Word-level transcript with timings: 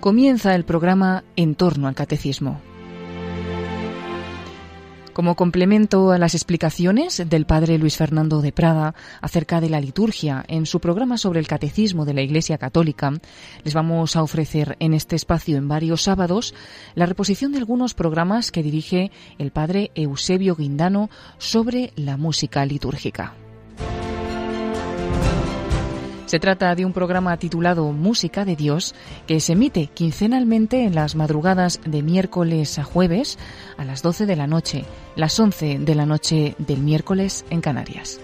comienza 0.00 0.54
el 0.54 0.64
programa 0.64 1.24
En 1.36 1.54
torno 1.54 1.88
al 1.88 1.94
Catecismo. 1.94 2.60
Como 5.16 5.34
complemento 5.34 6.10
a 6.10 6.18
las 6.18 6.34
explicaciones 6.34 7.24
del 7.26 7.46
padre 7.46 7.78
Luis 7.78 7.96
Fernando 7.96 8.42
de 8.42 8.52
Prada 8.52 8.94
acerca 9.22 9.62
de 9.62 9.70
la 9.70 9.80
liturgia 9.80 10.44
en 10.46 10.66
su 10.66 10.78
programa 10.78 11.16
sobre 11.16 11.40
el 11.40 11.46
catecismo 11.46 12.04
de 12.04 12.12
la 12.12 12.20
Iglesia 12.20 12.58
Católica, 12.58 13.14
les 13.64 13.72
vamos 13.72 14.14
a 14.14 14.22
ofrecer 14.22 14.76
en 14.78 14.92
este 14.92 15.16
espacio 15.16 15.56
en 15.56 15.68
varios 15.68 16.02
sábados 16.02 16.54
la 16.94 17.06
reposición 17.06 17.52
de 17.52 17.58
algunos 17.58 17.94
programas 17.94 18.52
que 18.52 18.62
dirige 18.62 19.10
el 19.38 19.52
padre 19.52 19.90
Eusebio 19.94 20.54
Guindano 20.54 21.08
sobre 21.38 21.94
la 21.96 22.18
música 22.18 22.66
litúrgica. 22.66 23.45
Se 26.26 26.40
trata 26.40 26.74
de 26.74 26.84
un 26.84 26.92
programa 26.92 27.36
titulado 27.36 27.92
Música 27.92 28.44
de 28.44 28.56
Dios 28.56 28.96
que 29.28 29.38
se 29.38 29.52
emite 29.52 29.86
quincenalmente 29.86 30.82
en 30.82 30.96
las 30.96 31.14
madrugadas 31.14 31.80
de 31.86 32.02
miércoles 32.02 32.80
a 32.80 32.84
jueves 32.84 33.38
a 33.76 33.84
las 33.84 34.02
12 34.02 34.26
de 34.26 34.34
la 34.34 34.48
noche, 34.48 34.84
las 35.14 35.38
11 35.38 35.78
de 35.78 35.94
la 35.94 36.04
noche 36.04 36.56
del 36.58 36.80
miércoles 36.80 37.44
en 37.50 37.60
Canarias. 37.60 38.18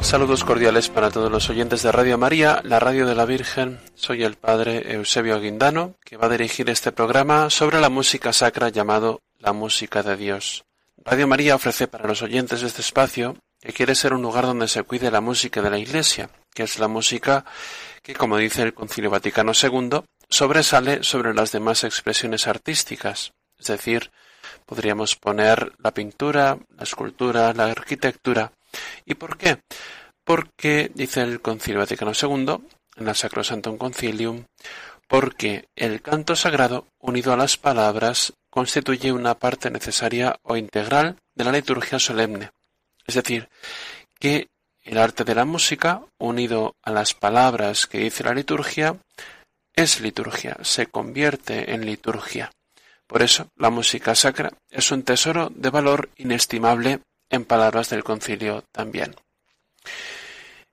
Saludos 0.00 0.44
cordiales 0.44 0.88
para 0.90 1.10
todos 1.10 1.30
los 1.30 1.50
oyentes 1.50 1.82
de 1.82 1.90
Radio 1.90 2.16
María, 2.16 2.60
la 2.62 2.78
radio 2.78 3.06
de 3.06 3.14
la 3.14 3.24
Virgen. 3.24 3.80
Soy 3.94 4.22
el 4.22 4.36
padre 4.36 4.94
Eusebio 4.94 5.40
Guindano, 5.40 5.94
que 6.04 6.16
va 6.16 6.26
a 6.26 6.30
dirigir 6.30 6.70
este 6.70 6.92
programa 6.92 7.50
sobre 7.50 7.80
la 7.80 7.88
música 7.88 8.32
sacra 8.32 8.68
llamado 8.68 9.20
la 9.44 9.52
música 9.52 10.02
de 10.02 10.16
Dios. 10.16 10.64
Radio 11.04 11.28
María 11.28 11.54
ofrece 11.54 11.86
para 11.86 12.08
los 12.08 12.22
oyentes 12.22 12.62
de 12.62 12.66
este 12.66 12.80
espacio 12.80 13.36
que 13.60 13.74
quiere 13.74 13.94
ser 13.94 14.14
un 14.14 14.22
lugar 14.22 14.46
donde 14.46 14.68
se 14.68 14.82
cuide 14.84 15.10
la 15.10 15.20
música 15.20 15.60
de 15.60 15.68
la 15.68 15.78
Iglesia, 15.78 16.30
que 16.54 16.62
es 16.62 16.78
la 16.78 16.88
música 16.88 17.44
que, 18.02 18.14
como 18.14 18.38
dice 18.38 18.62
el 18.62 18.72
Concilio 18.72 19.10
Vaticano 19.10 19.52
II, 19.52 20.00
sobresale 20.30 21.02
sobre 21.02 21.34
las 21.34 21.52
demás 21.52 21.84
expresiones 21.84 22.46
artísticas. 22.46 23.32
Es 23.58 23.66
decir, 23.66 24.10
podríamos 24.64 25.14
poner 25.16 25.72
la 25.78 25.92
pintura, 25.92 26.58
la 26.74 26.82
escultura, 26.82 27.52
la 27.52 27.66
arquitectura. 27.66 28.50
¿Y 29.04 29.14
por 29.14 29.36
qué? 29.36 29.58
Porque, 30.24 30.90
dice 30.94 31.20
el 31.20 31.42
Concilio 31.42 31.80
Vaticano 31.80 32.12
II, 32.12 32.66
en 32.96 33.04
la 33.04 33.14
Sacrosantum 33.14 33.76
Concilium, 33.76 34.44
porque 35.06 35.66
el 35.76 36.00
canto 36.00 36.34
sagrado, 36.34 36.86
unido 36.98 37.32
a 37.34 37.36
las 37.36 37.58
palabras, 37.58 38.32
constituye 38.54 39.10
una 39.10 39.34
parte 39.34 39.68
necesaria 39.68 40.38
o 40.44 40.56
integral 40.56 41.16
de 41.34 41.42
la 41.42 41.50
liturgia 41.50 41.98
solemne. 41.98 42.52
Es 43.04 43.16
decir, 43.16 43.48
que 44.20 44.46
el 44.80 44.96
arte 44.96 45.24
de 45.24 45.34
la 45.34 45.44
música, 45.44 46.02
unido 46.18 46.76
a 46.80 46.92
las 46.92 47.14
palabras 47.14 47.88
que 47.88 47.98
dice 47.98 48.22
la 48.22 48.32
liturgia, 48.32 48.96
es 49.74 50.00
liturgia, 50.00 50.56
se 50.62 50.86
convierte 50.86 51.74
en 51.74 51.84
liturgia. 51.84 52.52
Por 53.08 53.22
eso, 53.22 53.48
la 53.56 53.70
música 53.70 54.14
sacra 54.14 54.52
es 54.70 54.92
un 54.92 55.02
tesoro 55.02 55.50
de 55.52 55.70
valor 55.70 56.10
inestimable 56.16 57.00
en 57.30 57.44
palabras 57.46 57.90
del 57.90 58.04
concilio 58.04 58.62
también. 58.70 59.16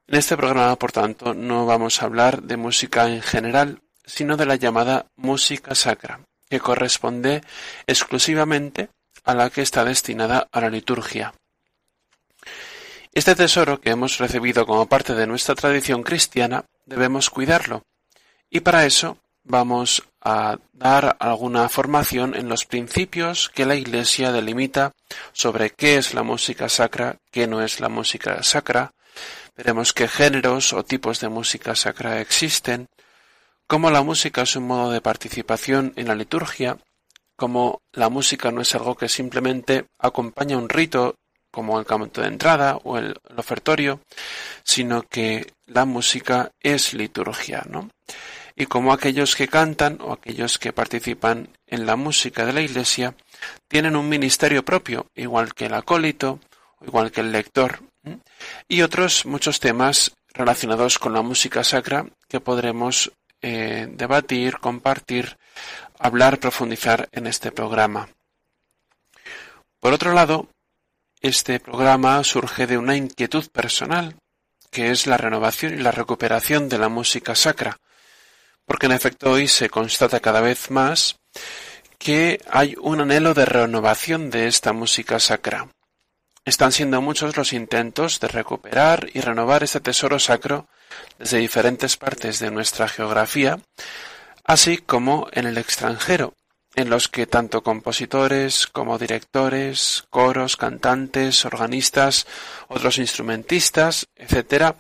En 0.06 0.20
este 0.20 0.38
programa, 0.38 0.76
por 0.76 0.92
tanto, 0.92 1.34
no 1.34 1.66
vamos 1.66 2.00
a 2.00 2.06
hablar 2.06 2.44
de 2.44 2.58
música 2.58 3.08
en 3.08 3.24
general, 3.24 3.82
sino 4.06 4.38
de 4.38 4.46
la 4.46 4.56
llamada 4.56 5.08
música 5.16 5.74
sacra, 5.74 6.20
que 6.52 6.60
corresponde 6.60 7.42
exclusivamente 7.88 8.90
a 9.24 9.34
la 9.34 9.50
que 9.50 9.62
está 9.62 9.86
destinada 9.86 10.50
a 10.52 10.60
la 10.60 10.70
liturgia. 10.70 11.34
Este 13.14 13.36
tesoro 13.36 13.80
que 13.80 13.92
hemos 13.92 14.18
recibido 14.18 14.66
como 14.66 14.86
parte 14.88 15.16
de 15.16 15.28
nuestra 15.28 15.56
tradición 15.56 16.04
cristiana 16.04 16.66
debemos 16.86 17.30
cuidarlo, 17.30 17.84
y 18.50 18.60
para 18.60 18.86
eso 18.86 19.18
vamos 19.46 20.04
a 20.20 20.58
dar 20.74 21.16
alguna 21.22 21.70
formación 21.70 22.36
en 22.36 22.50
los 22.50 22.66
principios 22.66 23.48
que 23.48 23.66
la 23.66 23.76
Iglesia 23.76 24.34
delimita 24.34 24.92
sobre 25.32 25.70
qué 25.70 25.96
es 25.96 26.14
la 26.14 26.24
música 26.24 26.68
sacra, 26.68 27.16
qué 27.32 27.48
no 27.48 27.62
es 27.62 27.80
la 27.80 27.88
música 27.88 28.44
sacra, 28.44 28.92
veremos 29.56 29.94
qué 29.94 30.10
géneros 30.10 30.74
o 30.74 30.84
tipos 30.84 31.22
de 31.22 31.30
música 31.30 31.76
sacra 31.76 32.20
existen, 32.20 32.90
como 33.72 33.90
la 33.90 34.04
música 34.04 34.42
es 34.42 34.58
un 34.58 34.68
modo 34.68 34.92
de 34.92 35.00
participación 35.00 35.94
en 35.96 36.10
la 36.10 36.14
liturgia, 36.14 36.78
como 37.38 37.80
la 37.94 38.10
música 38.10 38.52
no 38.52 38.60
es 38.60 38.76
algo 38.76 38.96
que 38.96 39.08
simplemente 39.08 39.86
acompaña 39.98 40.58
un 40.58 40.68
rito 40.68 41.16
como 41.52 41.80
el 41.80 41.86
canto 41.86 42.20
de 42.20 42.28
entrada 42.28 42.76
o 42.84 42.98
el, 42.98 43.16
ofertorio, 43.38 44.02
sino 44.66 45.04
que 45.04 45.54
la 45.68 45.86
música 45.86 46.52
es 46.60 46.94
liturgia, 46.94 47.64
¿no? 47.70 47.90
Y 48.58 48.66
como 48.66 48.92
aquellos 48.92 49.38
que 49.38 49.48
cantan 49.48 50.00
o 50.02 50.12
aquellos 50.12 50.60
que 50.60 50.74
participan 50.74 51.48
en 51.66 51.86
la 51.86 51.96
música 51.96 52.46
de 52.46 52.52
la 52.52 52.60
Iglesia 52.60 53.16
tienen 53.70 53.96
un 53.96 54.10
ministerio 54.10 54.66
propio, 54.66 55.06
igual 55.16 55.54
que 55.54 55.68
el 55.68 55.76
acólito, 55.76 56.42
igual 56.86 57.10
que 57.10 57.22
el 57.22 57.32
lector, 57.32 57.80
y 58.68 58.82
otros 58.82 59.26
muchos 59.26 59.62
temas 59.62 60.12
relacionados 60.34 61.00
con 61.00 61.14
la 61.14 61.22
música 61.22 61.64
sacra 61.64 62.06
que 62.28 62.42
podremos 62.42 63.14
eh, 63.42 63.88
debatir, 63.90 64.58
compartir, 64.58 65.38
hablar, 65.98 66.40
profundizar 66.40 67.10
en 67.12 67.28
este 67.28 67.52
programa. 67.52 68.10
Por 69.80 69.94
otro 69.94 70.14
lado, 70.14 70.48
este 71.22 71.60
programa 71.60 72.24
surge 72.24 72.68
de 72.68 72.78
una 72.78 72.96
inquietud 72.96 73.48
personal, 73.52 74.16
que 74.70 74.92
es 74.92 75.08
la 75.08 75.18
renovación 75.18 75.74
y 75.74 75.82
la 75.82 75.92
recuperación 75.92 76.70
de 76.70 76.78
la 76.78 76.90
música 76.90 77.36
sacra, 77.36 77.80
porque 78.66 78.86
en 78.86 78.94
efecto 78.94 79.32
hoy 79.32 79.48
se 79.48 79.70
constata 79.70 80.20
cada 80.20 80.42
vez 80.42 80.72
más 80.72 81.18
que 81.98 82.42
hay 82.50 82.76
un 82.82 83.02
anhelo 83.02 83.34
de 83.34 83.46
renovación 83.46 84.30
de 84.32 84.48
esta 84.48 84.74
música 84.74 85.20
sacra. 85.20 85.68
Están 86.44 86.72
siendo 86.72 87.02
muchos 87.02 87.38
los 87.38 87.54
intentos 87.54 88.20
de 88.20 88.28
recuperar 88.28 89.10
y 89.14 89.22
renovar 89.22 89.64
este 89.64 89.80
tesoro 89.80 90.18
sacro 90.18 90.68
desde 91.20 91.38
diferentes 91.38 91.98
partes 91.98 92.40
de 92.40 92.50
nuestra 92.50 92.88
geografía, 92.88 93.60
así 94.44 94.80
como 94.80 95.28
en 95.34 95.46
el 95.46 95.60
extranjero, 95.60 96.34
en 96.76 96.90
los 96.90 97.10
que 97.10 97.28
tanto 97.28 97.62
compositores 97.62 98.66
como 98.66 98.98
directores, 98.98 100.06
coros, 100.10 100.58
cantantes, 100.58 101.46
organistas, 101.46 102.26
otros 102.68 102.98
instrumentistas, 102.98 104.08
etc., 104.16 104.76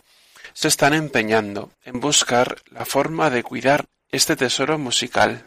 se 0.53 0.67
están 0.67 0.93
empeñando 0.93 1.72
en 1.83 1.99
buscar 1.99 2.57
la 2.72 2.85
forma 2.85 3.29
de 3.29 3.43
cuidar 3.43 3.85
este 4.09 4.35
tesoro 4.35 4.78
musical. 4.78 5.45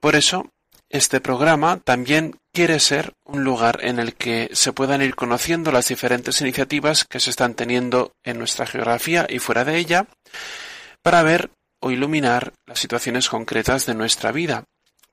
Por 0.00 0.14
eso, 0.16 0.52
este 0.88 1.20
programa 1.20 1.78
también 1.78 2.38
quiere 2.52 2.80
ser 2.80 3.12
un 3.24 3.44
lugar 3.44 3.80
en 3.82 3.98
el 3.98 4.14
que 4.14 4.50
se 4.52 4.72
puedan 4.72 5.02
ir 5.02 5.14
conociendo 5.14 5.72
las 5.72 5.88
diferentes 5.88 6.40
iniciativas 6.40 7.04
que 7.04 7.20
se 7.20 7.30
están 7.30 7.54
teniendo 7.54 8.12
en 8.24 8.38
nuestra 8.38 8.66
geografía 8.66 9.26
y 9.28 9.38
fuera 9.38 9.64
de 9.64 9.78
ella, 9.78 10.06
para 11.02 11.22
ver 11.22 11.50
o 11.80 11.90
iluminar 11.90 12.52
las 12.66 12.78
situaciones 12.78 13.28
concretas 13.28 13.86
de 13.86 13.94
nuestra 13.94 14.32
vida. 14.32 14.64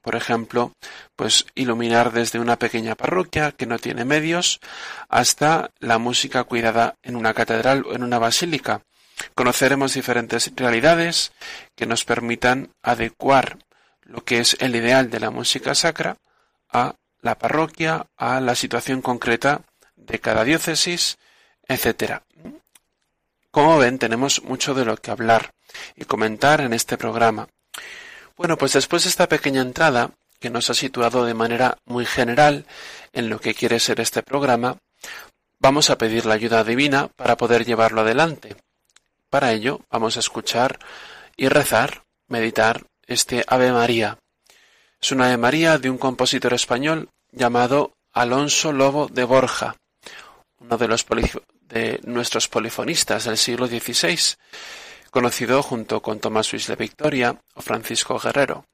Por 0.01 0.15
ejemplo, 0.15 0.73
pues 1.15 1.45
iluminar 1.55 2.11
desde 2.11 2.39
una 2.39 2.57
pequeña 2.57 2.95
parroquia 2.95 3.51
que 3.51 3.65
no 3.65 3.79
tiene 3.79 4.05
medios 4.05 4.59
hasta 5.07 5.71
la 5.79 5.97
música 5.97 6.43
cuidada 6.43 6.95
en 7.01 7.15
una 7.15 7.33
catedral 7.33 7.85
o 7.85 7.95
en 7.95 8.03
una 8.03 8.19
basílica. 8.19 8.81
Conoceremos 9.33 9.93
diferentes 9.93 10.51
realidades 10.55 11.31
que 11.75 11.85
nos 11.85 12.03
permitan 12.03 12.71
adecuar 12.81 13.59
lo 14.05 14.23
que 14.23 14.39
es 14.39 14.57
el 14.59 14.75
ideal 14.75 15.09
de 15.09 15.19
la 15.19 15.31
música 15.31 15.75
sacra 15.75 16.17
a 16.69 16.95
la 17.21 17.37
parroquia, 17.37 18.07
a 18.17 18.41
la 18.41 18.55
situación 18.55 19.01
concreta 19.01 19.61
de 19.95 20.19
cada 20.19 20.43
diócesis, 20.43 21.17
etc. 21.67 22.21
Como 23.51 23.77
ven, 23.77 23.99
tenemos 23.99 24.43
mucho 24.43 24.73
de 24.73 24.85
lo 24.85 24.97
que 24.97 25.11
hablar 25.11 25.53
y 25.95 26.05
comentar 26.05 26.61
en 26.61 26.73
este 26.73 26.97
programa. 26.97 27.47
Bueno, 28.35 28.57
pues 28.57 28.73
después 28.73 29.03
de 29.03 29.09
esta 29.09 29.29
pequeña 29.29 29.61
entrada, 29.61 30.11
que 30.39 30.49
nos 30.49 30.69
ha 30.69 30.73
situado 30.73 31.23
de 31.23 31.33
manera 31.33 31.77
muy 31.85 32.05
general 32.05 32.65
en 33.13 33.29
lo 33.29 33.39
que 33.39 33.53
quiere 33.53 33.79
ser 33.79 34.01
este 34.01 34.23
programa, 34.23 34.77
vamos 35.59 35.89
a 35.89 35.97
pedir 35.97 36.25
la 36.25 36.33
ayuda 36.33 36.63
divina 36.63 37.07
para 37.15 37.37
poder 37.37 37.63
llevarlo 37.63 38.01
adelante. 38.01 38.57
Para 39.29 39.53
ello, 39.53 39.81
vamos 39.89 40.17
a 40.17 40.19
escuchar 40.19 40.79
y 41.37 41.47
rezar, 41.47 42.03
meditar 42.27 42.85
este 43.07 43.43
Ave 43.47 43.71
María. 43.71 44.17
Es 45.01 45.11
una 45.11 45.25
Ave 45.25 45.37
María 45.37 45.77
de 45.77 45.89
un 45.89 45.97
compositor 45.97 46.53
español 46.53 47.09
llamado 47.31 47.93
Alonso 48.11 48.71
Lobo 48.71 49.07
de 49.07 49.23
Borja, 49.23 49.75
uno 50.59 50.77
de, 50.77 51.99
nuestros 52.03 52.47
polifonistas 52.47 53.25
del 53.25 53.37
siglo 53.37 53.67
XVI, 53.67 54.35
conocido 55.11 55.61
junto 55.63 56.01
con 56.01 56.19
Tomás 56.19 56.51
Luis 56.51 56.67
de 56.67 56.75
Victoria 56.75 57.39
o 57.55 57.61
Francisco 57.61 58.19
Guerrero. 58.19 58.65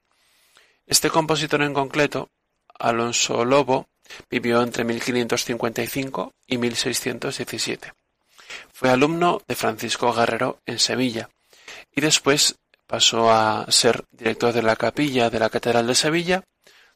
Este 0.86 1.10
compositor 1.10 1.62
en 1.62 1.74
concreto, 1.74 2.30
Alonso 2.78 3.46
Lobo, 3.46 3.88
Vivió 4.30 4.62
entre 4.62 4.84
1555 4.84 6.34
y 6.48 6.58
1617. 6.58 7.94
Fue 8.74 8.90
alumno 8.90 9.42
de 9.48 9.56
Francisco 9.56 10.12
Guerrero 10.14 10.60
en 10.66 10.80
Sevilla 10.80 11.30
y 11.92 12.02
después 12.02 12.56
pasó 12.90 13.32
a 13.32 13.68
ser 13.70 14.04
director 14.12 14.52
de 14.52 14.64
la 14.64 14.76
capilla 14.76 15.30
de 15.30 15.38
la 15.38 15.52
Catedral 15.52 15.86
de 15.86 15.94
Sevilla, 15.94 16.44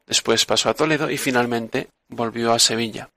después 0.07 0.44
pasó 0.44 0.69
a 0.69 0.74
Toledo 0.74 1.12
y 1.12 1.19
finalmente 1.19 1.90
volvió 2.10 2.51
a 2.51 2.57
Sevilla. 2.57 3.10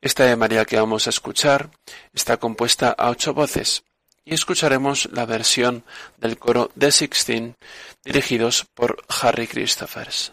Esta 0.00 0.24
de 0.24 0.36
María 0.36 0.64
que 0.64 0.78
vamos 0.78 1.08
a 1.08 1.10
escuchar 1.10 1.70
está 2.12 2.36
compuesta 2.36 2.94
a 2.96 3.10
ocho 3.10 3.34
voces 3.34 3.82
y 4.24 4.32
escucharemos 4.32 5.08
la 5.10 5.26
versión 5.26 5.84
del 6.18 6.38
coro 6.38 6.70
de 6.76 6.92
Sixteen 6.92 7.56
dirigidos 8.04 8.64
por 8.74 9.02
Harry 9.20 9.48
Christophers. 9.48 10.32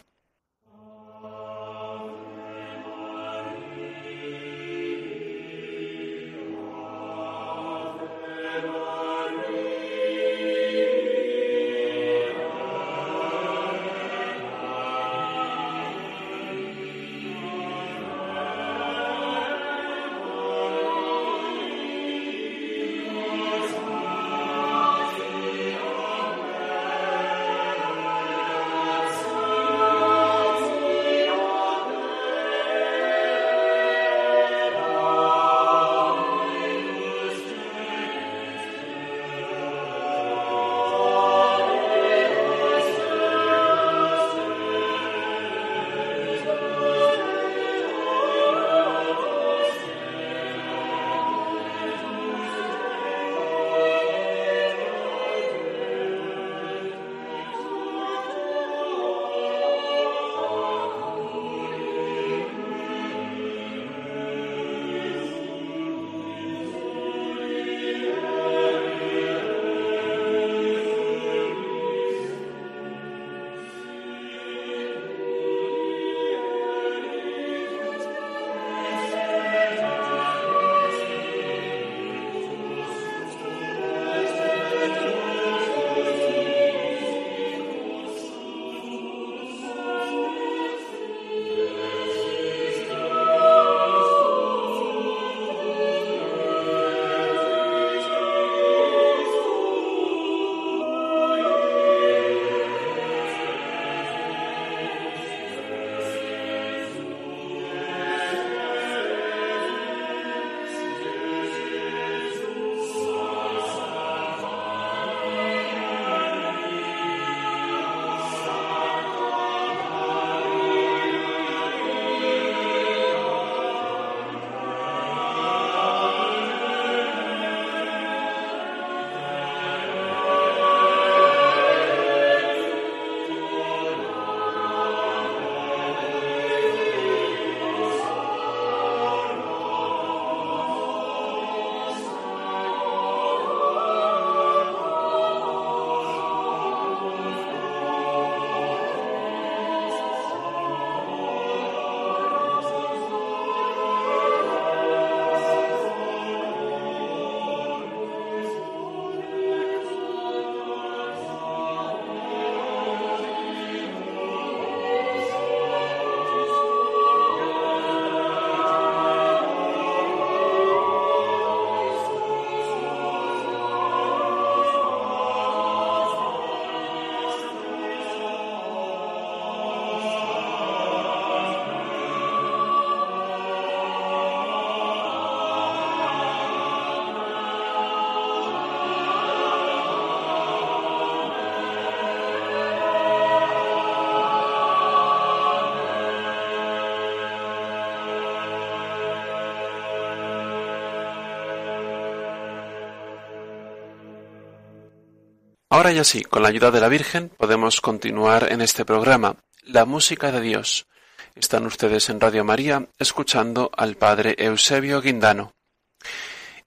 Ahora 205.80 205.94
ya 205.94 206.04
sí, 206.04 206.24
con 206.24 206.44
la 206.44 206.50
ayuda 206.50 206.72
de 206.72 206.82
la 206.82 206.90
Virgen 206.90 207.30
podemos 207.30 207.80
continuar 207.80 208.52
en 208.52 208.60
este 208.60 208.84
programa, 208.84 209.38
La 209.64 209.86
música 209.86 210.30
de 210.30 210.42
Dios. 210.42 210.88
Están 211.36 211.66
ustedes 211.66 212.10
en 212.10 212.20
Radio 212.20 212.44
María 212.44 212.90
escuchando 212.98 213.72
al 213.78 213.96
Padre 213.96 214.36
Eusebio 214.40 215.00
Guindano. 215.02 215.54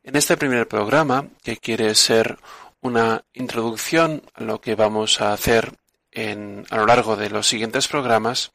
En 0.02 0.16
este 0.16 0.38
primer 0.38 0.66
programa, 0.66 1.28
que 1.42 1.58
quiere 1.58 1.94
ser 1.94 2.38
una 2.80 3.22
introducción 3.34 4.22
a 4.32 4.44
lo 4.44 4.62
que 4.62 4.76
vamos 4.76 5.20
a 5.20 5.34
hacer 5.34 5.76
a 6.16 6.76
lo 6.78 6.86
largo 6.86 7.14
de 7.14 7.28
los 7.28 7.46
siguientes 7.46 7.88
programas, 7.88 8.52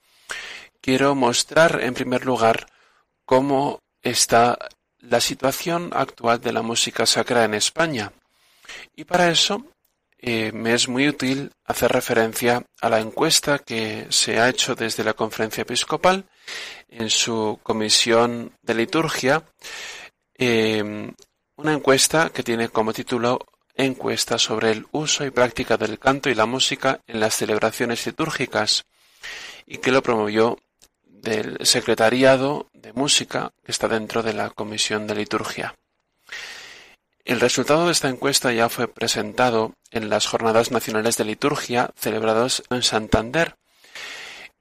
quiero 0.82 1.14
mostrar 1.14 1.84
en 1.84 1.94
primer 1.94 2.26
lugar 2.26 2.66
cómo 3.26 3.84
está 4.02 4.58
la 4.98 5.22
situación 5.22 5.92
actual 5.94 6.42
de 6.42 6.52
la 6.52 6.64
música 6.64 7.06
sacra 7.06 7.44
en 7.44 7.54
España. 7.54 8.12
Y 8.96 9.04
para 9.04 9.30
eso 9.30 9.64
eh, 10.20 10.52
me 10.52 10.74
es 10.74 10.88
muy 10.88 11.08
útil 11.08 11.52
hacer 11.66 11.92
referencia 11.92 12.64
a 12.82 12.90
la 12.90 13.00
encuesta 13.00 13.60
que 13.60 14.08
se 14.10 14.40
ha 14.40 14.50
hecho 14.50 14.74
desde 14.74 15.04
la 15.04 15.14
Conferencia 15.14 15.62
Episcopal 15.62 16.26
en 16.90 17.10
su 17.10 17.60
comisión 17.62 18.54
de 18.62 18.74
liturgia, 18.74 19.44
em, 20.34 21.14
una 21.58 21.74
encuesta 21.74 22.30
que 22.30 22.44
tiene 22.44 22.70
como 22.70 22.94
título 22.94 23.40
Encuesta 23.76 24.40
sobre 24.40 24.72
el 24.72 24.88
uso 24.92 25.24
y 25.24 25.30
práctica 25.30 25.78
del 25.78 26.00
canto 26.00 26.30
y 26.32 26.36
la 26.36 26.48
música 26.48 27.00
en 27.06 27.20
las 27.20 27.36
celebraciones 27.36 28.04
litúrgicas 28.08 28.86
y 29.68 29.78
que 29.78 29.92
lo 29.92 30.02
promovió 30.02 30.58
del 31.04 31.60
Secretariado 31.64 32.70
de 32.74 32.92
Música 32.94 33.52
que 33.64 33.72
está 33.72 33.88
dentro 33.88 34.24
de 34.24 34.34
la 34.34 34.50
Comisión 34.50 35.06
de 35.06 35.14
Liturgia. 35.14 35.76
El 37.28 37.42
resultado 37.42 37.86
de 37.86 37.92
esta 37.92 38.08
encuesta 38.08 38.54
ya 38.54 38.70
fue 38.70 38.88
presentado 38.88 39.74
en 39.92 40.10
las 40.10 40.26
Jornadas 40.26 40.72
Nacionales 40.72 41.18
de 41.18 41.26
Liturgia 41.26 41.92
celebradas 41.98 42.64
en 42.70 42.84
Santander. 42.84 43.58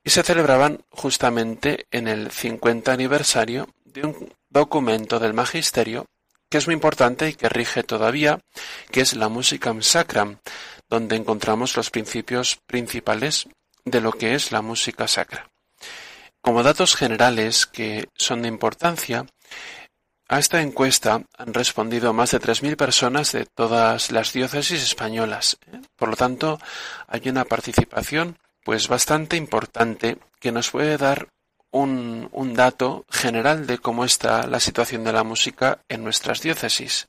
y 0.02 0.10
se 0.10 0.24
celebraban 0.24 0.84
justamente 0.90 1.86
en 1.92 2.08
el 2.08 2.32
50 2.32 2.92
aniversario 2.92 3.68
de 3.84 4.06
un 4.06 4.34
documento 4.50 5.20
del 5.20 5.32
magisterio 5.32 6.06
que 6.50 6.58
es 6.58 6.66
muy 6.66 6.74
importante 6.74 7.28
y 7.28 7.34
que 7.34 7.48
rige 7.48 7.84
todavía, 7.84 8.40
que 8.90 9.00
es 9.00 9.14
la 9.14 9.28
Musicam 9.28 9.82
Sacram, 9.82 10.38
donde 10.88 11.14
encontramos 11.14 11.76
los 11.76 11.90
principios 11.90 12.58
principales 12.66 13.48
de 13.84 14.00
lo 14.00 14.10
que 14.10 14.34
es 14.34 14.50
la 14.50 14.62
música 14.62 15.06
sacra. 15.06 15.50
Como 16.40 16.64
datos 16.64 16.96
generales 16.96 17.66
que 17.66 18.08
son 18.16 18.42
de 18.42 18.48
importancia, 18.48 19.26
a 20.28 20.38
esta 20.38 20.60
encuesta 20.60 21.22
han 21.36 21.54
respondido 21.54 22.12
más 22.12 22.32
de 22.32 22.40
3.000 22.40 22.76
personas 22.76 23.32
de 23.32 23.46
todas 23.46 24.10
las 24.10 24.32
diócesis 24.32 24.82
españolas. 24.82 25.58
¿eh? 25.72 25.80
Por 25.96 26.08
lo 26.08 26.16
tanto, 26.16 26.58
hay 27.06 27.28
una 27.28 27.44
participación 27.44 28.38
pues 28.64 28.88
bastante 28.88 29.36
importante 29.36 30.18
que 30.40 30.50
nos 30.50 30.70
puede 30.70 30.96
dar 30.96 31.28
un, 31.70 32.28
un, 32.32 32.54
dato 32.54 33.04
general 33.08 33.66
de 33.66 33.78
cómo 33.78 34.04
está 34.04 34.46
la 34.46 34.58
situación 34.58 35.04
de 35.04 35.12
la 35.12 35.22
música 35.22 35.80
en 35.88 36.02
nuestras 36.02 36.40
diócesis. 36.40 37.08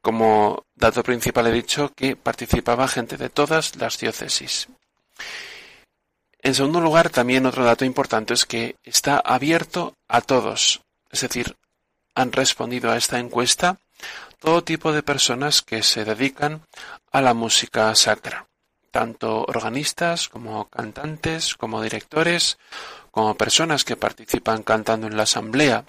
Como 0.00 0.64
dato 0.74 1.02
principal 1.02 1.48
he 1.48 1.52
dicho 1.52 1.92
que 1.94 2.14
participaba 2.14 2.88
gente 2.88 3.16
de 3.16 3.30
todas 3.30 3.76
las 3.76 3.98
diócesis. 3.98 4.68
En 6.42 6.54
segundo 6.54 6.80
lugar, 6.80 7.10
también 7.10 7.46
otro 7.46 7.64
dato 7.64 7.84
importante 7.84 8.34
es 8.34 8.46
que 8.46 8.76
está 8.82 9.18
abierto 9.18 9.94
a 10.08 10.20
todos, 10.20 10.80
es 11.10 11.20
decir, 11.20 11.56
han 12.14 12.32
respondido 12.32 12.90
a 12.90 12.96
esta 12.96 13.18
encuesta 13.18 13.78
todo 14.38 14.64
tipo 14.64 14.92
de 14.92 15.02
personas 15.02 15.62
que 15.62 15.82
se 15.82 16.04
dedican 16.04 16.62
a 17.12 17.20
la 17.20 17.34
música 17.34 17.94
sacra, 17.94 18.46
tanto 18.90 19.44
organistas 19.44 20.28
como 20.28 20.68
cantantes, 20.68 21.54
como 21.54 21.82
directores, 21.82 22.58
como 23.10 23.36
personas 23.36 23.84
que 23.84 23.96
participan 23.96 24.62
cantando 24.62 25.06
en 25.06 25.16
la 25.16 25.24
asamblea. 25.24 25.84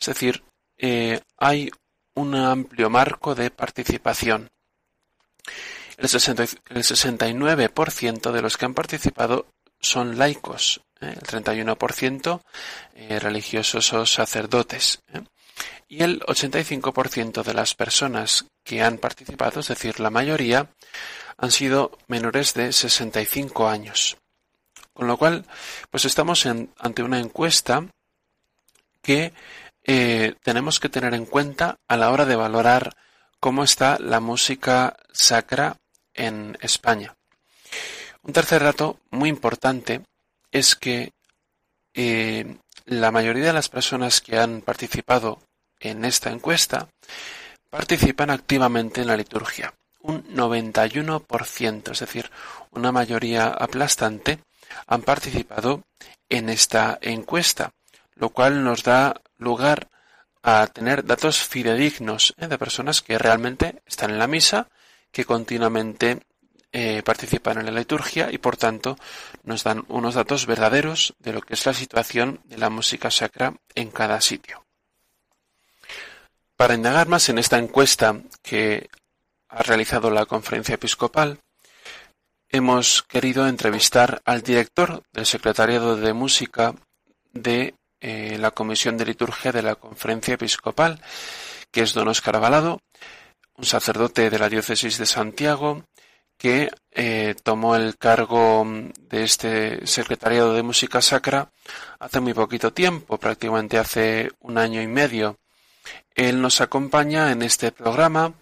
Es 0.00 0.08
decir, 0.08 0.42
eh, 0.76 1.20
hay 1.38 1.70
un 2.14 2.34
amplio 2.34 2.90
marco 2.90 3.34
de 3.34 3.50
participación. 3.50 4.50
El, 5.96 6.08
69% 6.08 8.32
de 8.32 8.42
los 8.42 8.56
que 8.56 8.64
han 8.64 8.74
participado 8.74 9.46
son 9.80 10.18
laicos, 10.18 10.80
¿eh? 11.00 11.14
el 11.14 11.22
31% 11.22 12.40
eh, 12.94 13.20
religiosos 13.20 13.92
o 13.92 14.04
sacerdotes. 14.06 15.02
¿eh? 15.12 15.22
Y 15.88 16.02
el 16.02 16.20
85% 16.20 17.42
de 17.42 17.54
las 17.54 17.74
personas 17.74 18.46
que 18.64 18.82
han 18.82 18.98
participado, 18.98 19.60
es 19.60 19.68
decir, 19.68 20.00
la 20.00 20.10
mayoría, 20.10 20.70
han 21.36 21.50
sido 21.50 21.98
menores 22.08 22.54
de 22.54 22.72
65 22.72 23.68
años. 23.68 24.16
Con 24.92 25.06
lo 25.06 25.16
cual, 25.16 25.44
pues 25.90 26.04
estamos 26.04 26.46
ante 26.46 27.02
una 27.02 27.18
encuesta 27.18 27.86
que 29.02 29.32
tenemos 30.42 30.80
que 30.80 30.88
tener 30.88 31.12
en 31.12 31.26
cuenta 31.26 31.78
a 31.86 31.96
la 31.96 32.10
hora 32.10 32.24
de 32.24 32.36
valorar 32.36 32.96
cómo 33.44 33.62
está 33.62 33.98
la 33.98 34.20
música 34.20 34.96
sacra 35.12 35.76
en 36.14 36.56
España. 36.62 37.14
Un 38.22 38.32
tercer 38.32 38.62
dato 38.62 38.98
muy 39.10 39.28
importante 39.28 40.00
es 40.50 40.74
que 40.74 41.12
eh, 41.92 42.56
la 42.86 43.10
mayoría 43.10 43.44
de 43.44 43.52
las 43.52 43.68
personas 43.68 44.22
que 44.22 44.38
han 44.38 44.62
participado 44.62 45.40
en 45.84 46.04
esta 46.04 46.30
encuesta 46.30 46.88
participan 47.70 48.30
activamente 48.30 49.00
en 49.00 49.08
la 49.08 49.16
liturgia. 49.16 49.74
Un 50.00 50.24
91%, 50.34 51.92
es 51.92 52.00
decir, 52.00 52.30
una 52.72 52.92
mayoría 52.92 53.48
aplastante, 53.48 54.38
han 54.86 55.02
participado 55.02 55.82
en 56.28 56.48
esta 56.48 56.98
encuesta, 57.00 57.72
lo 58.14 58.30
cual 58.30 58.64
nos 58.64 58.82
da 58.82 59.20
lugar 59.38 59.88
a 60.42 60.66
tener 60.66 61.04
datos 61.04 61.42
fidedignos 61.42 62.34
¿eh? 62.36 62.48
de 62.48 62.58
personas 62.58 63.02
que 63.02 63.18
realmente 63.18 63.82
están 63.86 64.10
en 64.10 64.18
la 64.18 64.26
misa, 64.26 64.68
que 65.10 65.24
continuamente 65.24 66.20
eh, 66.72 67.02
participan 67.04 67.58
en 67.58 67.66
la 67.66 67.80
liturgia 67.80 68.30
y 68.30 68.38
por 68.38 68.56
tanto 68.56 68.98
nos 69.42 69.64
dan 69.64 69.84
unos 69.88 70.14
datos 70.14 70.46
verdaderos 70.46 71.14
de 71.18 71.32
lo 71.32 71.40
que 71.40 71.54
es 71.54 71.64
la 71.66 71.72
situación 71.72 72.40
de 72.44 72.58
la 72.58 72.68
música 72.68 73.10
sacra 73.10 73.54
en 73.74 73.90
cada 73.90 74.20
sitio. 74.20 74.63
Para 76.56 76.74
indagar 76.74 77.08
más 77.08 77.28
en 77.28 77.38
esta 77.38 77.58
encuesta 77.58 78.20
que 78.42 78.88
ha 79.48 79.62
realizado 79.62 80.10
la 80.10 80.24
conferencia 80.24 80.76
episcopal, 80.76 81.40
hemos 82.48 83.02
querido 83.02 83.48
entrevistar 83.48 84.22
al 84.24 84.42
director 84.42 85.02
del 85.12 85.26
Secretariado 85.26 85.96
de 85.96 86.12
Música 86.12 86.74
de 87.32 87.74
eh, 88.00 88.38
la 88.38 88.52
Comisión 88.52 88.96
de 88.96 89.06
Liturgia 89.06 89.50
de 89.50 89.62
la 89.62 89.74
Conferencia 89.74 90.34
Episcopal, 90.34 91.00
que 91.72 91.82
es 91.82 91.92
don 91.92 92.06
Oscar 92.06 92.36
Avalado, 92.36 92.80
un 93.56 93.64
sacerdote 93.64 94.30
de 94.30 94.38
la 94.38 94.48
Diócesis 94.48 94.96
de 94.98 95.06
Santiago, 95.06 95.84
que 96.38 96.70
eh, 96.92 97.34
tomó 97.42 97.74
el 97.74 97.96
cargo 97.96 98.64
de 99.08 99.24
este 99.24 99.86
secretariado 99.88 100.54
de 100.54 100.62
música 100.62 101.02
sacra 101.02 101.50
hace 101.98 102.20
muy 102.20 102.34
poquito 102.34 102.72
tiempo, 102.72 103.18
prácticamente 103.18 103.78
hace 103.78 104.30
un 104.40 104.58
año 104.58 104.80
y 104.80 104.86
medio. 104.86 105.36
Él 106.14 106.40
nos 106.40 106.60
acompaña 106.60 107.32
en 107.32 107.42
este 107.42 107.72
programa 107.72 108.34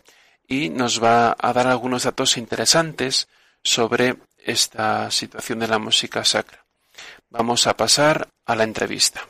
y 0.46 0.68
nos 0.68 1.02
va 1.02 1.36
a 1.38 1.52
dar 1.52 1.66
algunos 1.66 2.02
datos 2.04 2.36
interesantes 2.36 3.28
sobre 3.62 4.16
esta 4.38 5.10
situación 5.10 5.60
de 5.60 5.68
la 5.68 5.78
música 5.78 6.24
sacra. 6.24 6.64
Vamos 7.30 7.66
a 7.66 7.76
pasar 7.76 8.28
a 8.44 8.54
la 8.54 8.64
entrevista. 8.64 9.26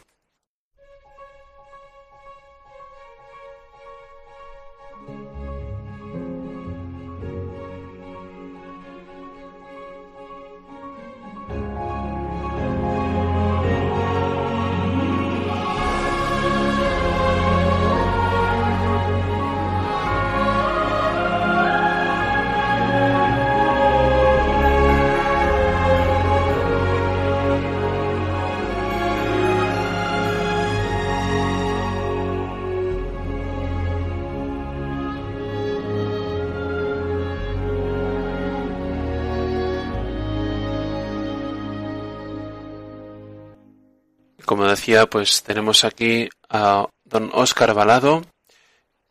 Como 44.44 44.66
decía, 44.66 45.06
pues 45.06 45.42
tenemos 45.42 45.84
aquí 45.84 46.28
a 46.48 46.86
don 47.04 47.30
Óscar 47.32 47.74
Balado, 47.74 48.22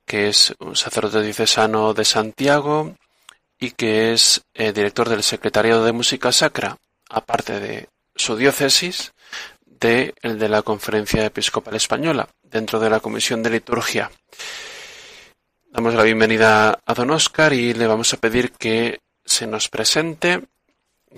que 0.05 0.27
es 0.27 0.53
un 0.59 0.75
sacerdote 0.75 1.21
diocesano 1.21 1.93
de 1.93 2.05
Santiago 2.05 2.95
y 3.59 3.71
que 3.71 4.13
es 4.13 4.41
eh, 4.53 4.73
director 4.73 5.07
del 5.07 5.23
Secretariado 5.23 5.85
de 5.85 5.91
Música 5.93 6.31
Sacra, 6.31 6.77
aparte 7.09 7.59
de 7.59 7.89
su 8.15 8.35
diócesis, 8.35 9.13
de 9.65 10.13
el 10.21 10.37
de 10.37 10.49
la 10.49 10.61
Conferencia 10.63 11.25
Episcopal 11.25 11.75
Española, 11.75 12.27
dentro 12.43 12.79
de 12.79 12.89
la 12.89 12.99
Comisión 12.99 13.41
de 13.41 13.51
Liturgia. 13.51 14.11
Damos 15.71 15.93
la 15.93 16.03
bienvenida 16.03 16.79
a 16.85 16.93
don 16.93 17.11
Óscar 17.11 17.53
y 17.53 17.73
le 17.73 17.87
vamos 17.87 18.13
a 18.13 18.17
pedir 18.17 18.51
que 18.51 18.99
se 19.23 19.47
nos 19.47 19.69
presente 19.69 20.41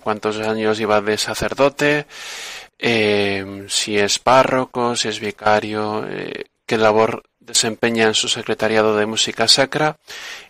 cuántos 0.01 0.37
años 0.39 0.77
lleva 0.77 1.01
de 1.01 1.17
sacerdote, 1.17 2.05
eh, 2.85 3.65
si 3.69 3.97
es 3.97 4.19
párroco, 4.19 4.97
si 4.97 5.07
es 5.07 5.21
vicario, 5.21 6.05
eh, 6.05 6.47
qué 6.65 6.77
labor 6.77 7.23
desempeña 7.39 8.07
en 8.07 8.13
su 8.13 8.27
secretariado 8.27 8.97
de 8.97 9.05
música 9.05 9.47
sacra 9.47 9.95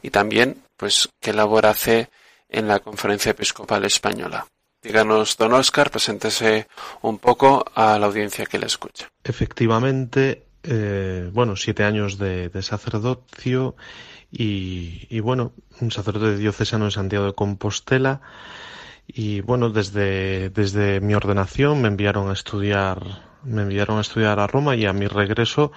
y 0.02 0.10
también, 0.10 0.63
pues, 0.75 1.10
qué 1.22 1.32
labor 1.32 1.68
hace 1.68 2.10
en 2.50 2.68
la 2.68 2.80
Conferencia 2.80 3.32
Episcopal 3.32 3.86
Española. 3.86 4.48
Díganos, 4.82 5.38
don 5.38 5.54
Oscar, 5.54 5.92
preséntese 5.92 6.68
un 7.04 7.20
poco 7.20 7.63
a 7.75 8.00
la 8.00 8.08
audiencia 8.08 8.48
que 8.48 8.58
le 8.58 8.66
escucha. 8.66 9.08
Efectivamente, 9.24 10.48
eh, 10.63 11.30
bueno, 11.32 11.56
siete 11.56 11.84
años 11.84 12.18
de, 12.18 12.50
sacerdocio 12.63 13.75
y, 14.32 15.06
y, 15.08 15.20
bueno, 15.20 15.54
un 15.82 15.92
sacerdote 15.92 16.36
diocesano 16.38 16.86
en 16.86 16.92
Santiago 16.92 17.28
de 17.28 17.34
Compostela 17.34 18.22
y 19.07 19.41
bueno, 19.41 19.69
desde, 19.69 20.50
desde 20.50 21.01
mi 21.01 21.13
ordenación 21.15 21.81
me 21.81 21.88
enviaron 21.89 22.29
a 22.29 22.33
estudiar, 22.33 23.00
me 23.43 23.63
enviaron 23.63 23.98
a 23.98 24.01
estudiar 24.01 24.39
a 24.39 24.48
Roma 24.48 24.75
y 24.75 24.86
a 24.86 24.93
mi 24.93 25.07
regreso, 25.07 25.72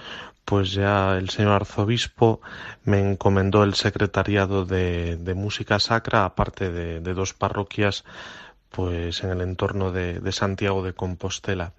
pues 0.44 0.72
ya 0.72 1.16
el 1.18 1.28
señor 1.30 1.52
arzobispo 1.52 2.40
me 2.84 3.00
encomendó 3.00 3.64
el 3.64 3.74
secretariado 3.74 4.64
de, 4.64 5.16
de 5.16 5.34
música 5.34 5.78
sacra, 5.80 6.24
aparte 6.24 6.70
de, 6.70 7.00
de 7.00 7.14
dos 7.14 7.34
parroquias 7.34 8.04
pues 8.76 9.24
en 9.24 9.30
el 9.30 9.40
entorno 9.40 9.90
de, 9.90 10.20
Santiago 10.32 10.82
de 10.82 10.92
Compostela. 10.92 11.72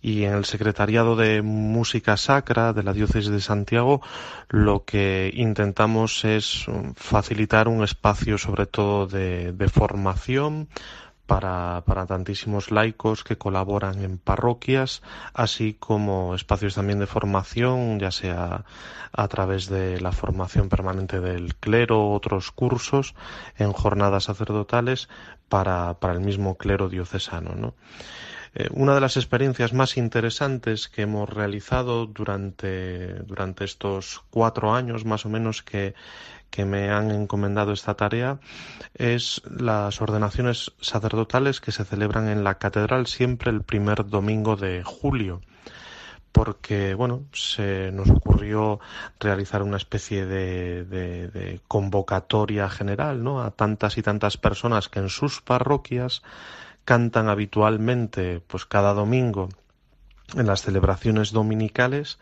Y 0.00 0.24
en 0.24 0.32
el 0.32 0.46
secretariado 0.46 1.14
de 1.14 1.42
música 1.42 2.16
sacra 2.16 2.72
de 2.72 2.82
la 2.82 2.94
diócesis 2.94 3.30
de 3.30 3.42
Santiago 3.42 4.00
lo 4.48 4.86
que 4.86 5.30
intentamos 5.34 6.24
es 6.24 6.64
facilitar 6.96 7.68
un 7.68 7.84
espacio 7.84 8.38
sobre 8.38 8.64
todo 8.64 9.06
de, 9.06 9.52
de 9.52 9.68
formación 9.68 10.68
para, 11.26 11.82
para, 11.86 12.06
tantísimos 12.06 12.72
laicos 12.72 13.22
que 13.22 13.36
colaboran 13.36 14.02
en 14.02 14.18
parroquias, 14.18 15.00
así 15.32 15.76
como 15.78 16.34
espacios 16.34 16.74
también 16.74 16.98
de 16.98 17.06
formación, 17.06 18.00
ya 18.00 18.10
sea 18.10 18.64
a 19.12 19.28
través 19.28 19.68
de 19.68 20.00
la 20.00 20.10
formación 20.10 20.68
permanente 20.68 21.20
del 21.20 21.54
clero, 21.54 22.10
otros 22.10 22.50
cursos 22.50 23.14
en 23.58 23.72
jornadas 23.72 24.24
sacerdotales 24.24 25.08
para, 25.50 25.98
para 26.00 26.14
el 26.14 26.20
mismo 26.20 26.56
clero 26.56 26.88
diocesano. 26.88 27.54
¿no? 27.54 27.74
Eh, 28.54 28.68
una 28.70 28.94
de 28.94 29.00
las 29.00 29.18
experiencias 29.18 29.74
más 29.74 29.98
interesantes 29.98 30.88
que 30.88 31.02
hemos 31.02 31.28
realizado 31.28 32.06
durante, 32.06 33.14
durante 33.24 33.64
estos 33.64 34.22
cuatro 34.30 34.72
años 34.72 35.04
más 35.04 35.26
o 35.26 35.28
menos 35.28 35.62
que, 35.62 35.94
que 36.50 36.64
me 36.64 36.90
han 36.90 37.10
encomendado 37.10 37.72
esta 37.72 37.94
tarea 37.94 38.38
es 38.94 39.42
las 39.44 40.00
ordenaciones 40.00 40.72
sacerdotales 40.80 41.60
que 41.60 41.72
se 41.72 41.84
celebran 41.84 42.28
en 42.28 42.42
la 42.42 42.58
catedral 42.58 43.06
siempre 43.06 43.50
el 43.50 43.62
primer 43.62 44.06
domingo 44.06 44.56
de 44.56 44.82
julio 44.84 45.42
porque 46.32 46.94
bueno 46.94 47.24
se 47.32 47.90
nos 47.92 48.10
ocurrió 48.10 48.80
realizar 49.18 49.62
una 49.62 49.76
especie 49.76 50.26
de, 50.26 51.60
convocatoria 51.68 52.68
general 52.68 53.22
¿no? 53.22 53.42
a 53.42 53.50
tantas 53.50 53.98
y 53.98 54.02
tantas 54.02 54.36
personas 54.36 54.88
que 54.88 55.00
en 55.00 55.08
sus 55.08 55.40
parroquias 55.40 56.22
cantan 56.84 57.28
habitualmente, 57.28 58.40
pues 58.46 58.64
cada 58.66 58.94
domingo 58.94 59.48
en 60.36 60.46
las 60.46 60.62
celebraciones 60.62 61.32
dominicales, 61.32 62.18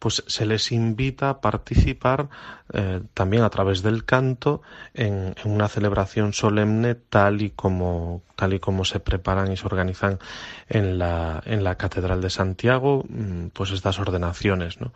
pues 0.00 0.24
se 0.26 0.46
les 0.46 0.72
invita 0.72 1.28
a 1.28 1.40
participar 1.42 2.30
eh, 2.72 3.02
también 3.12 3.42
a 3.42 3.50
través 3.50 3.82
del 3.82 4.06
canto 4.06 4.62
en, 4.94 5.34
una 5.44 5.68
celebración 5.68 6.32
solemne 6.32 6.94
tal 6.94 7.42
y 7.42 7.50
como 7.50 8.22
tal 8.34 8.54
y 8.54 8.60
como 8.60 8.86
se 8.86 8.98
preparan 8.98 9.52
y 9.52 9.58
se 9.58 9.66
organizan 9.66 10.18
en 10.70 10.98
la, 10.98 11.42
en 11.44 11.62
la 11.62 11.74
Catedral 11.74 12.22
de 12.22 12.30
Santiago, 12.30 13.04
mm, 13.06 13.48
pues 13.48 13.72
estas 13.72 13.98
ordenaciones. 13.98 14.80
¿no? 14.80 14.94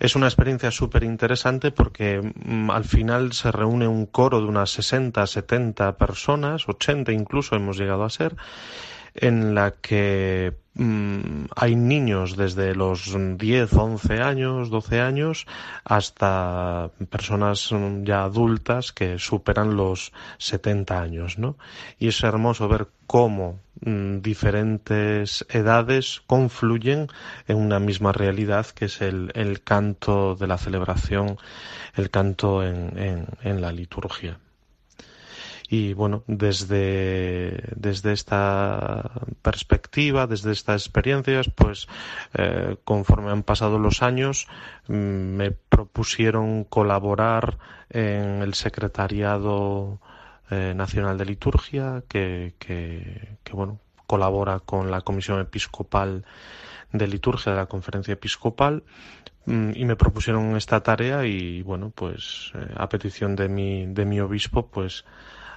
Es 0.00 0.16
una 0.16 0.26
experiencia 0.26 0.72
súper 0.72 1.04
interesante 1.04 1.70
porque 1.70 2.20
mm, 2.20 2.72
al 2.72 2.84
final 2.84 3.32
se 3.32 3.52
reúne 3.52 3.86
un 3.86 4.06
coro 4.06 4.40
de 4.40 4.46
unas 4.46 4.70
60, 4.70 5.24
70 5.28 5.96
personas, 5.96 6.68
80 6.68 7.12
incluso 7.12 7.54
hemos 7.54 7.78
llegado 7.78 8.02
a 8.02 8.10
ser, 8.10 8.34
en 9.14 9.54
la 9.54 9.72
que 9.72 10.54
Mm, 10.74 11.46
hay 11.56 11.74
niños 11.74 12.36
desde 12.36 12.74
los 12.74 13.14
10, 13.36 13.72
11 13.72 14.22
años, 14.22 14.70
12 14.70 15.00
años, 15.00 15.46
hasta 15.84 16.90
personas 17.10 17.72
mm, 17.72 18.04
ya 18.04 18.22
adultas 18.22 18.92
que 18.92 19.18
superan 19.18 19.76
los 19.76 20.12
70 20.38 21.02
años, 21.02 21.38
¿no? 21.38 21.56
Y 21.98 22.08
es 22.08 22.22
hermoso 22.22 22.68
ver 22.68 22.88
cómo 23.06 23.58
mm, 23.84 24.20
diferentes 24.20 25.44
edades 25.50 26.22
confluyen 26.26 27.08
en 27.48 27.56
una 27.58 27.78
misma 27.80 28.12
realidad 28.12 28.66
que 28.66 28.86
es 28.86 29.02
el, 29.02 29.32
el 29.34 29.62
canto 29.62 30.36
de 30.36 30.46
la 30.46 30.56
celebración, 30.56 31.36
el 31.96 32.10
canto 32.10 32.62
en, 32.64 32.96
en, 32.96 33.26
en 33.42 33.60
la 33.60 33.72
liturgia. 33.72 34.38
Y 35.72 35.94
bueno, 35.94 36.24
desde, 36.26 37.62
desde 37.76 38.12
esta 38.12 39.08
perspectiva, 39.40 40.26
desde 40.26 40.50
estas 40.50 40.82
experiencias, 40.82 41.48
pues 41.54 41.86
eh, 42.34 42.76
conforme 42.84 43.30
han 43.30 43.44
pasado 43.44 43.78
los 43.78 44.02
años, 44.02 44.48
mm, 44.88 44.94
me 44.94 45.52
propusieron 45.52 46.64
colaborar 46.64 47.58
en 47.88 48.42
el 48.42 48.54
secretariado 48.54 50.00
eh, 50.50 50.74
nacional 50.74 51.16
de 51.18 51.26
liturgia, 51.26 52.02
que, 52.08 52.54
que, 52.58 53.36
que 53.44 53.52
bueno, 53.52 53.78
colabora 54.08 54.58
con 54.58 54.90
la 54.90 55.02
Comisión 55.02 55.38
Episcopal 55.38 56.24
de 56.90 57.06
Liturgia 57.06 57.52
de 57.52 57.58
la 57.58 57.66
Conferencia 57.66 58.14
Episcopal 58.14 58.82
mm, 59.46 59.70
y 59.76 59.84
me 59.84 59.94
propusieron 59.94 60.56
esta 60.56 60.82
tarea 60.82 61.24
y 61.26 61.62
bueno 61.62 61.92
pues 61.94 62.50
eh, 62.56 62.74
a 62.76 62.88
petición 62.88 63.36
de 63.36 63.48
mi 63.48 63.86
de 63.86 64.04
mi 64.04 64.18
obispo 64.18 64.66
pues 64.66 65.04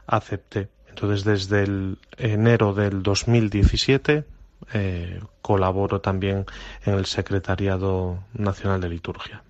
acepté. 0.07 0.69
Entonces, 0.89 1.23
desde 1.23 1.63
el 1.63 1.97
enero 2.17 2.73
del 2.73 3.01
2017 3.01 4.25
eh, 4.73 5.19
colaboro 5.41 5.99
también 6.01 6.45
en 6.85 6.93
el 6.93 7.05
Secretariado 7.05 8.23
Nacional 8.33 8.79
de 8.79 8.89
Liturgia. 8.89 9.43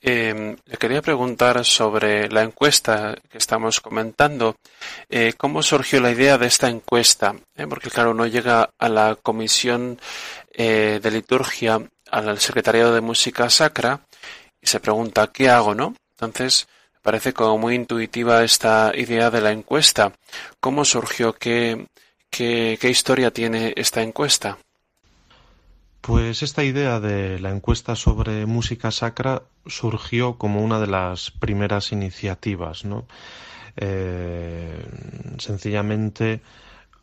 eh, 0.00 0.56
le 0.64 0.76
quería 0.76 1.02
preguntar 1.02 1.64
sobre 1.64 2.28
la 2.28 2.42
encuesta 2.42 3.16
que 3.28 3.38
estamos 3.38 3.80
comentando. 3.80 4.56
Eh, 5.08 5.34
¿Cómo 5.36 5.62
surgió 5.62 6.00
la 6.00 6.10
idea 6.10 6.38
de 6.38 6.46
esta 6.46 6.68
encuesta? 6.68 7.34
Eh, 7.56 7.66
porque, 7.66 7.90
claro, 7.90 8.12
uno 8.12 8.26
llega 8.26 8.70
a 8.78 8.88
la 8.88 9.16
Comisión 9.16 10.00
eh, 10.52 11.00
de 11.02 11.10
Liturgia, 11.10 11.80
al 12.10 12.38
Secretariado 12.38 12.94
de 12.94 13.00
Música 13.00 13.50
Sacra, 13.50 14.00
y 14.60 14.66
se 14.66 14.80
pregunta, 14.80 15.30
¿qué 15.32 15.50
hago, 15.50 15.74
no? 15.74 15.94
Entonces, 16.12 16.68
Parece 17.02 17.32
como 17.32 17.58
muy 17.58 17.74
intuitiva 17.74 18.44
esta 18.44 18.92
idea 18.94 19.30
de 19.30 19.40
la 19.40 19.52
encuesta. 19.52 20.12
¿Cómo 20.60 20.84
surgió? 20.84 21.34
¿Qué, 21.34 21.86
qué, 22.30 22.78
historia 22.82 23.30
tiene 23.30 23.72
esta 23.76 24.02
encuesta? 24.02 24.58
Pues 26.00 26.42
esta 26.42 26.64
idea 26.64 27.00
de 27.00 27.38
la 27.38 27.50
encuesta 27.50 27.96
sobre 27.96 28.46
música 28.46 28.90
sacra 28.90 29.42
surgió 29.66 30.38
como 30.38 30.62
una 30.62 30.80
de 30.80 30.86
las 30.86 31.30
primeras 31.30 31.92
iniciativas, 31.92 32.84
¿no? 32.84 33.06
Eh, 33.76 34.84
sencillamente 35.38 36.40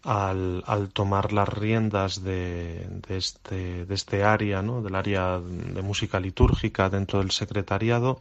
al, 0.05 0.89
tomar 0.93 1.33
las 1.33 1.49
riendas 1.49 2.23
de, 2.23 2.87
este, 3.09 3.85
de 3.85 3.95
este 3.95 4.23
área, 4.23 4.61
¿no? 4.61 4.81
del 4.81 4.95
área 4.95 5.39
de 5.39 5.81
música 5.81 6.19
litúrgica 6.19 6.89
dentro 6.89 7.19
del 7.19 7.31
secretariado, 7.31 8.19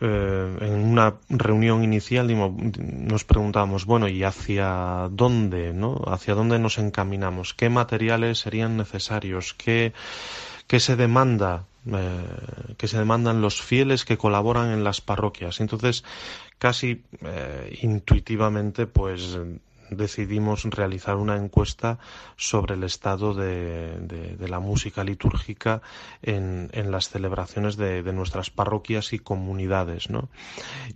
eh, 0.00 0.56
en 0.60 0.74
una 0.74 1.14
reunión 1.30 1.82
inicial 1.82 2.28
nos 2.28 3.24
preguntábamos, 3.24 3.86
bueno, 3.86 4.08
¿y 4.08 4.22
hacia 4.22 5.08
dónde, 5.10 5.72
no? 5.72 6.02
¿Hacia 6.06 6.34
dónde 6.34 6.58
nos 6.58 6.78
encaminamos? 6.78 7.54
¿Qué 7.54 7.70
materiales 7.70 8.38
serían 8.38 8.76
necesarios? 8.76 9.54
¿Qué, 9.54 9.92
qué 10.66 10.80
se 10.80 10.96
demanda? 10.96 11.64
Eh, 11.90 12.74
que 12.76 12.86
se 12.86 12.98
demandan 12.98 13.40
los 13.40 13.62
fieles 13.62 14.04
que 14.04 14.18
colaboran 14.18 14.70
en 14.72 14.84
las 14.84 15.00
parroquias. 15.00 15.60
Entonces, 15.60 16.04
casi 16.58 17.02
eh, 17.24 17.78
intuitivamente, 17.80 18.86
pues 18.86 19.38
decidimos 19.90 20.64
realizar 20.64 21.16
una 21.16 21.36
encuesta 21.36 21.98
sobre 22.36 22.74
el 22.74 22.84
estado 22.84 23.34
de, 23.34 23.98
de, 24.00 24.48
la 24.48 24.60
música 24.60 25.04
litúrgica 25.04 25.82
en, 26.22 26.70
en 26.72 26.90
las 26.90 27.10
celebraciones 27.10 27.76
de, 27.76 28.02
de, 28.02 28.12
nuestras 28.12 28.50
parroquias 28.50 29.12
y 29.12 29.18
comunidades, 29.18 30.08
¿no? 30.08 30.28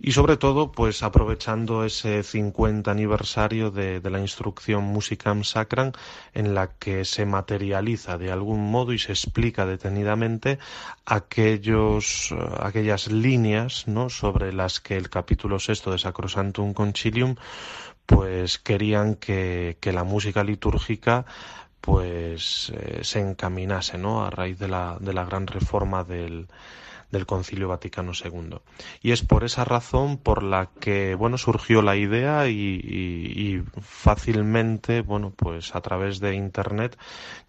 Y 0.01 0.13
sobre 0.13 0.37
todo, 0.37 0.71
pues 0.71 1.03
aprovechando 1.03 1.83
ese 1.83 2.23
50 2.23 2.89
aniversario 2.89 3.71
de, 3.71 4.01
la 4.09 4.19
instrucción 4.19 4.83
Musicam 4.83 5.43
Sacram, 5.43 5.91
en 6.33 6.53
la 6.53 6.67
que 6.67 7.05
se 7.05 7.25
materializa 7.25 8.17
de 8.17 8.31
algún 8.31 8.71
modo 8.71 8.93
y 8.93 8.99
se 8.99 9.11
explica 9.11 9.65
detenidamente 9.65 10.59
aquellos, 11.05 12.33
aquellas 12.59 13.11
líneas, 13.11 13.87
¿no? 13.87 14.09
Sobre 14.09 14.53
las 14.53 14.79
que 14.79 14.97
el 14.97 15.09
capítulo 15.09 15.59
sexto 15.59 15.91
de 15.91 15.99
Sacrosantum 15.99 16.73
Concilium 16.73 17.35
pues 18.05 18.59
querían 18.59 19.15
que, 19.15 19.77
que 19.79 19.93
la 19.93 20.03
música 20.03 20.43
litúrgica 20.43 21.25
pues 21.81 22.71
eh, 22.75 22.99
se 23.03 23.19
encaminase 23.19 23.97
¿no? 23.97 24.25
a 24.25 24.29
raíz 24.29 24.57
de 24.59 24.67
la, 24.69 24.97
de 24.99 25.13
la 25.13 25.25
gran 25.25 25.47
reforma 25.47 26.03
del, 26.03 26.47
del 27.13 27.25
Concilio 27.27 27.69
Vaticano 27.69 28.11
II. 28.11 28.57
Y 29.01 29.11
es 29.11 29.21
por 29.21 29.43
esa 29.45 29.63
razón 29.63 30.17
por 30.17 30.43
la 30.43 30.69
que, 30.79 31.15
bueno, 31.15 31.37
surgió 31.37 31.81
la 31.81 31.95
idea 31.95 32.49
y, 32.49 33.63
fácilmente, 33.81 35.01
bueno, 35.01 35.31
pues 35.35 35.75
a 35.75 35.81
través 35.81 36.19
de 36.19 36.35
Internet 36.35 36.97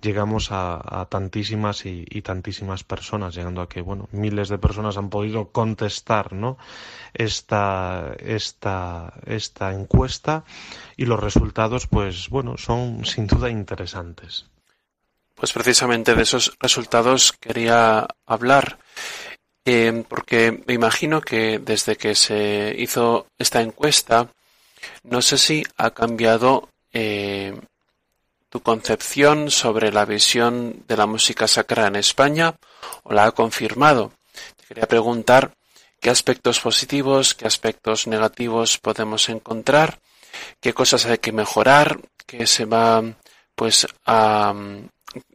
llegamos 0.00 0.52
a, 0.52 1.00
a 1.00 1.06
tantísimas 1.06 1.86
y, 1.86 2.04
y, 2.08 2.22
tantísimas 2.22 2.84
personas, 2.84 3.34
llegando 3.34 3.62
a 3.62 3.68
que, 3.68 3.80
bueno, 3.80 4.08
miles 4.12 4.48
de 4.50 4.58
personas 4.58 4.98
han 4.98 5.08
podido 5.08 5.50
contestar, 5.50 6.34
¿no? 6.34 6.58
Esta, 7.14 8.14
esta, 8.18 9.14
esta 9.24 9.72
encuesta 9.72 10.44
y 10.96 11.06
los 11.06 11.18
resultados, 11.18 11.86
pues, 11.86 12.28
bueno, 12.28 12.58
son 12.58 13.04
sin 13.06 13.26
duda 13.26 13.48
interesantes. 13.48 14.46
Pues 15.34 15.52
precisamente 15.52 16.14
de 16.14 16.22
esos 16.22 16.56
resultados 16.60 17.32
quería 17.32 18.06
hablar. 18.24 18.78
Eh, 19.66 20.04
porque 20.08 20.62
me 20.66 20.74
imagino 20.74 21.22
que 21.22 21.58
desde 21.58 21.96
que 21.96 22.14
se 22.14 22.74
hizo 22.78 23.26
esta 23.38 23.62
encuesta, 23.62 24.28
No 25.02 25.22
sé 25.22 25.38
si 25.38 25.64
ha 25.78 25.90
cambiado 25.90 26.68
eh, 26.92 27.58
tu 28.50 28.60
concepción 28.60 29.50
sobre 29.50 29.92
la 29.92 30.04
visión 30.04 30.84
de 30.86 30.96
la 30.96 31.06
música 31.06 31.48
sacra 31.48 31.86
en 31.86 31.96
España 31.96 32.56
o 33.02 33.12
la 33.14 33.24
ha 33.26 33.32
confirmado. 33.32 34.12
Te 34.56 34.66
quería 34.66 34.86
preguntar 34.86 35.54
qué 36.00 36.10
aspectos 36.10 36.60
positivos, 36.60 37.34
qué 37.34 37.46
aspectos 37.46 38.06
negativos 38.06 38.78
podemos 38.78 39.28
encontrar, 39.28 40.00
qué 40.60 40.74
cosas 40.74 41.06
hay 41.06 41.18
que 41.18 41.32
mejorar, 41.32 41.98
qué 42.26 42.46
se 42.46 42.64
va 42.66 43.02
pues 43.54 43.86
a 44.04 44.54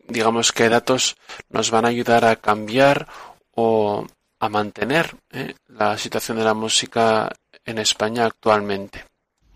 digamos 0.08 0.52
qué 0.52 0.70
datos 0.70 1.16
nos 1.50 1.72
van 1.72 1.86
a 1.86 1.90
ayudar 1.90 2.26
a 2.26 2.36
cambiar 2.36 3.08
o 3.56 4.06
a 4.40 4.50
mantener 4.50 5.16
eh, 5.32 5.54
la 5.68 5.98
situación 5.98 6.38
de 6.38 6.44
la 6.44 6.54
música 6.54 7.30
en 7.66 7.78
España 7.78 8.26
actualmente. 8.26 9.04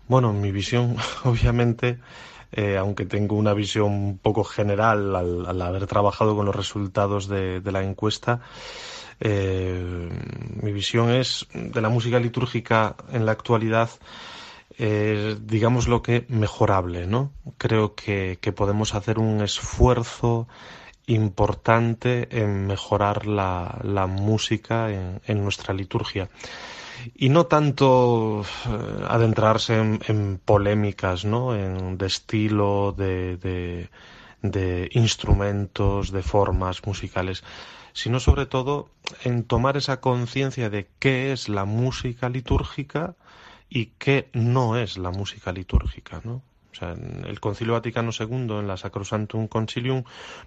Bueno, 0.06 0.32
mi 0.32 0.52
visión, 0.52 0.96
obviamente, 1.24 1.98
eh, 2.52 2.76
aunque 2.76 3.06
tengo 3.06 3.36
una 3.36 3.54
visión 3.54 3.92
un 3.92 4.18
poco 4.18 4.44
general 4.44 5.16
al, 5.16 5.62
haber 5.62 5.86
trabajado 5.86 6.36
con 6.36 6.46
los 6.46 6.54
resultados 6.54 7.28
de, 7.28 7.62
la 7.64 7.82
encuesta, 7.82 8.40
eh, 9.20 10.10
mi 10.60 10.72
visión 10.72 11.10
es 11.10 11.46
de 11.54 11.80
la 11.80 11.88
música 11.88 12.18
litúrgica 12.18 12.96
en 13.10 13.24
la 13.26 13.32
actualidad, 13.32 13.90
digamos 14.76 15.86
lo 15.86 16.02
que 16.02 16.26
mejorable, 16.28 17.06
¿no? 17.06 17.32
Creo 17.58 17.94
que, 17.94 18.36
podemos 18.56 18.94
hacer 18.96 19.20
un 19.20 19.40
esfuerzo 19.40 20.48
importante 21.06 22.28
en 22.30 22.66
mejorar 22.66 23.26
la, 23.26 24.06
música 24.08 24.90
en 24.90 25.42
nuestra 25.42 25.74
liturgia 25.74 26.28
y 27.14 27.28
no 27.28 27.46
tanto 27.46 28.42
eh, 28.42 29.04
adentrarse 29.08 29.78
en, 29.78 30.40
polémicas, 30.44 31.24
¿no? 31.24 31.54
En, 31.54 31.98
de 31.98 32.06
estilo, 32.06 32.94
de, 32.96 33.36
de, 33.36 33.90
de 34.42 34.88
instrumentos, 34.92 36.10
de 36.12 36.22
formas 36.22 36.84
musicales, 36.86 37.44
sino 37.92 38.20
sobre 38.20 38.46
todo 38.46 38.90
en 39.24 39.44
tomar 39.44 39.76
esa 39.76 40.00
conciencia 40.00 40.70
de 40.70 40.88
qué 40.98 41.32
es 41.32 41.48
la 41.48 41.64
música 41.64 42.28
litúrgica 42.28 43.14
y 43.68 43.86
qué 43.98 44.28
no 44.32 44.76
es 44.78 44.98
la 44.98 45.10
música 45.10 45.52
litúrgica, 45.52 46.20
¿no? 46.24 46.42
O 46.74 46.76
sea, 46.76 46.92
el 46.92 47.38
Concilio 47.38 47.74
Vaticano 47.74 48.10
II, 48.18 48.58
en 48.58 48.66
la 48.66 48.76
Sacrosantum 48.76 49.46
Concilium, 49.46 50.02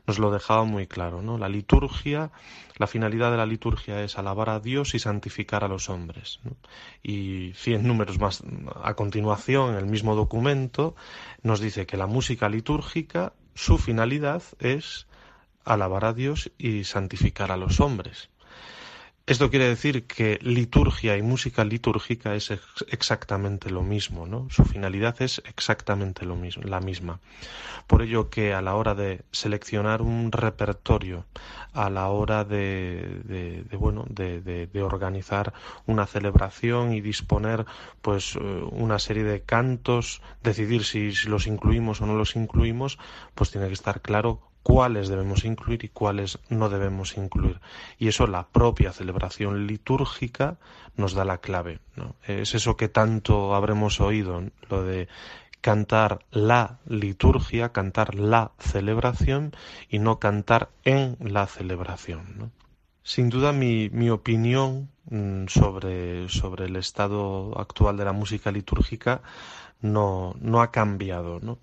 nos 0.06 0.20
lo 0.20 0.30
dejaba 0.30 0.66
muy 0.66 0.86
claro, 0.86 1.22
¿no? 1.22 1.38
La 1.38 1.48
liturgia, 1.48 2.32
la 2.78 2.88
finalidad 2.88 3.32
de 3.32 3.38
la 3.38 3.46
liturgia 3.46 4.04
es 4.04 4.18
alabar 4.18 4.50
a 4.50 4.60
Dios 4.60 4.94
y 4.94 5.00
santificar 5.00 5.64
a 5.64 5.70
los 5.70 5.90
hombres. 5.90 6.42
Y 7.02 7.54
cien 7.56 7.88
números 7.88 8.20
más 8.20 8.44
a 8.84 8.94
continuación, 8.96 9.72
en 9.72 9.78
el 9.78 9.86
mismo 9.86 10.16
documento, 10.16 10.96
nos 11.44 11.62
dice 11.62 11.86
que 11.86 11.96
la 11.96 12.08
música 12.08 12.50
litúrgica, 12.50 13.32
su 13.56 13.78
finalidad 13.78 14.44
es 14.60 15.08
alabar 15.64 16.04
a 16.04 16.14
Dios 16.14 16.52
y 16.58 16.84
santificar 16.84 17.52
a 17.52 17.58
los 17.58 17.80
hombres. 17.80 18.30
Esto 19.28 19.50
quiere 19.50 19.68
decir 19.68 20.08
que 20.08 20.40
liturgia 20.42 21.18
y 21.18 21.22
música 21.22 21.66
litúrgica 21.66 22.34
es 22.34 22.50
exactamente 22.88 23.70
lo 23.70 23.84
mismo, 23.84 24.26
¿no? 24.26 24.48
Su 24.50 24.64
finalidad 24.64 25.22
es 25.22 25.42
exactamente 25.46 26.26
lo 26.26 26.38
mismo, 26.38 26.64
la 26.64 26.80
misma. 26.80 27.20
Por 27.88 28.04
ello 28.04 28.30
que 28.30 28.54
a 28.54 28.62
la 28.62 28.76
hora 28.76 28.96
de 28.96 29.26
seleccionar 29.34 30.02
un 30.02 30.32
repertorio, 30.32 31.26
a 31.74 31.90
la 31.90 32.08
hora 32.08 32.46
de, 32.46 33.66
bueno, 33.78 34.06
de, 34.08 34.70
organizar 34.82 35.52
una 35.88 36.06
celebración 36.06 36.94
y 36.94 37.02
disponer, 37.02 37.66
pues, 38.02 38.38
eh, 38.38 38.40
una 38.40 38.98
serie 38.98 39.26
de 39.26 39.42
cantos, 39.42 40.22
decidir 40.42 40.86
si 40.86 41.12
los 41.28 41.48
incluimos 41.48 42.00
o 42.00 42.06
no 42.06 42.16
los 42.16 42.38
incluimos, 42.38 42.98
pues 43.36 43.52
tiene 43.52 43.68
que 43.68 43.74
estar 43.74 44.00
claro 44.00 44.40
cuáles 44.68 45.08
debemos 45.08 45.46
incluir 45.46 45.86
y 45.86 45.88
cuáles 45.88 46.40
no 46.50 46.68
debemos 46.68 47.16
incluir. 47.16 47.62
Y 47.98 48.10
eso 48.10 48.28
la 48.28 48.50
propia 48.50 48.92
celebración 48.92 49.66
litúrgica 49.66 50.58
nos 50.98 51.14
da 51.14 51.24
la 51.24 51.38
clave. 51.38 51.80
Es 52.28 52.54
eso 52.54 52.76
que 52.76 52.90
tanto 52.90 53.56
habremos 53.56 54.02
oído, 54.02 54.44
lo 54.70 54.84
de 54.84 55.08
cantar 55.62 56.20
la 56.32 56.80
liturgia, 56.86 57.70
cantar 57.70 58.16
la 58.16 58.52
celebración 58.60 59.56
y 59.88 60.00
no 60.00 60.20
cantar 60.20 60.68
en 60.84 61.16
la 61.22 61.48
celebración. 61.48 62.52
Sin 63.04 63.30
duda 63.30 63.54
mi, 63.54 63.90
mi 63.90 64.10
opinión 64.10 64.90
mm, 65.10 65.46
sobre, 65.48 66.28
sobre 66.28 66.66
el 66.66 66.76
estado 66.76 67.58
actual 67.58 67.96
de 67.96 68.04
la 68.04 68.12
música 68.12 68.52
litúrgica 68.52 69.22
no, 69.80 70.36
no 70.42 70.62
ha 70.62 70.72
cambiado. 70.72 71.40
¿no? 71.40 71.58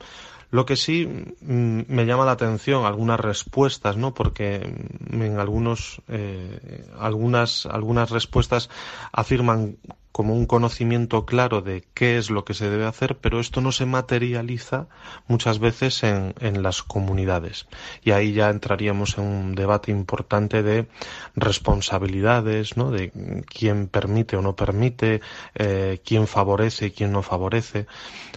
Lo 0.54 0.66
que 0.66 0.76
sí 0.76 1.04
mm, 1.40 1.80
me 1.88 2.06
llama 2.06 2.24
la 2.24 2.30
atención 2.30 2.86
algunas 2.86 3.18
respuestas, 3.18 3.96
¿no? 3.96 4.14
Porque 4.14 4.62
en 5.10 5.40
algunos, 5.40 6.00
eh, 6.06 6.86
algunas, 6.96 7.66
algunas 7.66 8.10
respuestas 8.10 8.70
afirman 9.10 9.78
como 10.14 10.34
un 10.34 10.46
conocimiento 10.46 11.26
claro 11.26 11.60
de 11.60 11.82
qué 11.92 12.18
es 12.18 12.30
lo 12.30 12.44
que 12.44 12.54
se 12.54 12.70
debe 12.70 12.86
hacer, 12.86 13.16
pero 13.16 13.40
esto 13.40 13.60
no 13.60 13.72
se 13.72 13.84
materializa 13.84 14.86
muchas 15.26 15.58
veces 15.58 16.04
en, 16.04 16.36
en 16.38 16.62
las 16.62 16.84
comunidades. 16.84 17.66
Y 18.04 18.12
ahí 18.12 18.32
ya 18.32 18.48
entraríamos 18.48 19.18
en 19.18 19.24
un 19.24 19.54
debate 19.56 19.90
importante 19.90 20.62
de 20.62 20.86
responsabilidades, 21.34 22.76
¿no? 22.76 22.92
de 22.92 23.10
quién 23.48 23.88
permite 23.88 24.36
o 24.36 24.40
no 24.40 24.54
permite, 24.54 25.20
eh, 25.56 26.00
quién 26.04 26.28
favorece 26.28 26.86
y 26.86 26.90
quién 26.92 27.10
no 27.10 27.22
favorece. 27.22 27.88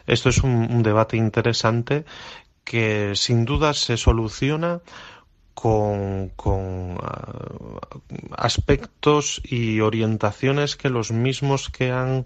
Esto 0.07 0.29
es 0.29 0.39
un, 0.39 0.71
un 0.71 0.81
debate 0.81 1.15
interesante 1.15 2.05
que 2.63 3.11
sin 3.13 3.45
duda 3.45 3.75
se 3.75 3.97
soluciona 3.97 4.81
con, 5.59 6.29
con 6.35 6.99
ah, 7.01 7.89
aspectos 8.37 9.41
y 9.43 9.79
orientaciones 9.79 10.75
que 10.75 10.91
los 10.91 11.09
mismos 11.09 11.69
que 11.69 11.91
han 11.91 12.25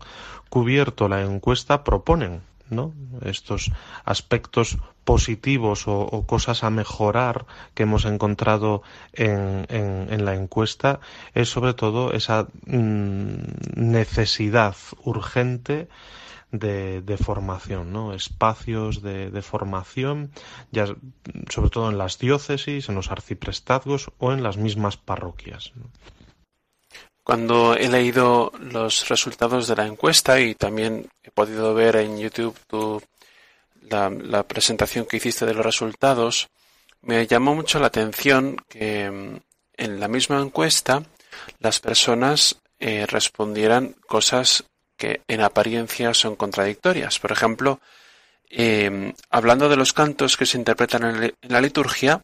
cubierto 0.50 1.08
la 1.08 1.22
encuesta 1.22 1.86
proponen. 1.86 2.42
¿no? 2.70 2.94
Estos 3.24 3.72
aspectos 4.04 4.80
positivos 5.06 5.86
o, 5.88 6.26
cosas 6.28 6.66
a 6.66 6.70
mejorar 6.72 7.46
que 7.74 7.84
hemos 7.84 8.04
encontrado 8.04 8.82
en, 9.14 9.66
en, 9.70 10.26
la 10.26 10.36
encuesta 10.36 11.00
es 11.34 11.48
sobre 11.48 11.74
todo 11.74 12.12
esa 12.12 12.48
mm, 12.66 13.36
necesidad 13.76 14.76
urgente 15.04 15.88
de, 16.52 17.18
formación, 17.18 17.92
¿no? 17.92 18.14
Espacios 18.14 19.02
de, 19.02 19.42
formación, 19.42 20.32
ya 20.72 20.86
sobre 21.50 21.70
todo 21.70 21.90
en 21.90 21.98
las 21.98 22.20
diócesis, 22.20 22.90
en 22.90 22.96
los 22.96 23.12
arciprestazgos 23.12 24.12
o 24.18 24.32
en 24.32 24.44
las 24.44 24.58
mismas 24.58 24.98
parroquias. 24.98 25.72
Cuando 27.24 27.76
he 27.76 27.88
leído 27.88 28.52
los 28.60 29.08
resultados 29.10 29.68
de 29.68 29.76
la 29.76 29.86
encuesta 29.86 30.40
y 30.40 30.56
también 30.56 31.08
he 31.24 31.32
podido 31.32 31.74
ver 31.74 31.96
en 31.98 32.18
YouTube 32.18 32.56
la, 33.82 34.10
la 34.10 34.44
presentación 34.44 35.06
que 35.06 35.18
hiciste 35.18 35.46
de 35.46 35.54
los 35.54 35.66
resultados, 35.66 36.50
me 37.02 37.26
llamó 37.28 37.56
mucho 37.56 37.80
la 37.80 37.88
atención 37.88 38.58
que 38.68 39.10
mm, 39.10 39.38
en 39.78 40.00
la 40.00 40.08
misma 40.08 40.42
encuesta 40.42 41.04
las 41.60 41.80
personas 41.80 42.62
eh, 42.80 43.06
respondieran 43.08 43.96
cosas 44.08 44.64
que 45.02 45.22
en 45.28 45.42
apariencia 45.42 46.14
son 46.14 46.36
contradictorias. 46.36 47.18
Por 47.18 47.32
ejemplo, 47.32 47.80
em, 48.52 49.14
hablando 49.32 49.68
de 49.68 49.76
los 49.76 49.94
cantos 49.94 50.38
que 50.38 50.46
se 50.46 50.60
interpretan 50.60 51.04
en, 51.04 51.34
la 51.42 51.60
liturgia, 51.60 52.22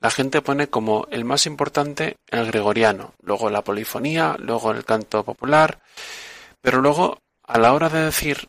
la 0.00 0.10
gente 0.10 0.42
pone 0.42 0.66
como 0.66 1.06
el 1.12 1.24
más 1.24 1.46
importante 1.46 2.16
el 2.26 2.46
gregoriano, 2.46 3.14
luego 3.22 3.48
la 3.48 3.62
polifonía, 3.62 4.34
luego 4.40 4.72
el 4.72 4.84
canto 4.84 5.22
popular, 5.22 5.78
pero 6.60 6.80
luego 6.82 7.18
a 7.44 7.58
la 7.58 7.72
hora 7.72 7.88
de 7.88 8.06
decir 8.06 8.48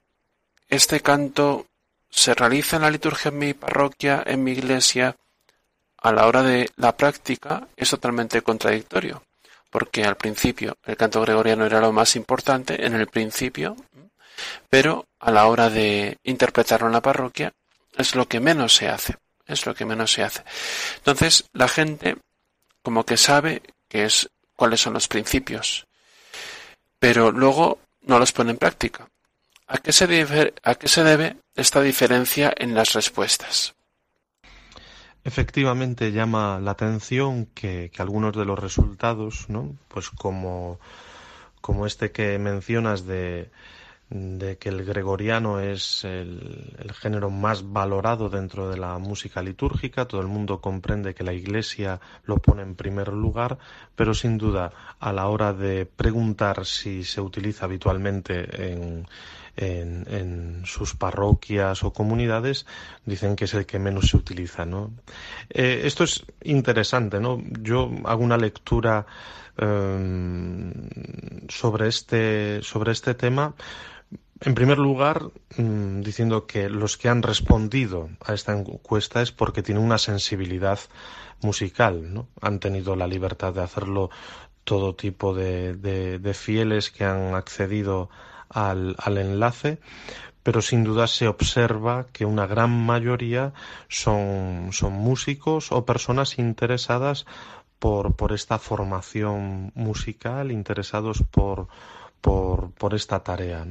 este 0.67 1.01
canto 1.01 1.67
se 2.10 2.34
realiza 2.34 2.77
en 2.77 2.81
la 2.81 2.89
liturgia 2.89 3.29
en 3.29 3.38
mi 3.38 3.53
parroquia, 3.53 4.23
en 4.25 4.43
mi 4.43 4.53
iglesia, 4.53 5.15
a 5.97 6.12
la 6.12 6.25
hora 6.25 6.41
de 6.41 6.71
la 6.77 6.97
práctica 6.97 7.67
es 7.75 7.91
totalmente 7.91 8.41
contradictorio 8.41 9.21
porque 9.75 10.05
al 10.05 10.15
principio 10.15 10.77
el 10.85 10.95
canto 10.95 11.19
gregoriano 11.19 11.65
era 11.65 11.81
lo 11.81 11.91
más 11.91 12.15
importante 12.15 12.85
en 12.85 12.93
el 12.93 13.07
principio, 13.07 13.75
pero 14.69 15.05
a 15.19 15.31
la 15.31 15.47
hora 15.47 15.69
de 15.69 16.17
interpretarlo 16.23 16.88
en 16.88 16.93
la 16.93 17.01
parroquia 17.01 17.51
es 17.97 18.15
lo 18.15 18.25
que 18.25 18.39
menos 18.39 18.73
se 18.73 18.88
hace, 18.88 19.17
es 19.45 19.65
lo 19.65 19.75
que 19.75 19.83
menos 19.83 20.13
se 20.13 20.23
hace. 20.23 20.45
Entonces 20.95 21.49
la 21.51 21.67
gente 21.67 22.15
como 22.83 23.05
que 23.05 23.17
sabe 23.17 23.63
es 23.89 24.29
cuáles 24.55 24.79
son 24.79 24.93
los 24.93 25.09
principios, 25.09 25.85
pero 26.97 27.33
luego 27.33 27.79
no 28.03 28.17
los 28.17 28.31
pone 28.31 28.51
en 28.51 28.57
práctica. 28.57 29.09
¿A 29.67 29.77
qué 29.79 29.91
se 29.91 30.07
debe, 30.07 30.53
a 30.63 30.75
qué 30.75 30.88
se 30.88 31.03
debe 31.03 31.35
esta 31.53 31.81
diferencia 31.81 32.53
en 32.55 32.75
las 32.75 32.93
respuestas? 32.93 33.75
Efectivamente 35.25 36.11
llama 36.11 36.59
la 36.61 36.71
atención 36.71 37.47
que, 37.47 37.91
algunos 37.97 38.38
de 38.38 38.45
los 38.45 38.59
resultados, 38.59 39.49
¿no? 39.49 39.75
Pues 39.88 40.11
como, 40.11 40.79
como 41.61 41.88
este 41.88 42.11
que 42.11 42.38
mencionas 42.38 43.07
de, 43.07 43.49
de 44.11 44.59
que 44.59 44.69
el 44.69 44.85
gregoriano 44.85 45.59
es 45.59 46.03
el, 46.03 46.93
género 47.01 47.31
más 47.31 47.71
valorado 47.73 48.29
dentro 48.29 48.69
de 48.69 48.77
la 48.77 48.99
música 48.99 49.41
litúrgica, 49.41 50.05
todo 50.05 50.21
el 50.21 50.27
mundo 50.27 50.61
comprende 50.61 51.15
que 51.15 51.23
la 51.23 51.33
Iglesia 51.33 51.99
lo 52.25 52.38
pone 52.38 52.61
en 52.61 52.75
primer 52.75 53.07
lugar, 53.07 53.57
pero 53.95 54.13
sin 54.13 54.38
duda 54.38 54.71
a 54.99 55.11
la 55.11 55.27
hora 55.27 55.53
de 55.53 55.88
preguntar 55.88 56.67
si 56.67 57.03
se 57.03 57.19
utiliza 57.19 57.65
habitualmente 57.65 58.73
en, 58.73 59.07
en, 59.58 60.63
sus 60.65 60.96
parroquias 60.96 61.84
o 61.84 61.94
comunidades, 61.94 62.65
dicen 63.06 63.36
que 63.36 63.46
es 63.46 63.54
el 63.54 63.65
que 63.65 63.80
menos 63.80 64.10
se 64.10 64.18
utiliza. 64.18 64.65
¿no? 64.65 64.91
Eh, 65.50 65.82
esto 65.86 66.04
es 66.04 66.26
interesante, 66.44 67.20
¿no? 67.20 67.41
Yo 67.62 67.91
hago 68.06 68.24
una 68.24 68.38
lectura 68.38 69.06
eh, 69.58 70.72
sobre, 71.48 71.88
este, 71.88 72.62
sobre 72.62 72.91
este 72.91 73.13
tema 73.13 73.56
en 74.41 74.54
primer 74.54 74.78
lugar, 74.78 75.32
mm, 75.58 76.02
diciendo 76.02 76.46
que 76.46 76.70
los 76.70 76.98
que 76.98 77.08
han 77.08 77.24
respondido 77.24 78.10
a 78.20 78.34
esta 78.34 78.52
encuesta 78.52 79.22
es 79.22 79.32
porque 79.32 79.63
tienen 79.63 79.84
una 79.84 79.98
sensibilidad 79.98 80.80
musical, 81.41 82.13
¿no? 82.13 82.28
Han 82.41 82.60
tenido 82.60 82.96
la 82.96 83.08
libertad 83.08 83.54
de 83.54 83.63
hacerlo 83.63 84.10
todo 84.65 84.96
tipo 84.96 85.34
de, 85.34 86.32
fieles 86.34 86.91
que 86.91 87.06
han 87.06 87.34
accedido 87.36 88.10
al, 88.49 88.95
enlace, 89.17 89.79
pero 90.43 90.62
sin 90.62 90.84
duda 90.84 91.08
se 91.08 91.27
observa 91.27 92.08
que 92.13 92.25
una 92.25 92.47
gran 92.47 92.69
mayoría 92.69 93.53
son, 93.88 94.69
son 94.71 94.93
músicos 94.93 95.71
o 95.71 95.86
personas 95.86 96.38
interesadas 96.38 97.25
por, 97.79 98.15
por 98.15 98.34
esta 98.34 98.60
formación 98.60 99.71
musical, 99.75 100.51
interesados 100.51 101.23
por, 101.31 101.67
por, 102.21 102.93
esta 102.93 103.23
tarea. 103.23 103.65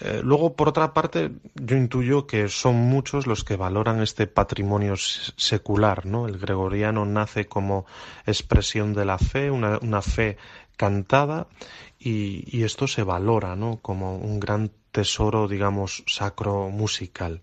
Eh, 0.00 0.20
luego, 0.22 0.54
por 0.54 0.68
otra 0.68 0.94
parte, 0.94 1.32
yo 1.54 1.76
intuyo 1.76 2.26
que 2.26 2.48
son 2.48 2.76
muchos 2.76 3.26
los 3.26 3.44
que 3.44 3.56
valoran 3.56 4.00
este 4.00 4.26
patrimonio 4.26 4.94
secular. 4.96 6.06
¿no? 6.06 6.26
El 6.26 6.38
gregoriano 6.38 7.04
nace 7.04 7.46
como 7.46 7.84
expresión 8.26 8.94
de 8.94 9.04
la 9.04 9.18
fe, 9.18 9.50
una, 9.50 10.02
fe 10.02 10.36
cantada, 10.76 11.48
y, 11.98 12.62
esto 12.62 12.86
se 12.86 13.02
valora 13.02 13.56
¿no? 13.56 13.78
como 13.82 14.16
un 14.16 14.40
gran 14.40 14.70
tesoro, 14.92 15.48
digamos, 15.48 16.04
sacro 16.06 16.68
musical. 16.70 17.42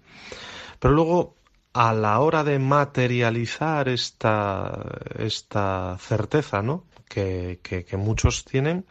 Pero 0.79 0.93
luego, 0.93 1.35
a 1.73 1.93
la 1.93 2.19
hora 2.19 2.43
de 2.43 2.59
materializar 2.59 3.89
esta, 3.89 4.79
esta 5.17 5.97
certeza 5.99 6.61
¿no? 6.61 6.85
que, 7.07 7.59
que 7.61 7.97
muchos 7.97 8.45
tienen, 8.45 8.85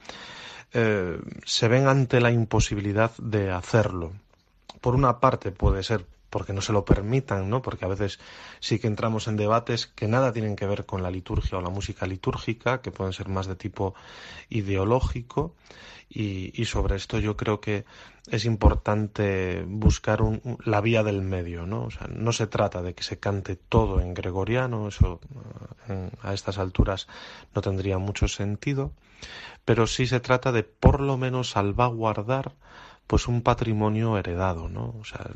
eh, 0.77 1.20
se 1.44 1.68
ven 1.68 1.87
ante 1.87 2.20
la 2.20 2.33
imposibilidad 2.33 3.12
de 3.18 3.53
hacerlo. 3.53 4.12
Por 4.81 4.96
una 4.96 5.20
parte 5.20 5.53
puede 5.53 5.85
ser 5.85 6.05
porque 6.34 6.52
no 6.52 6.62
se 6.62 6.72
lo 6.72 6.84
permitan, 6.84 7.48
¿no? 7.48 7.62
Porque 7.62 7.84
a 7.84 7.88
veces 7.88 8.18
sí 8.58 8.80
que 8.80 8.88
entramos 8.88 9.28
en 9.28 9.36
debates 9.36 9.86
que 9.86 10.08
nada 10.08 10.32
tienen 10.32 10.56
que 10.56 10.66
ver 10.66 10.84
con 10.84 11.00
la 11.00 11.12
liturgia 11.12 11.58
o 11.58 11.60
la 11.60 11.70
música 11.70 12.08
litúrgica, 12.08 12.82
que 12.82 12.90
pueden 12.90 13.12
ser 13.12 13.28
más 13.28 13.46
de 13.46 13.54
tipo 13.54 13.94
ideológico, 14.48 15.54
y, 16.08 16.64
sobre 16.64 16.96
esto 16.96 17.20
yo 17.20 17.36
creo 17.36 17.60
que 17.60 17.84
es 18.26 18.46
importante 18.46 19.64
buscar 19.64 20.18
la 20.64 20.80
vía 20.80 21.04
del 21.04 21.22
medio, 21.22 21.66
¿no? 21.66 21.84
O 21.84 21.90
sea, 21.92 22.08
no 22.08 22.32
se 22.32 22.48
trata 22.48 22.82
de 22.82 22.94
que 22.94 23.04
se 23.04 23.20
cante 23.20 23.54
todo 23.54 24.00
en 24.00 24.12
gregoriano, 24.12 24.88
eso 24.88 25.20
eh, 25.88 26.10
a 26.20 26.34
estas 26.34 26.58
alturas 26.58 27.06
no 27.54 27.62
tendría 27.62 27.98
mucho 27.98 28.26
sentido, 28.26 28.90
pero 29.64 29.86
sí 29.86 30.08
se 30.08 30.18
trata 30.18 30.50
de 30.50 30.64
por 30.64 30.98
lo 31.00 31.16
menos 31.16 31.50
salvaguardar 31.50 32.54
pues 33.06 33.28
un 33.28 33.42
patrimonio 33.42 34.16
heredado, 34.18 34.68
¿no? 34.68 34.94
O 35.00 35.04
sea, 35.04 35.26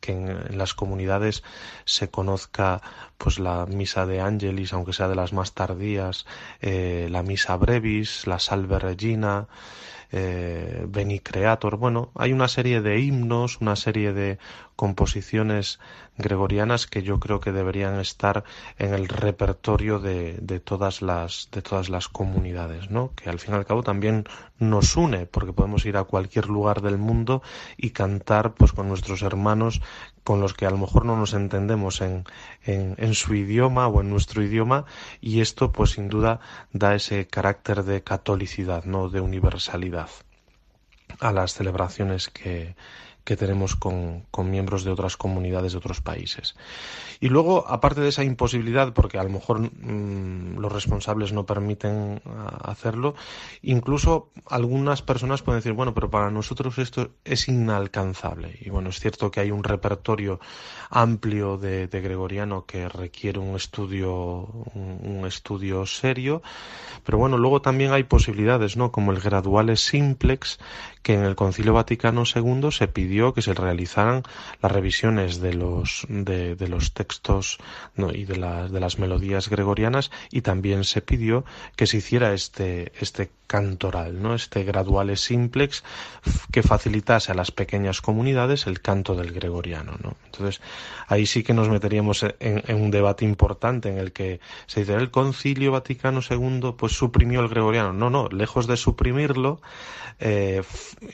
que 0.00 0.12
en, 0.12 0.58
las 0.58 0.74
comunidades 0.74 1.42
se 1.84 2.10
conozca 2.10 2.82
pues 3.18 3.38
la 3.38 3.66
misa 3.66 4.06
de 4.06 4.20
Angelis, 4.20 4.72
aunque 4.72 4.92
sea 4.92 5.08
de 5.08 5.16
las 5.16 5.32
más 5.32 5.52
tardías, 5.52 6.26
eh, 6.60 7.08
la 7.10 7.22
misa 7.22 7.56
brevis, 7.56 8.26
la 8.26 8.38
salve 8.38 8.78
regina, 8.78 9.48
eh, 10.12 10.84
Beni 10.88 11.18
Creator. 11.20 11.76
Bueno, 11.76 12.10
hay 12.14 12.32
una 12.32 12.48
serie 12.48 12.80
de 12.80 13.00
himnos, 13.00 13.60
una 13.60 13.76
serie 13.76 14.12
de 14.12 14.38
composiciones 14.76 15.78
gregorianas 16.16 16.86
que 16.86 17.02
yo 17.02 17.20
creo 17.20 17.40
que 17.40 17.52
deberían 17.52 17.98
estar 18.00 18.44
en 18.78 18.94
el 18.94 19.08
repertorio 19.08 19.98
de, 19.98 20.38
de, 20.40 20.60
todas 20.60 21.02
las 21.02 21.48
de 21.52 21.62
todas 21.62 21.88
las 21.88 22.08
comunidades, 22.08 22.90
¿no? 22.90 23.12
Que 23.14 23.30
al 23.30 23.38
fin 23.38 23.54
y 23.54 23.56
al 23.56 23.66
cabo 23.66 23.82
también 23.82 24.24
nos 24.58 24.96
une, 24.96 25.26
porque 25.26 25.52
podemos 25.52 25.84
ir 25.86 25.96
a 25.96 26.04
cualquier 26.04 26.46
lugar 26.46 26.82
del 26.82 26.98
mundo 26.98 27.42
y 27.76 27.90
cantar 27.90 28.54
pues 28.54 28.72
con 28.72 28.88
nuestros 28.88 29.22
hermanos 29.22 29.80
con 30.24 30.40
los 30.40 30.54
que 30.54 30.66
a 30.66 30.70
lo 30.70 30.78
mejor 30.78 31.04
no 31.04 31.16
nos 31.16 31.34
entendemos 31.34 32.00
en, 32.00 32.24
en, 32.64 32.94
en, 32.98 33.14
su 33.14 33.34
idioma 33.34 33.88
o 33.88 34.00
en 34.00 34.10
nuestro 34.10 34.42
idioma 34.42 34.86
y 35.20 35.40
esto 35.40 35.70
pues 35.70 35.90
sin 35.90 36.08
duda 36.08 36.40
da 36.72 36.94
ese 36.94 37.26
carácter 37.26 37.84
de 37.84 38.02
catolicidad, 38.02 38.84
no 38.84 39.08
de 39.08 39.20
universalidad 39.20 40.08
a 41.20 41.32
las 41.32 41.54
celebraciones 41.54 42.28
que, 42.28 42.74
que 43.24 43.36
tenemos 43.36 43.74
con, 43.74 44.26
con, 44.30 44.50
miembros 44.50 44.84
de 44.84 44.90
otras 44.90 45.16
comunidades 45.16 45.72
de 45.72 45.78
otros 45.78 46.00
países. 46.00 46.54
Y 47.20 47.28
luego, 47.28 47.66
aparte 47.68 48.02
de 48.02 48.08
esa 48.08 48.22
imposibilidad, 48.22 48.92
porque 48.92 49.18
a 49.18 49.24
lo 49.24 49.30
mejor 49.30 49.60
mm, 49.60 50.58
los 50.58 50.70
responsables 50.70 51.32
no 51.32 51.46
permiten 51.46 52.20
ah, 52.26 52.58
hacerlo, 52.64 53.14
incluso 53.62 54.30
algunas 54.46 55.00
personas 55.02 55.42
pueden 55.42 55.60
decir, 55.60 55.72
bueno, 55.72 55.94
pero 55.94 56.10
para 56.10 56.30
nosotros 56.30 56.78
esto 56.78 57.10
es 57.24 57.48
inalcanzable. 57.48 58.58
Y 58.60 58.70
bueno, 58.70 58.90
es 58.90 59.00
cierto 59.00 59.30
que 59.30 59.40
hay 59.40 59.50
un 59.50 59.64
repertorio 59.64 60.38
amplio 60.90 61.56
de, 61.56 61.88
gregoriano 61.88 62.66
que 62.66 62.88
requiere 62.88 63.38
un 63.38 63.56
estudio, 63.56 64.12
un, 64.74 65.24
estudio 65.26 65.86
serio, 65.86 66.42
pero 67.04 67.18
bueno, 67.18 67.38
luego 67.38 67.62
también 67.62 67.92
hay 67.92 68.04
posibilidades, 68.04 68.76
¿no? 68.76 68.92
Como 68.92 69.12
el 69.12 69.20
graduale 69.20 69.76
simplex, 69.76 70.58
que 71.04 71.12
en 71.14 71.22
el 71.22 71.36
Concilio 71.36 71.74
Vaticano 71.74 72.24
II 72.24 72.72
se 72.72 72.88
pidió 72.88 73.34
que 73.34 73.42
se 73.42 73.52
realizaran 73.52 74.22
las 74.62 74.72
revisiones 74.72 75.38
de 75.38 75.52
los, 75.52 76.06
de, 76.08 76.56
los 76.66 76.94
textos 76.94 77.58
y 77.96 78.24
de, 78.24 78.68
de 78.70 78.80
las 78.80 78.98
melodías 78.98 79.48
gregorianas 79.50 80.10
y 80.32 80.40
también 80.40 80.82
se 80.84 81.02
pidió 81.02 81.44
que 81.76 81.86
se 81.86 81.98
hiciera 81.98 82.32
este, 82.32 82.92
este 82.98 83.30
cantoral, 83.46 84.22
¿no? 84.22 84.34
este 84.34 84.64
graduale 84.64 85.16
simplex 85.16 85.84
que 86.50 86.62
facilitase 86.62 87.32
a 87.32 87.34
las 87.34 87.50
pequeñas 87.50 88.00
comunidades 88.00 88.66
el 88.66 88.80
canto 88.80 89.14
del 89.14 89.30
gregoriano. 89.32 89.92
¿no? 90.02 90.16
Entonces, 90.24 90.62
ahí 91.06 91.26
sí 91.26 91.42
que 91.42 91.52
nos 91.52 91.68
meteríamos 91.68 92.22
en, 92.22 92.62
en, 92.66 92.82
un 92.82 92.90
debate 92.90 93.26
importante 93.26 93.90
en 93.90 93.98
el 93.98 94.12
que 94.12 94.40
se 94.66 94.80
dice 94.80 94.94
el 94.94 95.10
Concilio 95.10 95.72
Vaticano 95.72 96.20
II 96.28 96.74
pues 96.78 96.92
suprimió 96.92 97.40
el 97.40 97.48
gregoriano. 97.48 97.92
No, 97.92 98.08
no, 98.08 98.28
lejos 98.28 98.66
de 98.66 98.78
suprimirlo, 98.78 99.60
eh, 100.20 100.62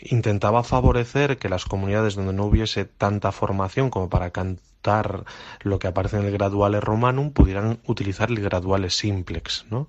intentaba 0.03 0.63
favorecer 0.63 1.39
que 1.39 1.49
las 1.49 1.65
comunidades 1.65 2.15
donde 2.15 2.33
no 2.33 2.47
hubiese 2.47 2.85
tanta 2.85 3.33
formación 3.33 3.91
como 3.91 4.09
para 4.09 4.31
cantar 4.31 5.25
lo 5.61 5.79
que 5.79 5.89
aparece 5.89 6.19
en 6.19 6.25
el 6.25 6.33
Graduale 6.33 6.81
Romanum 6.81 7.33
pudieran 7.33 7.81
utilizar 7.87 8.31
el 8.31 8.41
Graduale 8.41 8.91
Simplex, 8.91 9.67
¿no? 9.71 9.89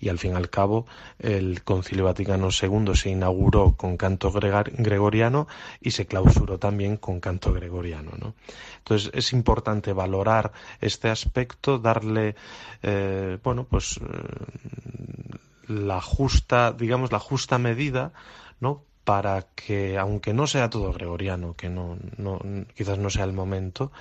Y 0.00 0.08
al 0.08 0.18
fin 0.18 0.32
y 0.32 0.34
al 0.34 0.50
cabo 0.50 0.86
el 1.18 1.62
Concilio 1.62 2.04
Vaticano 2.04 2.48
II 2.50 2.94
se 2.94 3.10
inauguró 3.10 3.74
con 3.76 3.96
canto 3.96 4.32
gregoriano 4.32 5.46
y 5.80 5.92
se 5.92 6.06
clausuró 6.06 6.58
también 6.58 6.96
con 6.96 7.20
canto 7.20 7.52
gregoriano, 7.52 8.10
¿no? 8.18 8.34
Entonces 8.78 9.10
es 9.14 9.32
importante 9.32 9.92
valorar 9.92 10.52
este 10.80 11.10
aspecto, 11.10 11.78
darle, 11.78 12.34
eh, 12.82 13.38
bueno, 13.42 13.64
pues 13.64 13.98
eh, 13.98 15.68
la 15.68 16.00
justa, 16.00 16.72
digamos, 16.72 17.12
la 17.12 17.20
justa 17.20 17.58
medida 17.58 18.12
¿no? 18.60 18.82
Para 19.04 19.42
que, 19.54 19.98
aunque 19.98 20.32
no 20.32 20.46
sea 20.46 20.70
todo 20.70 20.92
gregoriano, 20.92 21.54
que 21.54 21.68
no, 21.68 21.98
no, 22.16 22.40
quizás 22.74 22.98
no 22.98 23.10
sea 23.10 23.24
el 23.24 23.32
momento, 23.32 23.92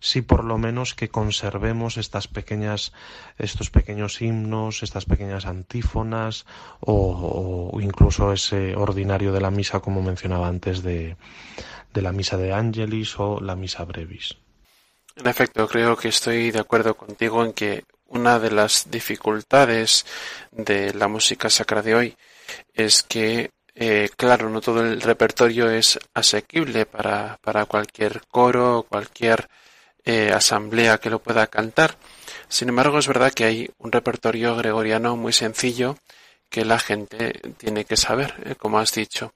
sí 0.00 0.22
por 0.22 0.44
lo 0.44 0.58
menos 0.58 0.94
que 0.94 1.08
conservemos 1.08 1.96
estas 1.96 2.26
pequeñas, 2.26 2.92
estos 3.38 3.70
pequeños 3.70 4.20
himnos, 4.20 4.82
estas 4.82 5.04
pequeñas 5.04 5.46
antífonas, 5.46 6.46
o, 6.80 7.78
incluso 7.80 8.32
ese 8.32 8.74
ordinario 8.74 9.32
de 9.32 9.40
la 9.40 9.50
misa, 9.50 9.80
como 9.80 10.02
mencionaba 10.02 10.48
antes, 10.48 10.82
de, 10.82 11.16
de 11.94 12.02
la 12.02 12.12
misa 12.12 12.36
de 12.36 12.52
Angelis 12.52 13.18
o 13.18 13.40
la 13.40 13.54
misa 13.54 13.84
brevis. 13.84 14.36
En 15.16 15.26
efecto, 15.26 15.68
creo 15.68 15.96
que 15.96 16.08
estoy 16.08 16.50
de 16.50 16.60
acuerdo 16.60 16.96
contigo 16.96 17.44
en 17.44 17.52
que 17.52 17.84
una 18.06 18.38
de 18.38 18.50
las 18.50 18.90
dificultades 18.90 20.04
de 20.50 20.92
la 20.94 21.08
música 21.08 21.48
sacra 21.50 21.82
de 21.82 21.94
hoy 21.94 22.16
es 22.74 23.02
que 23.02 23.50
eh, 23.80 24.10
claro, 24.14 24.50
no 24.50 24.60
todo 24.60 24.82
el 24.82 25.00
repertorio 25.00 25.70
es 25.70 25.98
asequible 26.12 26.84
para, 26.84 27.38
para 27.42 27.64
cualquier 27.64 28.20
coro 28.28 28.78
o 28.78 28.82
cualquier 28.82 29.48
eh, 30.04 30.30
asamblea 30.34 30.98
que 30.98 31.08
lo 31.08 31.20
pueda 31.20 31.46
cantar. 31.46 31.96
Sin 32.46 32.68
embargo, 32.68 32.98
es 32.98 33.08
verdad 33.08 33.32
que 33.32 33.44
hay 33.44 33.70
un 33.78 33.90
repertorio 33.90 34.54
gregoriano 34.54 35.16
muy 35.16 35.32
sencillo 35.32 35.96
que 36.50 36.66
la 36.66 36.78
gente 36.78 37.32
tiene 37.56 37.86
que 37.86 37.96
saber, 37.96 38.34
eh, 38.44 38.54
como 38.54 38.78
has 38.78 38.92
dicho. 38.92 39.32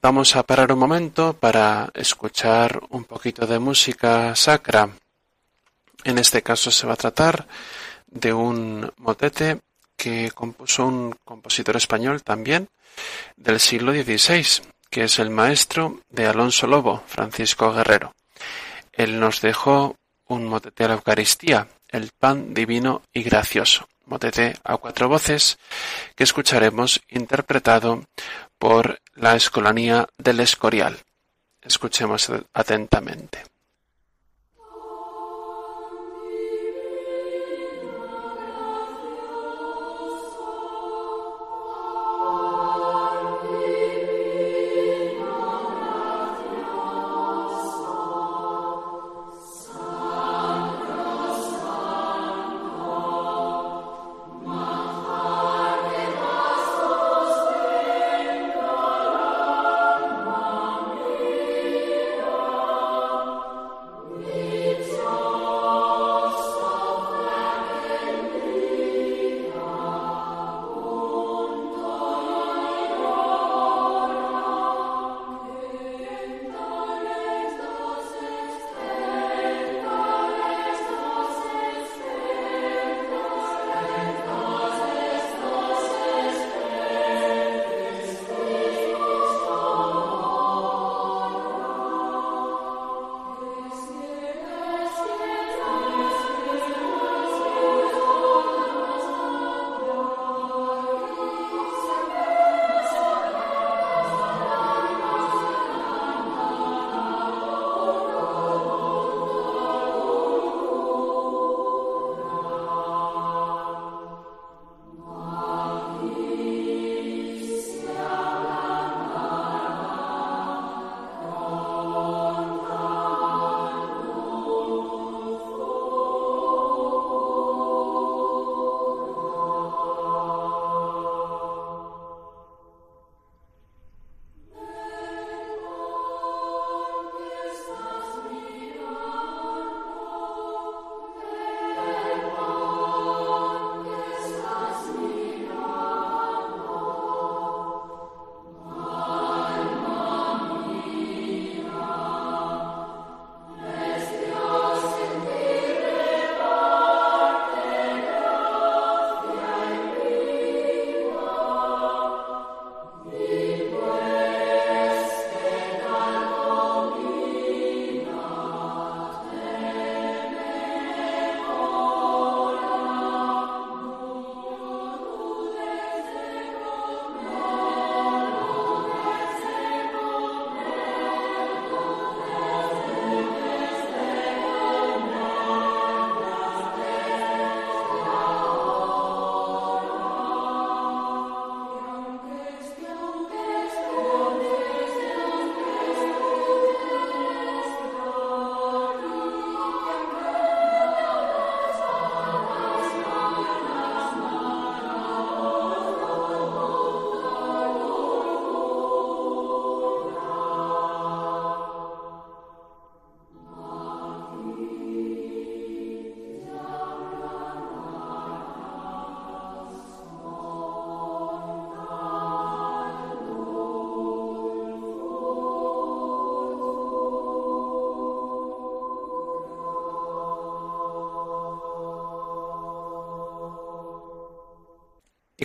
Vamos 0.00 0.36
a 0.36 0.42
parar 0.44 0.72
un 0.72 0.78
momento 0.78 1.34
para 1.34 1.90
escuchar 1.92 2.80
un 2.90 3.04
poquito 3.04 3.46
de 3.46 3.58
música 3.58 4.34
sacra. 4.34 4.88
En 6.04 6.16
este 6.16 6.40
caso 6.40 6.70
se 6.70 6.86
va 6.86 6.94
a 6.94 6.96
tratar 6.96 7.46
de 8.06 8.32
un 8.32 8.90
motete 8.96 9.60
que 9.98 10.30
compuso 10.30 10.86
un 10.86 11.14
compositor 11.24 11.76
español 11.76 12.22
también 12.22 12.68
del 13.36 13.58
siglo 13.58 13.92
XVI, 13.92 14.62
que 14.88 15.04
es 15.04 15.18
el 15.18 15.28
maestro 15.28 16.00
de 16.08 16.26
Alonso 16.26 16.66
Lobo, 16.66 17.02
Francisco 17.06 17.72
Guerrero. 17.72 18.14
Él 18.92 19.18
nos 19.18 19.40
dejó 19.40 19.96
un 20.28 20.46
motete 20.46 20.84
a 20.84 20.88
la 20.88 20.94
Eucaristía, 20.94 21.68
el 21.88 22.10
pan 22.16 22.54
divino 22.54 23.02
y 23.12 23.22
gracioso, 23.24 23.88
motete 24.06 24.54
a 24.62 24.76
cuatro 24.76 25.08
voces 25.08 25.58
que 26.14 26.24
escucharemos 26.24 27.00
interpretado 27.08 28.04
por 28.58 29.00
la 29.14 29.34
Escolanía 29.34 30.06
del 30.16 30.40
Escorial. 30.40 30.96
Escuchemos 31.60 32.30
atentamente. 32.52 33.42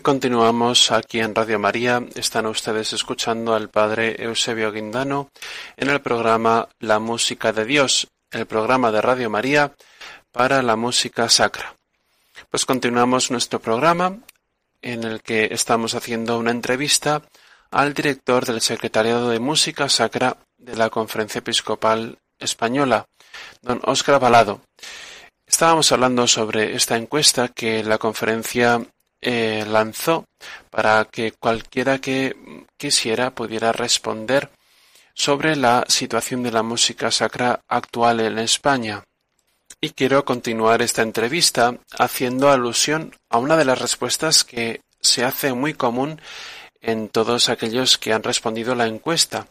Continuamos 0.04 0.92
aquí 0.92 1.22
en 1.22 1.34
Radio 1.34 1.58
María. 1.60 2.04
Están 2.16 2.46
ustedes 2.46 2.92
escuchando 2.92 3.56
al 3.56 3.70
Padre 3.70 4.22
Eusebio 4.22 4.72
Guindano 4.72 5.30
en 5.78 5.90
el 5.90 6.02
programa 6.02 6.68
La 6.80 7.00
Música 7.00 7.54
de 7.54 7.64
Dios, 7.64 8.08
el 8.30 8.46
programa 8.46 8.92
de 8.92 9.02
Radio 9.02 9.30
María 9.30 9.74
para 10.32 10.62
la 10.62 10.76
música 10.76 11.30
sacra. 11.30 11.76
Pues 12.52 12.66
continuamos 12.66 13.32
nuestro 13.32 13.60
programa 13.60 14.20
en 14.82 15.06
el 15.06 15.22
que 15.22 15.48
estamos 15.52 15.96
haciendo 15.96 16.38
una 16.38 16.52
entrevista 16.52 17.22
al 17.72 17.94
director 17.94 18.46
del 18.46 18.60
Secretariado 18.60 19.30
de 19.30 19.40
Música 19.40 19.88
Sacra 19.88 20.36
de 20.58 20.76
la 20.76 20.90
Conferencia 20.90 21.40
Episcopal 21.40 22.20
Española, 22.38 23.06
don 23.62 23.80
Óscar 23.86 24.20
Balado. 24.20 24.62
Estábamos 25.48 25.92
hablando 25.92 26.28
sobre 26.28 26.76
esta 26.76 26.98
encuesta 26.98 27.48
que 27.48 27.84
la 27.84 27.98
conferencia 27.98 28.82
eh, 29.24 29.66
lanzó 29.66 30.26
para 30.70 31.06
que 31.06 31.32
cualquiera 31.32 32.00
que 32.00 32.36
quisiera 32.78 33.34
pudiera 33.34 33.72
responder 33.72 34.50
sobre 35.14 35.56
la 35.56 35.86
situación 35.88 36.44
de 36.44 36.52
la 36.52 36.64
música 36.64 37.10
sacra 37.12 37.62
actual 37.68 38.20
en 38.20 38.40
España. 38.40 39.04
Y 39.80 39.92
quiero 39.92 40.26
continuar 40.26 40.82
esta 40.82 41.02
entrevista 41.02 41.78
haciendo 41.98 42.50
alusión 42.50 43.16
a 43.30 43.38
una 43.38 43.58
de 43.58 43.66
las 43.66 43.80
respuestas 43.80 44.44
que 44.44 44.82
se 45.00 45.24
hace 45.24 45.54
muy 45.54 45.74
común 45.74 46.22
en 46.82 47.10
todos 47.10 47.50
aquellos 47.50 47.98
que 47.98 48.14
han 48.14 48.24
respondido 48.24 48.76
la 48.76 48.88
encuesta. 48.88 49.48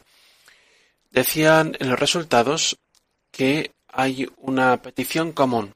Decían 1.10 1.76
en 1.80 1.90
los 1.90 1.98
resultados 1.98 2.76
que 3.30 3.72
hay 3.88 4.28
una 4.36 4.80
petición 4.82 5.32
común 5.32 5.72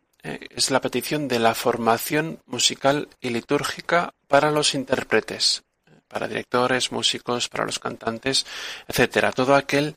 es 0.51 0.70
la 0.70 0.81
petición 0.81 1.29
de 1.29 1.39
la 1.39 1.55
formación 1.55 2.41
musical 2.47 3.09
y 3.20 3.31
litúrgica 3.31 4.14
para 4.29 4.51
los 4.51 4.74
intérpretes, 4.74 5.62
para 6.09 6.29
directores, 6.29 6.93
músicos, 6.93 7.49
para 7.49 7.64
los 7.64 7.79
cantantes, 7.79 8.47
etcétera. 8.89 9.33
Todo 9.33 9.55
aquel 9.55 9.97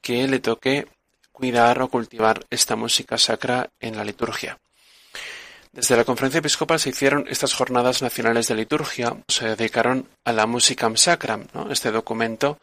que 0.00 0.26
le 0.26 0.40
toque 0.40 0.86
cuidar 1.32 1.80
o 1.82 1.88
cultivar 1.88 2.44
esta 2.50 2.76
música 2.76 3.18
sacra 3.18 3.70
en 3.78 3.96
la 3.96 4.04
liturgia. 4.04 4.58
Desde 5.72 5.96
la 5.96 6.04
conferencia 6.04 6.38
episcopal 6.38 6.80
se 6.80 6.90
hicieron 6.90 7.26
estas 7.28 7.54
jornadas 7.54 8.02
nacionales 8.02 8.48
de 8.48 8.56
liturgia, 8.56 9.16
se 9.28 9.46
dedicaron 9.54 10.08
a 10.24 10.32
la 10.32 10.46
música 10.46 10.90
sacram, 10.96 11.46
este 11.70 11.92
documento 11.92 12.58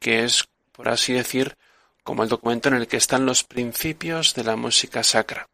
que 0.00 0.24
es, 0.24 0.44
por 0.72 0.88
así 0.88 1.14
decir, 1.14 1.56
como 2.02 2.22
el 2.22 2.28
documento 2.28 2.68
en 2.68 2.74
el 2.74 2.88
que 2.88 2.96
están 2.96 3.24
los 3.26 3.44
principios 3.44 4.34
de 4.34 4.44
la 4.44 4.56
música 4.56 5.02
sacra. 5.02 5.48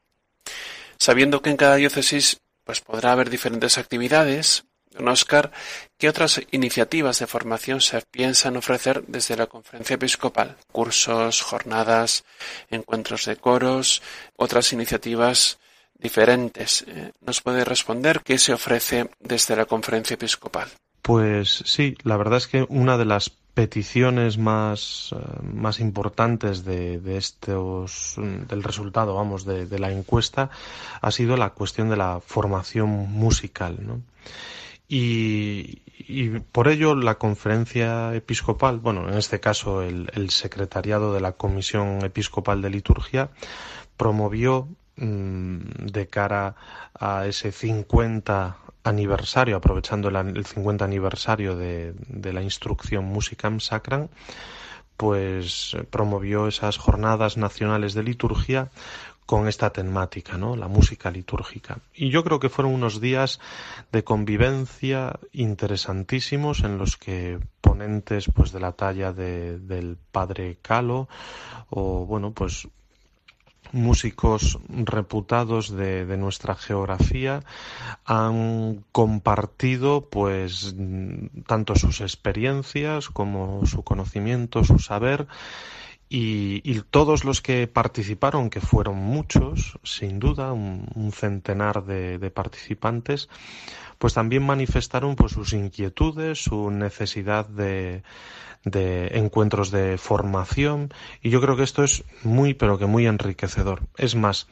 Sabiendo 1.04 1.42
que 1.42 1.50
en 1.50 1.58
cada 1.58 1.74
diócesis 1.76 2.40
pues 2.64 2.80
podrá 2.80 3.12
haber 3.12 3.28
diferentes 3.28 3.76
actividades, 3.76 4.64
don 4.90 5.06
Oscar, 5.08 5.52
¿qué 5.98 6.08
otras 6.08 6.40
iniciativas 6.50 7.18
de 7.18 7.26
formación 7.26 7.82
se 7.82 8.00
piensan 8.10 8.56
ofrecer 8.56 9.04
desde 9.06 9.36
la 9.36 9.46
conferencia 9.46 9.96
episcopal? 9.96 10.56
Cursos, 10.72 11.42
jornadas, 11.42 12.24
encuentros 12.70 13.26
de 13.26 13.36
coros, 13.36 14.00
otras 14.36 14.72
iniciativas 14.72 15.58
diferentes. 15.92 16.86
Eh, 16.88 17.12
¿Nos 17.20 17.42
puede 17.42 17.66
responder 17.66 18.22
qué 18.24 18.38
se 18.38 18.54
ofrece 18.54 19.10
desde 19.20 19.56
la 19.56 19.66
conferencia 19.66 20.14
episcopal? 20.14 20.70
Pues 21.02 21.64
sí, 21.66 21.96
la 22.02 22.16
verdad 22.16 22.38
es 22.38 22.46
que 22.46 22.64
una 22.70 22.96
de 22.96 23.04
las 23.04 23.28
peticiones 23.54 24.36
más, 24.36 25.14
eh, 25.16 25.40
más 25.42 25.80
importantes 25.80 26.64
de, 26.64 27.00
estos, 27.16 28.16
del 28.16 28.62
resultado, 28.62 29.14
vamos, 29.14 29.44
de, 29.44 29.78
la 29.78 29.92
encuesta 29.92 30.50
ha 31.00 31.10
sido 31.10 31.36
la 31.36 31.50
cuestión 31.50 31.88
de 31.88 31.96
la 31.96 32.20
formación 32.20 32.88
musical, 32.88 33.78
¿no? 33.80 34.02
Y, 34.86 35.80
por 36.52 36.68
ello 36.68 36.94
la 36.94 37.14
conferencia 37.14 38.14
episcopal, 38.14 38.78
bueno, 38.78 39.08
en 39.08 39.16
este 39.16 39.40
caso 39.40 39.82
el, 39.82 40.10
el 40.12 40.28
secretariado 40.30 41.14
de 41.14 41.20
la 41.20 41.32
Comisión 41.32 42.04
Episcopal 42.04 42.60
de 42.60 42.68
Liturgia, 42.68 43.30
promovió 43.96 44.68
mm, 44.96 45.86
de 45.86 46.06
cara 46.08 46.56
a 46.98 47.26
ese 47.26 47.52
50 47.52 48.58
aniversario, 48.84 49.56
aprovechando 49.56 50.08
el 50.08 50.46
50 50.46 50.84
aniversario 50.84 51.56
de, 51.56 51.94
la 52.32 52.42
instrucción 52.42 53.04
Musicam 53.04 53.58
Sacram, 53.58 54.08
pues 54.96 55.76
promovió 55.90 56.46
esas 56.46 56.76
jornadas 56.76 57.36
nacionales 57.36 57.94
de 57.94 58.04
liturgia 58.04 58.70
con 59.26 59.48
esta 59.48 59.70
temática, 59.70 60.36
¿no? 60.36 60.54
La 60.54 60.68
música 60.68 61.10
litúrgica. 61.10 61.78
Y 61.94 62.10
yo 62.10 62.22
creo 62.24 62.38
que 62.40 62.50
fueron 62.50 62.74
unos 62.74 63.00
días 63.00 63.40
de 63.90 64.04
convivencia 64.04 65.18
interesantísimos 65.32 66.60
en 66.60 66.76
los 66.76 66.98
que 66.98 67.40
ponentes 67.62 68.26
pues 68.34 68.52
de 68.52 68.60
la 68.60 68.72
talla 68.72 69.12
de, 69.12 69.58
del 69.58 69.96
padre 70.12 70.58
Calo 70.60 71.08
o 71.70 72.04
bueno 72.04 72.32
pues 72.32 72.68
músicos 73.74 74.58
reputados 74.68 75.70
de, 75.76 76.16
nuestra 76.16 76.54
geografía 76.54 77.42
han 78.04 78.84
compartido 78.92 80.08
pues 80.08 80.74
tanto 81.46 81.74
sus 81.74 82.00
experiencias 82.00 83.10
como 83.10 83.66
su 83.66 83.82
conocimiento, 83.82 84.64
su 84.64 84.78
saber 84.78 85.26
y, 86.08 86.80
todos 86.90 87.24
los 87.24 87.42
que 87.42 87.66
participaron, 87.66 88.48
que 88.48 88.60
fueron 88.60 88.96
muchos, 88.96 89.78
sin 89.82 90.20
duda, 90.20 90.52
un, 90.52 91.10
centenar 91.12 91.84
de, 91.84 92.18
de, 92.18 92.30
participantes, 92.30 93.28
pues 94.04 94.12
también 94.12 94.44
manifestaron 94.44 95.16
pues 95.16 95.32
sus 95.32 95.54
inquietudes, 95.54 96.44
su 96.44 96.70
necesidad 96.70 97.48
de, 97.48 98.02
de 98.62 99.06
encuentros 99.16 99.70
de 99.70 99.96
formación 99.96 100.92
y 101.22 101.30
yo 101.30 101.40
creo 101.40 101.56
que 101.56 101.62
esto 101.62 101.82
es 101.82 102.04
muy 102.22 102.52
pero 102.52 102.76
que 102.76 102.84
muy 102.84 103.06
enriquecedor. 103.06 103.80
Es 103.96 104.14
más, 104.14 104.46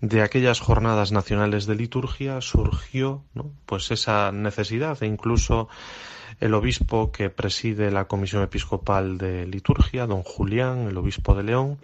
de 0.00 0.22
aquellas 0.22 0.60
jornadas 0.60 1.10
nacionales 1.10 1.66
de 1.66 1.74
liturgia 1.74 2.40
surgió 2.40 3.24
¿no? 3.34 3.50
pues 3.66 3.90
esa 3.90 4.30
necesidad 4.30 5.02
e 5.02 5.08
incluso 5.08 5.68
el 6.38 6.54
obispo 6.54 7.10
que 7.10 7.28
preside 7.28 7.90
la 7.90 8.04
Comisión 8.04 8.44
Episcopal 8.44 9.18
de 9.18 9.46
Liturgia, 9.46 10.06
don 10.06 10.22
Julián, 10.22 10.86
el 10.86 10.96
obispo 10.96 11.34
de 11.34 11.42
León, 11.42 11.78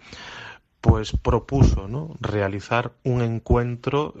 pues 0.79 1.11
propuso 1.11 1.89
¿no? 1.89 2.15
realizar 2.21 2.93
un 3.03 3.21
encuentro 3.21 4.13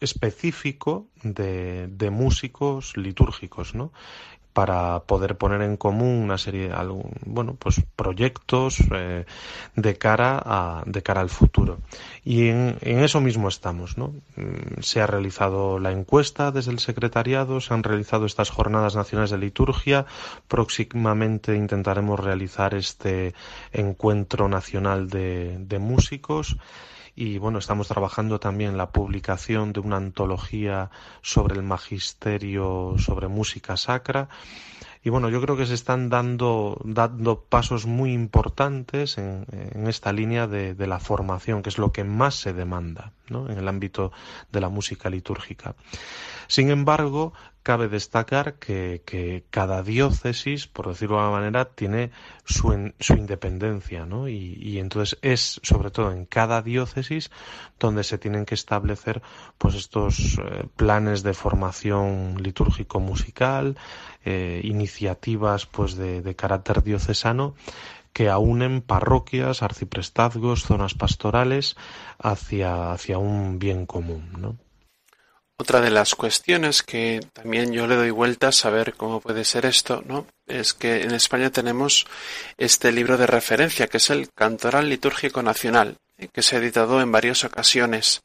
específico 0.00 1.06
de, 1.22 1.88
de 1.88 2.10
músicos 2.10 2.96
litúrgicos, 2.96 3.74
¿no? 3.74 3.92
para 4.58 5.04
poder 5.04 5.38
poner 5.38 5.62
en 5.62 5.76
común 5.76 6.16
una 6.18 6.36
serie 6.36 6.68
de 6.68 6.74
bueno 7.24 7.54
pues 7.54 7.80
proyectos 7.94 8.78
eh, 8.92 9.24
de 9.76 9.98
cara 9.98 10.42
a 10.44 10.82
de 10.84 11.00
cara 11.00 11.20
al 11.20 11.30
futuro. 11.30 11.78
Y 12.24 12.48
en, 12.48 12.76
en, 12.80 12.98
eso 12.98 13.20
mismo 13.20 13.46
estamos 13.46 13.96
no 13.98 14.14
mm, 14.34 14.80
se 14.80 15.00
ha 15.00 15.06
realizado 15.06 15.78
la 15.78 15.92
encuesta 15.92 16.50
desde 16.50 16.72
el 16.72 16.80
secretariado 16.80 17.60
se 17.60 17.72
han 17.72 17.84
realizado 17.84 18.26
estas 18.26 18.50
jornadas 18.50 18.96
nacionales 18.96 19.30
de 19.30 19.38
liturgia. 19.38 20.06
Próximamente 20.48 21.54
intentaremos 21.54 22.18
realizar 22.18 22.74
este 22.74 23.34
encuentro 23.72 24.48
nacional 24.48 25.08
de, 25.08 25.56
de 25.60 25.78
músicos 25.78 26.56
y 27.20 27.38
bueno, 27.38 27.58
estamos 27.58 27.88
trabajando 27.88 28.38
también 28.38 28.70
en 28.70 28.76
la 28.76 28.92
publicación 28.92 29.72
de 29.72 29.80
una 29.80 29.96
antología 29.96 30.90
sobre 31.20 31.56
el 31.56 31.64
magisterio 31.64 32.94
sobre 32.96 33.26
música 33.26 33.76
sacra. 33.76 34.28
Y 35.02 35.10
bueno, 35.10 35.28
yo 35.28 35.40
creo 35.40 35.56
que 35.56 35.66
se 35.66 35.74
están 35.74 36.10
dando, 36.10 36.80
dando 36.84 37.40
pasos 37.40 37.86
muy 37.86 38.12
importantes 38.12 39.18
en, 39.18 39.46
esta 39.88 40.12
línea 40.12 40.46
de, 40.46 40.76
de, 40.76 40.86
la 40.86 41.00
formación, 41.00 41.62
que 41.62 41.70
es 41.70 41.78
lo 41.78 41.90
que 41.90 42.04
más 42.04 42.36
se 42.36 42.52
demanda 42.52 43.12
¿no? 43.28 43.50
en 43.50 43.58
el 43.58 43.66
ámbito 43.66 44.12
de 44.52 44.60
la 44.60 44.68
música 44.68 45.10
litúrgica. 45.10 45.74
Sin 46.46 46.70
embargo, 46.70 47.32
cabe 47.68 47.88
destacar 47.88 48.54
que, 48.54 49.44
cada 49.50 49.82
diócesis, 49.82 50.66
por 50.66 50.88
decirlo 50.88 51.16
de 51.16 51.22
alguna 51.24 51.38
manera, 51.38 51.64
tiene 51.66 52.12
su, 52.46 52.72
independencia, 53.14 54.06
¿no? 54.06 54.26
Y, 54.26 54.78
entonces 54.78 55.18
es, 55.20 55.60
sobre 55.62 55.90
todo, 55.90 56.10
en 56.12 56.24
cada 56.24 56.62
diócesis 56.62 57.30
donde 57.78 58.04
se 58.04 58.16
tienen 58.16 58.46
que 58.46 58.54
establecer, 58.54 59.20
pues, 59.58 59.74
estos 59.74 60.38
eh, 60.38 60.64
planes 60.76 61.22
de 61.22 61.34
formación 61.34 62.42
litúrgico-musical, 62.42 63.76
eh, 64.24 64.62
iniciativas, 64.64 65.66
pues, 65.66 65.94
de, 65.94 66.34
carácter 66.36 66.82
diocesano 66.82 67.54
que 68.14 68.30
aúnen 68.30 68.80
parroquias, 68.80 69.62
arciprestazgos, 69.62 70.62
zonas 70.62 70.94
pastorales 70.94 71.76
hacia, 72.18 72.92
hacia 72.92 73.18
un 73.18 73.58
bien 73.58 73.84
común, 73.84 74.32
¿no? 74.38 74.56
Otra 75.60 75.80
de 75.80 75.90
las 75.90 76.14
cuestiones 76.14 76.84
que 76.84 77.18
también 77.32 77.72
yo 77.72 77.88
le 77.88 77.96
doy 77.96 78.10
vueltas 78.10 78.64
a 78.64 78.70
ver 78.70 78.94
cómo 78.94 79.20
puede 79.20 79.44
ser 79.44 79.66
esto, 79.66 80.04
¿no? 80.06 80.24
Es 80.46 80.72
que 80.72 81.02
en 81.02 81.10
España 81.10 81.50
tenemos 81.50 82.06
este 82.56 82.92
libro 82.92 83.16
de 83.16 83.26
referencia, 83.26 83.88
que 83.88 83.96
es 83.96 84.08
el 84.10 84.32
Cantoral 84.32 84.88
Litúrgico 84.88 85.42
Nacional, 85.42 85.96
eh, 86.16 86.28
que 86.32 86.42
se 86.42 86.54
ha 86.54 86.60
editado 86.60 87.00
en 87.00 87.10
varias 87.10 87.42
ocasiones. 87.42 88.22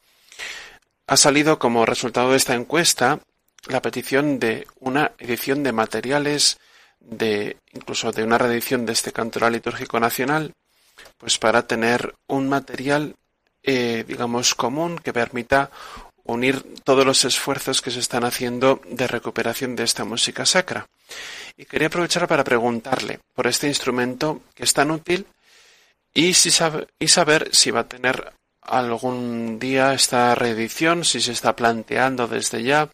Ha 1.08 1.18
salido 1.18 1.58
como 1.58 1.88
resultado 1.88 2.30
de 2.30 2.38
esta 2.38 2.54
encuesta 2.54 3.20
la 3.68 3.82
petición 3.82 4.38
de 4.38 4.68
una 4.80 5.14
edición 5.18 5.64
de 5.64 5.72
materiales, 5.72 6.60
de 7.00 7.58
incluso 7.72 8.12
de 8.12 8.24
una 8.24 8.38
reedición 8.38 8.86
de 8.86 8.94
este 8.94 9.12
Cantoral 9.12 9.54
Litúrgico 9.54 10.00
Nacional, 10.00 10.54
pues 11.18 11.40
para 11.40 11.66
tener 11.66 12.14
un 12.28 12.48
material, 12.48 13.16
eh, 13.64 14.06
digamos, 14.08 14.54
común 14.54 15.00
que 15.00 15.14
permita 15.14 15.72
unir 16.24 16.64
todos 16.84 17.06
los 17.06 17.26
esfuerzos 17.26 17.82
que 17.82 17.92
se 17.92 18.00
están 18.00 18.24
haciendo 18.24 18.82
de 18.88 19.08
recuperación 19.08 19.76
de 19.76 19.84
esta 19.84 20.06
música 20.06 20.46
sacra. 20.46 20.88
Y 21.58 21.66
quería 21.66 21.88
aprovechar 21.88 22.28
para 22.28 22.44
preguntarle 22.44 23.20
por 23.34 23.48
este 23.48 23.68
instrumento 23.68 24.42
que 24.56 24.64
es 24.64 24.74
tan 24.74 24.92
útil 24.92 25.28
y, 26.14 26.34
si 26.34 26.50
y 27.00 27.08
saber 27.08 27.50
si 27.52 27.72
va 27.72 27.82
a 27.82 27.88
tener 27.88 28.34
algún 28.62 29.60
día 29.60 29.94
esta 29.94 30.36
reedición, 30.36 31.04
si 31.04 31.20
se 31.22 31.34
está 31.34 31.56
planteando 31.56 32.28
desde 32.28 32.64
ya, 32.64 32.90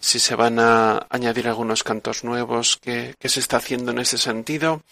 si 0.00 0.18
se 0.18 0.34
van 0.34 0.58
a 0.58 1.06
añadir 1.10 1.48
algunos 1.48 1.82
cantos 1.82 2.24
nuevos 2.24 2.76
que, 2.76 3.14
se 3.20 3.40
está 3.40 3.58
haciendo 3.58 3.92
en 3.92 3.98
ese 3.98 4.18
sentido. 4.18 4.82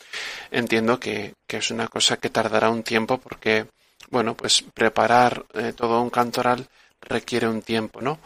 Entiendo 0.50 0.98
que, 0.98 1.34
es 1.48 1.70
una 1.70 1.88
cosa 1.88 2.16
que 2.16 2.30
tardará 2.30 2.70
un 2.70 2.82
tiempo 2.82 3.18
porque, 3.18 3.66
bueno, 4.10 4.36
pues 4.36 4.64
preparar 4.74 5.44
eh, 5.54 5.72
todo 5.74 6.00
un 6.00 6.10
cantoral 6.10 6.68
requiere 7.00 7.48
un 7.48 7.62
tiempo, 7.62 8.00
¿no? 8.00 8.18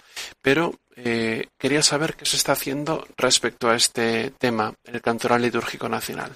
Pero 0.42 0.74
eh, 0.96 1.48
quería 1.58 1.82
saber 1.82 2.14
qué 2.14 2.26
se 2.26 2.36
está 2.36 2.52
haciendo 2.52 3.06
respecto 3.16 3.68
a 3.68 3.76
este 3.76 4.30
tema, 4.32 4.74
el 4.84 5.00
cantoral 5.00 5.42
litúrgico 5.42 5.88
nacional. 5.88 6.32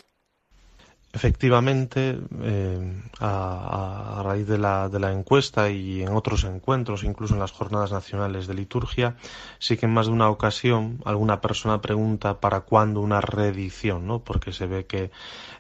Efectivamente, 1.15 2.19
eh, 2.43 3.03
a, 3.21 4.21
raíz 4.25 4.49
de 4.49 4.59
la, 4.59 4.89
de 4.89 4.99
la, 4.99 5.13
encuesta 5.13 5.71
y 5.71 6.03
en 6.03 6.09
otros 6.09 6.43
encuentros, 6.43 7.05
incluso 7.05 7.35
en 7.35 7.41
las 7.41 7.53
jornadas 7.53 7.93
nacionales 7.93 8.49
de 8.49 8.55
liturgia, 8.55 9.15
sí 9.61 9.77
que 9.77 9.87
en 9.87 9.95
más 9.95 10.07
de 10.07 10.13
una 10.13 10.29
ocasión 10.29 10.99
alguna 11.05 11.41
persona 11.41 11.81
pregunta 11.81 12.41
para 12.41 12.63
cuándo 12.63 13.01
una 13.01 13.21
reedición, 13.21 14.09
¿no? 14.09 14.25
Porque 14.25 14.53
se 14.53 14.67
ve 14.67 14.87
que 14.87 15.13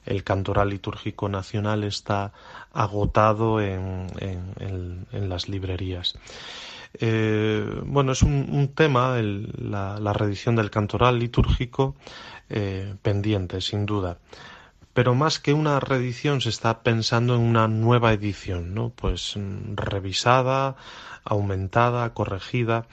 el 0.06 0.24
cantoral 0.24 0.70
litúrgico 0.70 1.28
nacional 1.28 1.84
está 1.84 2.32
agotado 2.72 3.60
en, 3.60 4.08
las 5.12 5.48
librerías. 5.48 6.18
Eh, 6.94 7.80
bueno, 7.86 8.10
es 8.10 8.22
un, 8.22 8.72
tema, 8.74 9.16
la, 9.22 10.00
la, 10.00 10.12
reedición 10.12 10.56
del 10.56 10.70
cantoral 10.70 11.20
litúrgico, 11.20 11.94
eh, 12.50 12.96
pendiente, 13.02 13.60
sin 13.60 13.86
duda 13.86 14.18
pero 14.94 15.14
más 15.14 15.40
que 15.40 15.52
una 15.52 15.80
reedición 15.80 16.40
se 16.40 16.48
está 16.48 16.82
pensando 16.82 17.34
en 17.34 17.42
una 17.42 17.68
nueva 17.68 18.12
edición, 18.12 18.74
¿no? 18.74 18.90
Pues 18.90 19.36
mm, 19.36 19.74
revisada, 19.74 20.76
aumentada, 21.24 22.14
corregida, 22.14 22.86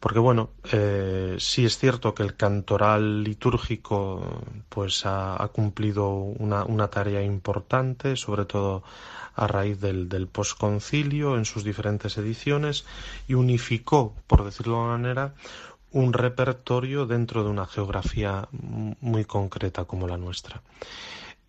porque 0.00 0.18
bueno, 0.18 0.50
eh, 0.72 1.36
sí 1.38 1.64
es 1.64 1.78
cierto 1.78 2.14
que 2.14 2.22
el 2.22 2.36
cantoral 2.36 3.24
litúrgico 3.24 4.42
pues 4.68 5.02
ha, 5.06 5.48
cumplido 5.52 6.10
una, 6.10 6.88
tarea 6.88 7.22
importante, 7.22 8.16
sobre 8.16 8.44
todo 8.44 8.82
a 9.34 9.46
raíz 9.46 9.80
del, 9.80 10.08
del 10.08 10.26
posconcilio 10.26 11.36
en 11.36 11.44
sus 11.44 11.64
diferentes 11.64 12.16
ediciones 12.18 12.84
y 13.26 13.34
unificó, 13.34 14.14
por 14.26 14.44
decirlo 14.44 14.74
de 14.74 14.78
alguna 14.80 14.98
manera, 14.98 15.34
un 15.90 16.12
repertorio 16.12 17.06
dentro 17.06 17.42
de 17.42 17.50
una 17.50 17.66
geografía 17.66 18.48
muy 18.52 19.24
concreta 19.24 19.84
como 19.84 20.06
la 20.06 20.16
nuestra. 20.16 20.62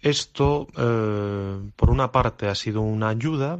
Esto, 0.01 0.67
eh, 0.77 1.71
por 1.75 1.89
una 1.89 2.11
parte, 2.11 2.47
ha 2.47 2.55
sido 2.55 2.81
una 2.81 3.09
ayuda 3.09 3.59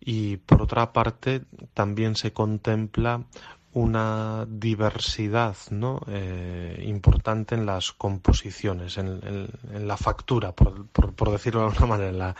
y 0.00 0.36
por 0.36 0.62
otra 0.62 0.92
parte 0.92 1.42
también 1.72 2.14
se 2.14 2.32
contempla 2.32 3.22
una 3.74 4.46
diversidad 4.48 5.56
¿no? 5.70 6.00
Eh, 6.06 6.84
importante 6.86 7.56
en 7.56 7.66
las 7.66 7.90
composiciones, 7.90 8.98
en, 8.98 9.48
la 9.72 9.96
factura, 9.96 10.52
por, 10.52 10.86
por, 10.86 11.30
decirlo 11.32 11.60
de 11.60 11.66
alguna 11.66 11.86
manera, 11.86 12.36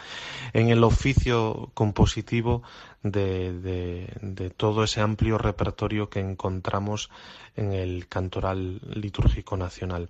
en, 0.52 0.68
el 0.68 0.84
oficio 0.84 1.70
compositivo 1.74 2.62
de, 3.04 4.08
de, 4.20 4.50
todo 4.50 4.82
ese 4.82 5.02
amplio 5.02 5.36
repertorio 5.36 6.08
que 6.08 6.20
encontramos 6.20 7.10
en 7.54 7.72
el 7.72 8.08
cantoral 8.08 8.80
litúrgico 8.94 9.56
nacional. 9.56 10.08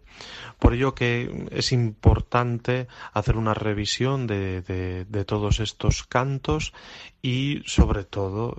Por 0.61 0.75
ello 0.75 0.95
que 0.95 1.49
es 1.51 1.73
importante 1.73 2.87
hacer 3.13 3.37
una 3.37 3.53
revisión 3.53 4.27
de, 4.27 4.63
de 4.63 5.25
todos 5.25 5.59
estos 5.61 6.05
cantos 6.05 6.73
y 7.21 7.63
sobre 7.67 8.05
todo 8.05 8.55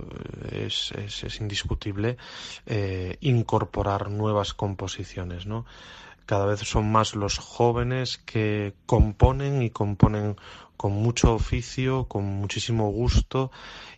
es, 0.52 0.92
es, 0.92 1.40
indiscutible 1.40 2.18
eh, 2.66 3.18
incorporar 3.22 4.10
nuevas 4.10 4.54
composiciones, 4.54 5.46
¿no? 5.46 5.66
Cada 6.26 6.46
vez 6.46 6.60
son 6.62 6.92
más 6.92 7.16
los 7.16 7.38
jóvenes 7.38 8.18
que 8.18 8.74
componen 8.86 9.62
y 9.62 9.70
componen 9.70 10.36
con 10.78 10.92
mucho 10.92 11.34
oficio, 11.34 12.06
con 12.06 12.26
muchísimo 12.26 12.90
gusto 12.90 13.52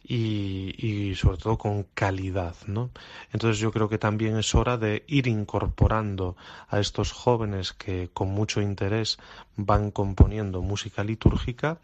y, 0.03 1.13
sobre 1.15 1.37
todo 1.37 1.57
con 1.57 1.83
calidad, 1.93 2.55
¿no? 2.67 2.91
Entonces 3.33 3.59
yo 3.59 3.71
creo 3.71 3.89
que 3.89 3.97
también 3.97 4.37
es 4.37 4.55
hora 4.55 4.77
de 4.77 5.03
ir 5.07 5.27
incorporando 5.27 6.37
a 6.69 6.79
estos 6.79 7.11
jóvenes 7.11 7.73
que 7.73 8.09
con 8.13 8.29
mucho 8.29 8.61
interés 8.61 9.17
van 9.55 9.91
componiendo 9.91 10.61
música 10.61 11.03
litúrgica 11.03 11.79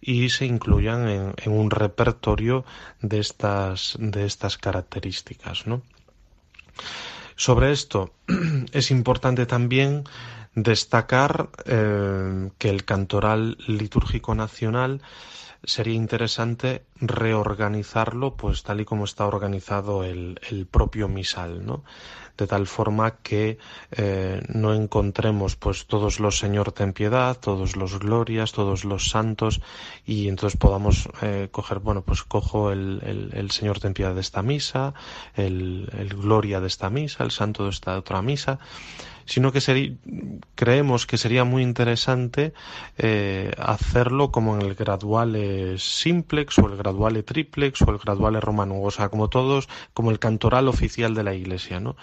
y 0.00 0.28
se 0.30 0.46
incluyan 0.46 1.08
en, 1.08 1.34
en 1.36 1.52
un 1.52 1.70
repertorio 1.70 2.64
de 3.00 3.20
estas, 3.20 3.96
de 3.98 4.26
estas 4.26 4.58
características, 4.58 5.66
¿no? 5.66 5.82
Sobre 7.36 7.72
esto 7.72 8.12
es 8.72 8.90
importante 8.90 9.46
también 9.46 10.04
destacar 10.54 11.48
eh, 11.64 12.50
que 12.58 12.68
el 12.68 12.84
cantoral 12.84 13.56
litúrgico 13.66 14.34
nacional 14.34 15.00
sería 15.64 15.94
interesante 15.94 16.84
reorganizarlo 17.00 18.36
pues 18.36 18.62
tal 18.62 18.80
y 18.80 18.84
como 18.84 19.04
está 19.04 19.26
organizado 19.26 20.04
el, 20.04 20.40
el 20.50 20.66
propio 20.66 21.08
misal, 21.08 21.64
¿no? 21.64 21.84
de 22.36 22.46
tal 22.46 22.66
forma 22.66 23.18
que 23.22 23.58
eh, 23.92 24.40
no 24.48 24.74
encontremos 24.74 25.56
pues 25.56 25.86
todos 25.86 26.18
los 26.18 26.38
Señor 26.38 26.72
ten 26.72 26.92
piedad, 26.92 27.36
todos 27.38 27.76
los 27.76 27.98
glorias, 27.98 28.52
todos 28.52 28.84
los 28.84 29.10
santos 29.10 29.60
y 30.06 30.28
entonces 30.28 30.58
podamos 30.58 31.08
eh, 31.20 31.48
coger, 31.50 31.78
bueno, 31.80 32.02
pues 32.02 32.22
cojo 32.22 32.72
el, 32.72 33.30
el, 33.32 33.50
Señor 33.50 33.80
ten 33.80 33.94
piedad 33.94 34.14
de 34.14 34.22
esta 34.22 34.42
misa, 34.42 34.94
el, 35.34 35.88
el 35.96 36.08
gloria 36.08 36.60
de 36.60 36.68
esta 36.68 36.90
misa, 36.90 37.22
el 37.22 37.30
santo 37.30 37.64
de 37.64 37.70
esta 37.70 37.98
otra 37.98 38.22
misa 38.22 38.58
sino 39.32 39.50
que 39.50 39.96
creemos 40.54 41.06
que 41.06 41.16
sería 41.16 41.44
muy 41.44 41.62
interesante 41.62 42.52
eh, 42.98 43.50
hacerlo 43.56 44.30
como 44.30 44.54
en 44.56 44.60
el 44.60 44.74
graduale 44.74 45.78
simplex 45.78 46.58
o 46.58 46.68
el 46.68 46.76
graduale 46.76 47.22
triplex 47.22 47.80
o 47.80 47.90
el 47.90 47.96
graduale 47.96 48.42
romano, 48.42 48.82
o 48.82 48.90
sea, 48.90 49.08
como 49.08 49.28
todos, 49.30 49.70
como 49.94 50.10
el 50.10 50.18
cantoral 50.18 50.68
oficial 50.68 51.14
de 51.14 51.22
la 51.22 51.32
Iglesia, 51.32 51.80
¿no? 51.80 51.96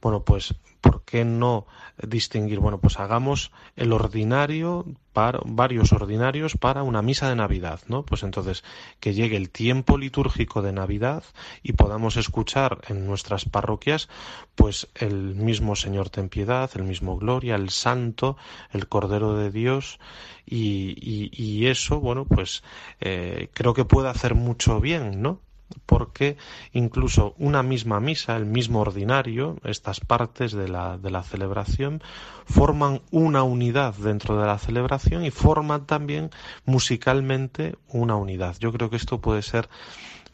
Bueno, 0.00 0.22
pues, 0.22 0.54
¿por 0.86 1.02
qué 1.04 1.24
no 1.24 1.66
distinguir? 2.02 2.60
Bueno, 2.60 2.78
pues 2.78 2.98
hagamos 3.00 3.50
el 3.74 3.92
ordinario, 3.92 4.84
para, 5.12 5.40
varios 5.44 5.92
ordinarios 5.92 6.56
para 6.58 6.82
una 6.82 7.00
misa 7.00 7.28
de 7.30 7.36
Navidad, 7.36 7.80
¿no? 7.88 8.04
Pues 8.04 8.22
entonces, 8.22 8.62
que 9.00 9.14
llegue 9.14 9.36
el 9.36 9.48
tiempo 9.48 9.96
litúrgico 9.96 10.60
de 10.60 10.72
Navidad 10.72 11.24
y 11.62 11.72
podamos 11.72 12.16
escuchar 12.16 12.82
en 12.88 13.06
nuestras 13.06 13.46
parroquias, 13.46 14.08
pues 14.54 14.88
el 14.94 15.34
mismo 15.34 15.74
Señor 15.74 16.10
ten 16.10 16.28
piedad, 16.28 16.70
el 16.74 16.84
mismo 16.84 17.16
Gloria, 17.16 17.54
el 17.54 17.70
Santo, 17.70 18.36
el 18.72 18.88
Cordero 18.88 19.36
de 19.36 19.50
Dios, 19.50 19.98
y, 20.44 20.94
y, 21.32 21.66
eso, 21.66 21.98
bueno, 21.98 22.24
pues 22.24 22.62
eh, 23.00 23.48
creo 23.52 23.74
que 23.74 23.84
puede 23.84 24.08
hacer 24.08 24.34
mucho 24.34 24.80
bien, 24.80 25.20
¿no? 25.20 25.40
Porque 25.86 26.36
incluso 26.72 27.34
una 27.38 27.62
misma 27.62 28.00
misa, 28.00 28.36
el 28.36 28.46
mismo 28.46 28.80
ordinario, 28.80 29.58
estas 29.64 30.00
partes 30.00 30.52
de 30.52 30.68
la, 30.68 30.98
de 30.98 31.10
la 31.10 31.22
celebración, 31.22 32.02
forman 32.44 33.02
una 33.10 33.42
unidad 33.42 33.94
dentro 33.94 34.38
de 34.38 34.46
la 34.46 34.58
celebración 34.58 35.24
y 35.24 35.30
forman 35.30 35.86
también 35.86 36.30
musicalmente 36.64 37.76
una 37.88 38.16
unidad. 38.16 38.56
Yo 38.58 38.72
creo 38.72 38.90
que 38.90 38.96
esto 38.96 39.20
puede 39.20 39.42
ser 39.42 39.68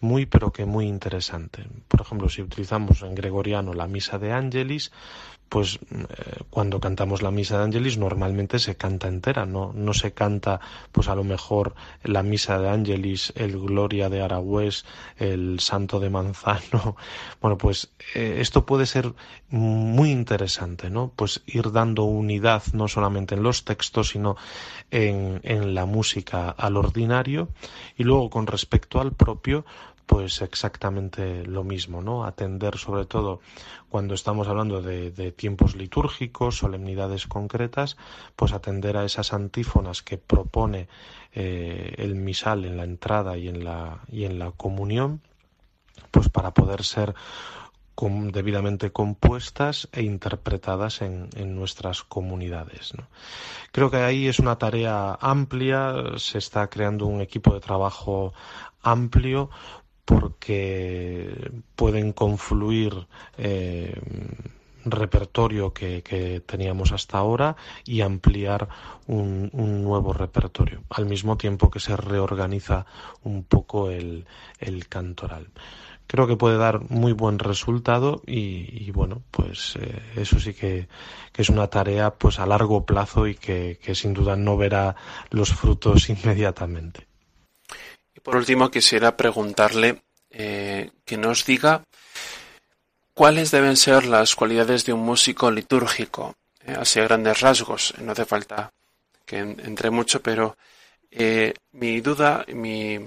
muy 0.00 0.26
pero 0.26 0.52
que 0.52 0.66
muy 0.66 0.86
interesante. 0.86 1.64
Por 1.88 2.00
ejemplo, 2.00 2.28
si 2.28 2.42
utilizamos 2.42 3.02
en 3.02 3.14
gregoriano 3.14 3.72
la 3.72 3.86
misa 3.86 4.18
de 4.18 4.32
Angelis, 4.32 4.90
pues 5.52 5.80
eh, 5.90 6.44
cuando 6.48 6.80
cantamos 6.80 7.20
la 7.20 7.30
misa 7.30 7.58
de 7.58 7.64
Angelis 7.64 7.98
normalmente 7.98 8.58
se 8.58 8.74
canta 8.74 9.06
entera, 9.06 9.44
no, 9.44 9.74
no 9.74 9.92
se 9.92 10.12
canta 10.14 10.60
pues 10.92 11.08
a 11.08 11.14
lo 11.14 11.24
mejor 11.24 11.74
la 12.04 12.22
misa 12.22 12.58
de 12.58 12.70
Angelis, 12.70 13.34
el 13.36 13.58
Gloria 13.60 14.08
de 14.08 14.22
Aragüés, 14.22 14.86
el 15.18 15.60
Santo 15.60 16.00
de 16.00 16.08
Manzano. 16.08 16.96
Bueno, 17.42 17.58
pues 17.58 17.90
eh, 18.14 18.36
esto 18.38 18.64
puede 18.64 18.86
ser 18.86 19.12
muy 19.50 20.10
interesante, 20.10 20.90
¿no? 20.90 21.12
Pues 21.14 21.42
ir 21.44 21.72
dando 21.72 22.04
unidad 22.04 22.62
no 22.72 22.86
solamente 22.88 23.34
en 23.34 23.42
los 23.42 23.64
textos, 23.64 24.10
sino 24.10 24.36
en, 24.90 25.40
en 25.42 25.74
la 25.74 25.84
música 25.84 26.48
al 26.50 26.76
ordinario 26.76 27.48
y 27.96 28.04
luego 28.04 28.30
con 28.30 28.46
respecto 28.46 29.00
al 29.00 29.12
propio, 29.12 29.66
pues 30.06 30.42
exactamente 30.42 31.44
lo 31.44 31.64
mismo, 31.64 32.02
¿no? 32.02 32.24
Atender 32.24 32.76
sobre 32.78 33.04
todo 33.06 33.40
cuando 33.88 34.14
estamos 34.14 34.48
hablando 34.48 34.82
de, 34.82 35.32
tiempos 35.32 35.76
litúrgicos, 35.76 36.58
solemnidades 36.58 37.26
concretas, 37.26 37.96
pues 38.36 38.52
atender 38.52 38.96
a 38.96 39.04
esas 39.04 39.32
antífonas 39.32 40.02
que 40.02 40.18
propone 40.18 40.88
eh, 41.32 41.94
el 41.98 42.14
misal 42.14 42.64
en 42.64 42.76
la 42.76 42.84
entrada 42.84 43.36
y 43.36 43.48
en 43.48 43.64
la, 43.64 44.00
y 44.10 44.24
en 44.24 44.38
la 44.38 44.50
comunión, 44.50 45.20
pues 46.10 46.28
para 46.28 46.52
poder 46.52 46.84
ser 46.84 47.14
debidamente 48.32 48.90
compuestas 48.90 49.88
e 49.92 50.02
interpretadas 50.02 51.02
en, 51.02 51.28
en 51.36 51.54
nuestras 51.54 52.02
comunidades. 52.02 52.94
¿no? 52.96 53.06
Creo 53.70 53.90
que 53.90 53.98
ahí 53.98 54.26
es 54.26 54.40
una 54.40 54.56
tarea 54.58 55.16
amplia, 55.20 55.94
se 56.16 56.38
está 56.38 56.68
creando 56.68 57.06
un 57.06 57.20
equipo 57.20 57.54
de 57.54 57.60
trabajo 57.60 58.32
amplio 58.82 59.50
porque 60.20 61.50
pueden 61.74 62.12
confluir 62.12 63.06
eh, 63.38 64.00
repertorio 64.84 65.72
que, 65.72 66.42
teníamos 66.44 66.92
hasta 66.92 67.18
ahora 67.18 67.56
y 67.84 68.00
ampliar 68.00 68.68
un, 69.06 69.50
nuevo 69.52 70.12
repertorio, 70.12 70.82
al 70.90 71.06
mismo 71.06 71.36
tiempo 71.36 71.70
que 71.70 71.80
se 71.80 71.96
reorganiza 71.96 72.86
un 73.22 73.44
poco 73.44 73.90
el, 73.90 74.26
el 74.58 74.88
cantoral. 74.88 75.48
creo 76.06 76.26
que 76.26 76.36
puede 76.36 76.58
dar 76.58 76.90
muy 76.90 77.12
buen 77.12 77.38
resultado 77.38 78.22
y, 78.26 78.90
bueno, 78.90 79.22
pues 79.30 79.76
eh, 79.80 80.02
eso 80.16 80.38
sí 80.38 80.52
que, 80.52 80.88
es 81.34 81.48
una 81.48 81.68
tarea 81.68 82.14
pues 82.14 82.38
a 82.38 82.46
largo 82.46 82.84
plazo 82.84 83.26
y 83.26 83.34
que, 83.34 83.78
sin 83.94 84.12
duda 84.12 84.36
no 84.36 84.56
verá 84.56 84.96
los 85.30 85.54
frutos 85.54 86.08
inmediatamente. 86.24 87.11
Por 88.22 88.36
último 88.36 88.70
quisiera 88.70 89.16
preguntarle 89.16 90.02
eh, 90.30 90.90
que 91.04 91.16
nos 91.16 91.44
diga 91.44 91.82
cuáles 93.14 93.50
deben 93.50 93.76
ser 93.76 94.06
las 94.06 94.34
cualidades 94.34 94.84
de 94.86 94.92
un 94.92 95.00
músico 95.00 95.50
litúrgico, 95.50 96.34
eh, 96.64 96.76
así 96.78 97.00
a 97.00 97.04
grandes 97.04 97.40
rasgos, 97.40 97.94
no 97.98 98.12
hace 98.12 98.24
falta 98.24 98.72
que 99.26 99.38
entre 99.38 99.90
mucho, 99.90 100.22
pero 100.22 100.56
mi 101.72 102.00
duda, 102.00 102.44
mi, 102.48 102.98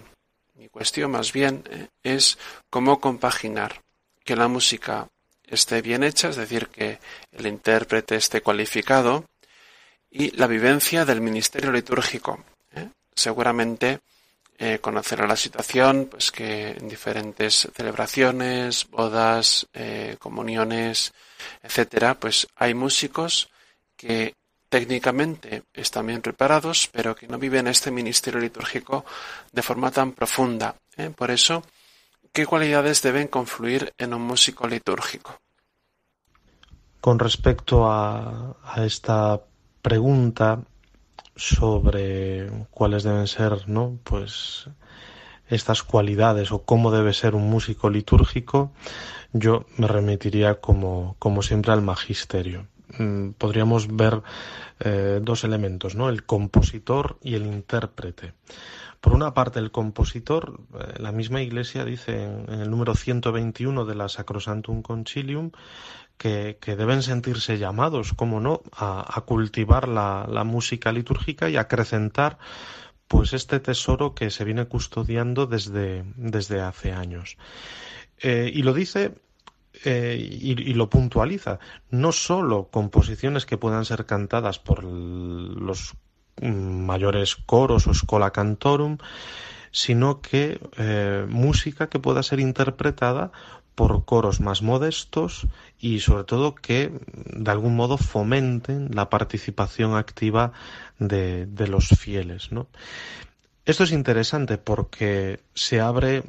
cuestión 0.72 1.12
más 1.12 1.32
bien 1.32 1.64
eh, 1.70 1.88
es 2.04 2.38
cómo 2.70 3.00
compaginar 3.00 3.82
que 4.24 4.36
la 4.36 4.48
música 4.48 5.08
esté 5.48 5.82
bien 5.82 6.04
hecha, 6.04 6.30
es 6.30 6.36
decir, 6.36 6.68
que 6.68 7.00
el 7.32 7.48
intérprete 7.48 8.16
esté 8.16 8.42
cualificado, 8.42 9.26
y 10.12 10.32
la 10.32 10.48
vivencia 10.48 11.06
del 11.06 11.22
ministerio 11.22 11.72
litúrgico. 11.72 12.44
¿eh? 12.74 12.90
Seguramente 13.14 14.00
eh, 14.58 14.80
conocerá 14.80 15.28
la 15.28 15.36
situación, 15.36 16.08
pues 16.10 16.32
que 16.32 16.72
en 16.72 16.88
diferentes 16.88 17.70
celebraciones, 17.76 18.90
bodas, 18.90 19.68
comuniones, 20.20 21.14
etcétera, 21.62 22.16
pues 22.16 22.48
hay 22.56 22.74
músicos 22.74 23.50
que 23.96 24.36
técnicamente 24.70 25.64
están 25.74 26.08
bien 26.08 26.22
preparados, 26.22 26.90
pero 26.92 27.16
que 27.16 27.28
no 27.28 27.38
viven 27.38 27.68
este 27.68 27.92
ministerio 27.92 28.42
litúrgico 28.42 29.06
de 29.52 29.62
forma 29.62 29.90
tan 29.90 30.12
profunda. 30.12 30.76
¿eh? 30.98 31.12
Por 31.16 31.32
eso, 31.32 31.64
¿qué 32.34 32.46
cualidades 32.46 33.02
deben 33.02 33.28
confluir 33.28 33.94
en 33.98 34.14
un 34.14 34.22
músico 34.24 34.68
litúrgico? 34.68 35.40
Con 37.00 37.20
respecto 37.20 37.90
a, 37.90 38.58
esta 38.78 39.40
pregunta 39.82 40.60
sobre 41.36 42.50
cuáles 42.72 43.04
deben 43.04 43.28
ser, 43.28 43.68
¿no? 43.68 43.98
Pues 44.04 44.70
estas 45.48 45.84
cualidades 45.84 46.52
o 46.52 46.64
cómo 46.64 46.92
debe 46.92 47.14
ser 47.14 47.36
un 47.36 47.50
músico 47.50 47.90
litúrgico, 47.90 48.72
yo 49.34 49.66
me 49.78 49.88
remitiría 49.88 50.56
como, 50.56 51.16
como 51.20 51.42
siempre 51.42 51.72
al 51.72 51.82
magisterio. 51.82 52.68
Mm, 52.98 53.32
podríamos 53.32 53.94
ver 53.96 54.22
eh, 54.80 55.20
dos 55.22 55.44
elementos, 55.44 55.96
¿no? 55.96 56.10
El 56.10 56.24
compositor 56.24 57.18
y 57.22 57.36
el 57.36 57.46
intérprete. 57.46 58.34
Por 59.02 59.14
una 59.14 59.34
parte, 59.34 59.60
el 59.60 59.72
compositor, 59.72 60.62
eh, 60.74 60.94
la 60.98 61.12
misma 61.12 61.42
Iglesia 61.42 61.86
dice 61.86 62.24
en, 62.24 62.50
el 62.50 62.72
número 62.72 62.96
121 62.96 63.86
de 63.86 63.96
la 63.96 64.10
Sacrosantum 64.10 64.82
Concilium 64.82 65.52
que, 66.18 66.58
deben 66.66 67.04
sentirse 67.04 67.58
llamados, 67.58 68.14
como 68.14 68.40
no, 68.40 68.62
a, 68.72 69.22
cultivar 69.26 69.88
la, 69.88 70.44
música 70.46 70.92
litúrgica 70.92 71.50
y 71.50 71.58
acrecentar 71.58 72.38
pues 73.08 73.34
este 73.34 73.60
tesoro 73.60 74.16
que 74.16 74.32
se 74.32 74.44
viene 74.44 74.66
custodiando 74.66 75.46
desde, 75.46 76.04
desde 76.16 76.62
hace 76.62 76.92
años. 76.92 77.38
Eh, 78.20 78.50
y 78.54 78.64
lo 78.64 78.74
dice 78.74 79.14
eh, 79.84 80.18
y, 80.18 80.74
lo 80.74 80.90
puntualiza. 80.90 81.60
No 81.90 82.12
solo 82.12 82.70
composiciones 82.72 83.46
que 83.46 83.58
puedan 83.58 83.86
ser 83.86 84.06
cantadas 84.06 84.60
por 84.60 84.84
los 84.84 85.94
mayores 86.42 87.36
coros 87.36 87.88
o 87.88 87.94
scola 87.94 88.32
cantorum, 88.32 88.98
sino 89.72 90.22
que 90.22 90.60
eh, 90.78 91.26
música 91.28 91.90
que 91.90 92.00
pueda 92.00 92.24
ser 92.24 92.40
interpretada 92.40 93.32
por 93.76 94.06
coros 94.06 94.40
más 94.40 94.62
modestos 94.62 95.48
y 95.80 96.00
sobre 96.00 96.24
todo 96.24 96.56
que 96.56 96.92
de 97.16 97.52
algún 97.52 97.76
modo 97.76 97.98
fomenten 97.98 98.90
la 98.94 99.10
participación 99.10 99.96
activa 99.96 100.54
de, 100.98 101.46
de 101.46 101.68
los 101.68 101.90
fieles. 101.90 102.52
¿no? 102.52 102.68
Esto 103.66 103.84
es 103.84 103.92
interesante 103.92 104.60
porque 104.60 105.40
se 105.56 105.82
abre 105.82 106.24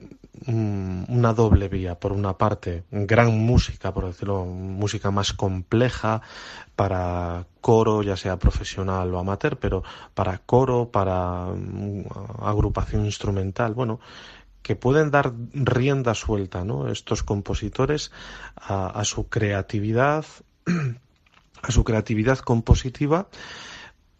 mm, 0.47 1.05
una 1.09 1.35
doble 1.35 1.69
vía. 1.69 2.01
Por 2.01 2.13
una 2.13 2.39
parte, 2.39 2.85
gran 2.91 3.39
música, 3.39 3.93
por 3.93 4.07
decirlo, 4.07 4.47
música 4.47 5.11
más 5.11 5.35
compleja 5.35 6.23
para 6.77 7.45
coro, 7.61 8.03
ya 8.03 8.17
sea 8.17 8.39
profesional 8.39 9.13
o 9.15 9.19
amateur, 9.19 9.59
pero 9.59 9.83
para 10.15 10.39
coro, 10.39 10.89
para 10.91 11.49
mm, 11.49 12.07
agrupación 12.41 13.05
instrumental, 13.05 13.75
bueno, 13.75 14.01
que 14.67 14.75
pueden 14.75 15.13
dar 15.13 15.33
rienda 15.55 16.13
suelta, 16.17 16.65
¿no? 16.65 16.89
Estos 16.89 17.23
compositores 17.23 18.11
a, 18.57 19.05
su 19.05 19.29
creatividad, 19.29 20.27
a 21.63 21.71
su 21.71 21.85
creatividad 21.85 22.41
compositiva 22.41 23.29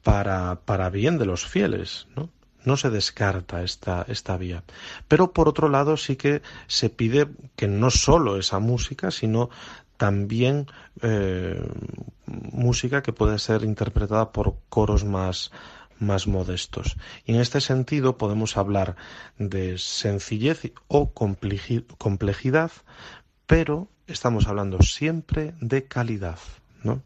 para, 0.05 0.61
para 0.65 0.89
bien 0.89 1.19
de 1.19 1.27
los 1.27 1.45
fieles, 1.45 2.07
¿no? 2.15 2.31
no 2.65 2.77
se 2.77 2.91
descarta 2.91 3.65
esta, 3.65 4.05
esta 4.07 4.37
vía. 4.37 4.63
Pero 5.09 5.33
por 5.33 5.49
otro 5.49 5.69
lado 5.69 5.97
sí 5.97 6.15
que 6.15 6.43
se 6.69 6.91
pide 6.91 7.27
que 7.57 7.67
no 7.67 7.91
solo 7.91 8.39
esa 8.39 8.61
música, 8.61 9.11
sino 9.11 9.51
también 9.97 10.69
eh, 11.03 11.61
música 12.27 13.03
que 13.03 13.13
puede 13.13 13.41
ser 13.41 13.65
interpretada 13.65 14.31
por 14.31 14.59
coros 14.69 15.05
más, 15.05 15.51
más 15.99 16.27
modestos. 16.27 16.97
Y 17.25 17.35
en 17.35 17.41
este 17.41 17.61
sentido 17.61 18.19
podemos 18.19 18.57
hablar 18.57 18.97
de 19.39 19.79
sencillez 19.79 20.73
o 20.89 21.13
complejidad, 21.13 22.71
pero 23.47 23.89
estamos 24.07 24.47
hablando 24.49 24.83
siempre 24.83 25.55
de 25.61 25.85
calidad, 25.85 26.39
¿no? 26.83 27.03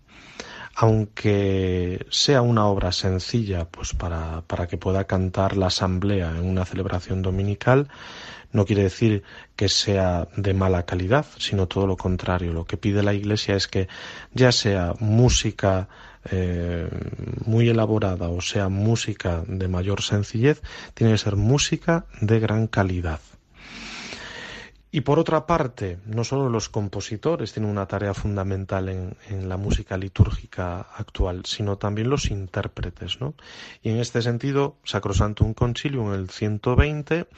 aunque 0.75 2.07
sea 2.11 2.41
una 2.41 2.67
obra 2.67 2.93
sencilla, 2.93 3.67
pues 3.67 3.93
para, 3.93 4.43
para 4.47 4.67
que 4.67 4.79
pueda 4.79 5.05
cantar 5.05 5.57
la 5.57 5.67
asamblea 5.67 6.31
en 6.31 6.45
una 6.45 6.65
celebración 6.65 7.21
dominical, 7.21 7.89
no 8.53 8.65
quiere 8.65 8.85
decir 8.85 9.23
que 9.57 9.69
sea 9.69 10.29
de 10.37 10.55
mala 10.55 10.85
calidad, 10.85 11.27
sino 11.39 11.69
todo 11.69 11.87
lo 11.87 11.97
contrario. 11.97 12.53
Lo 12.53 12.65
que 12.65 12.77
pide 12.77 13.03
la 13.03 13.15
Iglesia 13.15 13.55
es 13.55 13.69
que 13.69 13.89
ya 14.33 14.53
sea 14.53 14.95
música 14.99 15.89
eh, 16.31 16.89
muy 17.47 17.69
elaborada 17.69 18.29
o 18.29 18.41
sea 18.41 18.69
música 18.69 19.43
de 19.47 19.69
mayor 19.69 20.03
sencillez, 20.03 20.63
tiene 20.95 21.13
que 21.15 21.19
ser 21.19 21.37
música 21.37 22.07
de 22.21 22.41
gran 22.41 22.67
calidad. 22.67 23.21
Y 24.93 25.03
por 25.03 25.21
otra 25.21 25.47
parte, 25.47 25.99
no 26.05 26.25
solo 26.25 26.49
los 26.49 26.69
compositores 26.69 27.53
tienen 27.53 27.71
una 27.71 27.87
tarea 27.87 28.13
fundamental 28.13 28.89
en, 28.89 29.49
la 29.49 29.57
música 29.57 29.97
litúrgica 29.97 30.81
actual, 30.81 31.43
sino 31.47 31.79
también 31.79 32.11
los 32.11 32.29
intérpretes, 32.29 33.21
¿no? 33.21 33.35
Y 33.83 33.91
en 33.91 33.99
este 33.99 34.21
sentido, 34.21 34.79
Sacrosantum 34.83 35.55
Concilium, 35.55 36.13
en 36.13 36.21
el 36.21 36.31
120, 36.31 37.29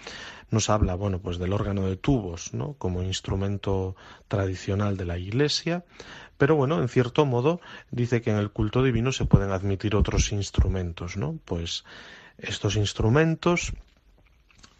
nos 0.50 0.70
habla, 0.70 0.94
bueno, 0.94 1.18
pues 1.18 1.38
del 1.38 1.52
órgano 1.52 1.86
de 1.86 1.96
tubos, 1.96 2.54
¿no? 2.54 2.72
Como 2.78 3.02
instrumento 3.02 3.96
tradicional 4.28 4.96
de 4.96 5.04
la 5.04 5.18
Iglesia, 5.18 5.84
pero 6.42 6.56
bueno, 6.56 6.82
en 6.82 6.88
cierto 6.88 7.24
modo, 7.24 7.60
dice 7.92 8.20
que 8.20 8.32
en 8.32 8.36
el 8.36 8.50
culto 8.50 8.82
divino 8.82 9.12
se 9.12 9.26
pueden 9.26 9.52
admitir 9.52 9.94
otros 9.94 10.32
instrumentos, 10.32 11.16
¿no? 11.16 11.38
Pues 11.44 11.84
estos 12.36 12.74
instrumentos 12.74 13.74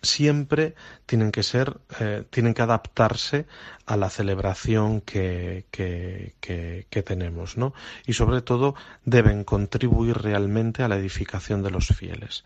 siempre 0.02 0.74
tienen 1.06 1.30
que 1.30 1.44
ser, 1.44 1.78
eh, 2.00 2.24
tienen 2.30 2.52
que 2.54 2.62
adaptarse 2.62 3.46
a 3.86 3.96
la 3.96 4.10
celebración 4.10 5.02
que, 5.02 5.66
que, 5.70 6.34
que, 6.40 7.02
tenemos, 7.04 7.56
¿no? 7.56 7.74
Y 8.08 8.14
sobre 8.14 8.42
todo 8.42 8.74
deben 9.04 9.44
contribuir 9.44 10.18
realmente 10.18 10.82
a 10.82 10.88
la 10.88 10.96
edificación 10.96 11.62
de 11.62 11.70
los 11.70 11.86
fieles. 11.86 12.42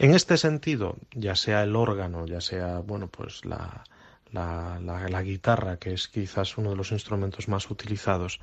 En 0.00 0.16
este 0.16 0.36
sentido, 0.36 0.96
ya 1.14 1.36
sea 1.36 1.62
el 1.62 1.76
órgano, 1.76 2.26
ya 2.26 2.40
sea, 2.40 2.78
bueno, 2.80 3.06
pues 3.06 3.44
la, 3.44 3.84
la, 4.32 4.78
la, 4.80 5.22
guitarra, 5.22 5.76
que 5.76 5.92
es 5.92 6.08
quizás 6.08 6.58
uno 6.58 6.70
de 6.70 6.76
los 6.76 6.92
instrumentos 6.92 7.48
más 7.48 7.70
utilizados, 7.70 8.40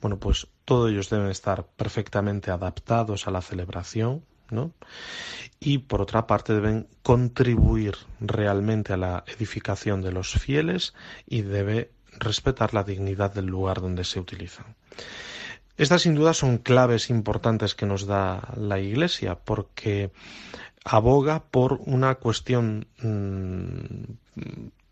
bueno, 0.00 0.18
pues 0.18 0.46
todos 0.64 0.90
ellos 0.90 1.10
deben 1.10 1.28
estar 1.28 1.66
perfectamente 1.66 2.50
adaptados 2.50 3.26
a 3.26 3.30
la 3.30 3.42
celebración, 3.42 4.24
y 5.60 5.78
por 5.78 6.02
otra 6.02 6.26
parte 6.26 6.54
deben 6.54 6.88
contribuir 7.02 7.96
realmente 8.20 8.92
a 8.92 8.96
la 8.96 9.24
edificación 9.26 10.02
de 10.02 10.12
los 10.12 10.32
fieles 10.32 10.94
y 11.26 11.42
debe 11.42 11.90
respetar 12.18 12.74
la 12.74 12.84
dignidad 12.84 13.32
del 13.32 13.46
lugar 13.46 13.80
donde 13.80 14.04
se 14.04 14.20
utilizan. 14.20 14.76
Estas 15.76 16.02
sin 16.02 16.14
duda 16.14 16.34
son 16.34 16.58
claves 16.58 17.08
importantes 17.08 17.74
que 17.74 17.86
nos 17.86 18.06
da 18.06 18.52
la 18.56 18.78
Iglesia 18.78 19.36
porque 19.36 20.12
aboga 20.84 21.44
por 21.44 21.80
una 21.86 22.16
cuestión 22.16 22.86
mm, 23.00 24.40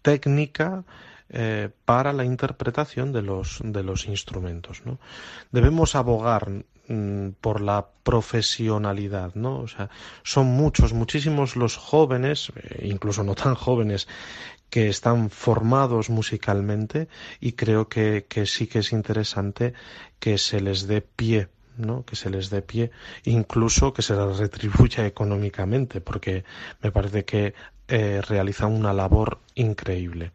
técnica 0.02 0.84
eh, 1.30 1.70
para 1.84 2.12
la 2.12 2.24
interpretación 2.24 3.12
de 3.12 3.22
los, 3.22 3.60
de 3.62 3.82
los 3.82 4.06
instrumentos. 4.06 4.82
¿no? 4.84 4.98
Debemos 5.52 5.94
abogar 5.94 6.50
mm, 6.88 7.28
por 7.40 7.60
la 7.60 7.86
profesionalidad, 8.02 9.34
¿no? 9.34 9.60
O 9.60 9.68
sea, 9.68 9.90
son 10.24 10.46
muchos, 10.46 10.92
muchísimos 10.92 11.54
los 11.54 11.76
jóvenes, 11.76 12.50
eh, 12.56 12.88
incluso 12.88 13.22
no 13.22 13.36
tan 13.36 13.54
jóvenes, 13.54 14.08
que 14.70 14.88
están 14.88 15.30
formados 15.30 16.10
musicalmente 16.10 17.08
y 17.40 17.52
creo 17.52 17.88
que, 17.88 18.26
que 18.28 18.46
sí 18.46 18.66
que 18.66 18.80
es 18.80 18.92
interesante 18.92 19.74
que 20.18 20.38
se 20.38 20.60
les 20.60 20.86
dé 20.86 21.00
pie 21.00 21.48
¿no? 21.80 22.04
que 22.04 22.16
se 22.16 22.30
les 22.30 22.50
dé 22.50 22.62
pie, 22.62 22.90
incluso 23.24 23.92
que 23.92 24.02
se 24.02 24.14
les 24.14 24.38
retribuya 24.38 25.06
económicamente, 25.06 26.00
porque 26.00 26.44
me 26.82 26.92
parece 26.92 27.24
que 27.24 27.54
eh, 27.88 28.22
realizan 28.26 28.72
una 28.72 28.92
labor 28.92 29.40
increíble. 29.54 30.32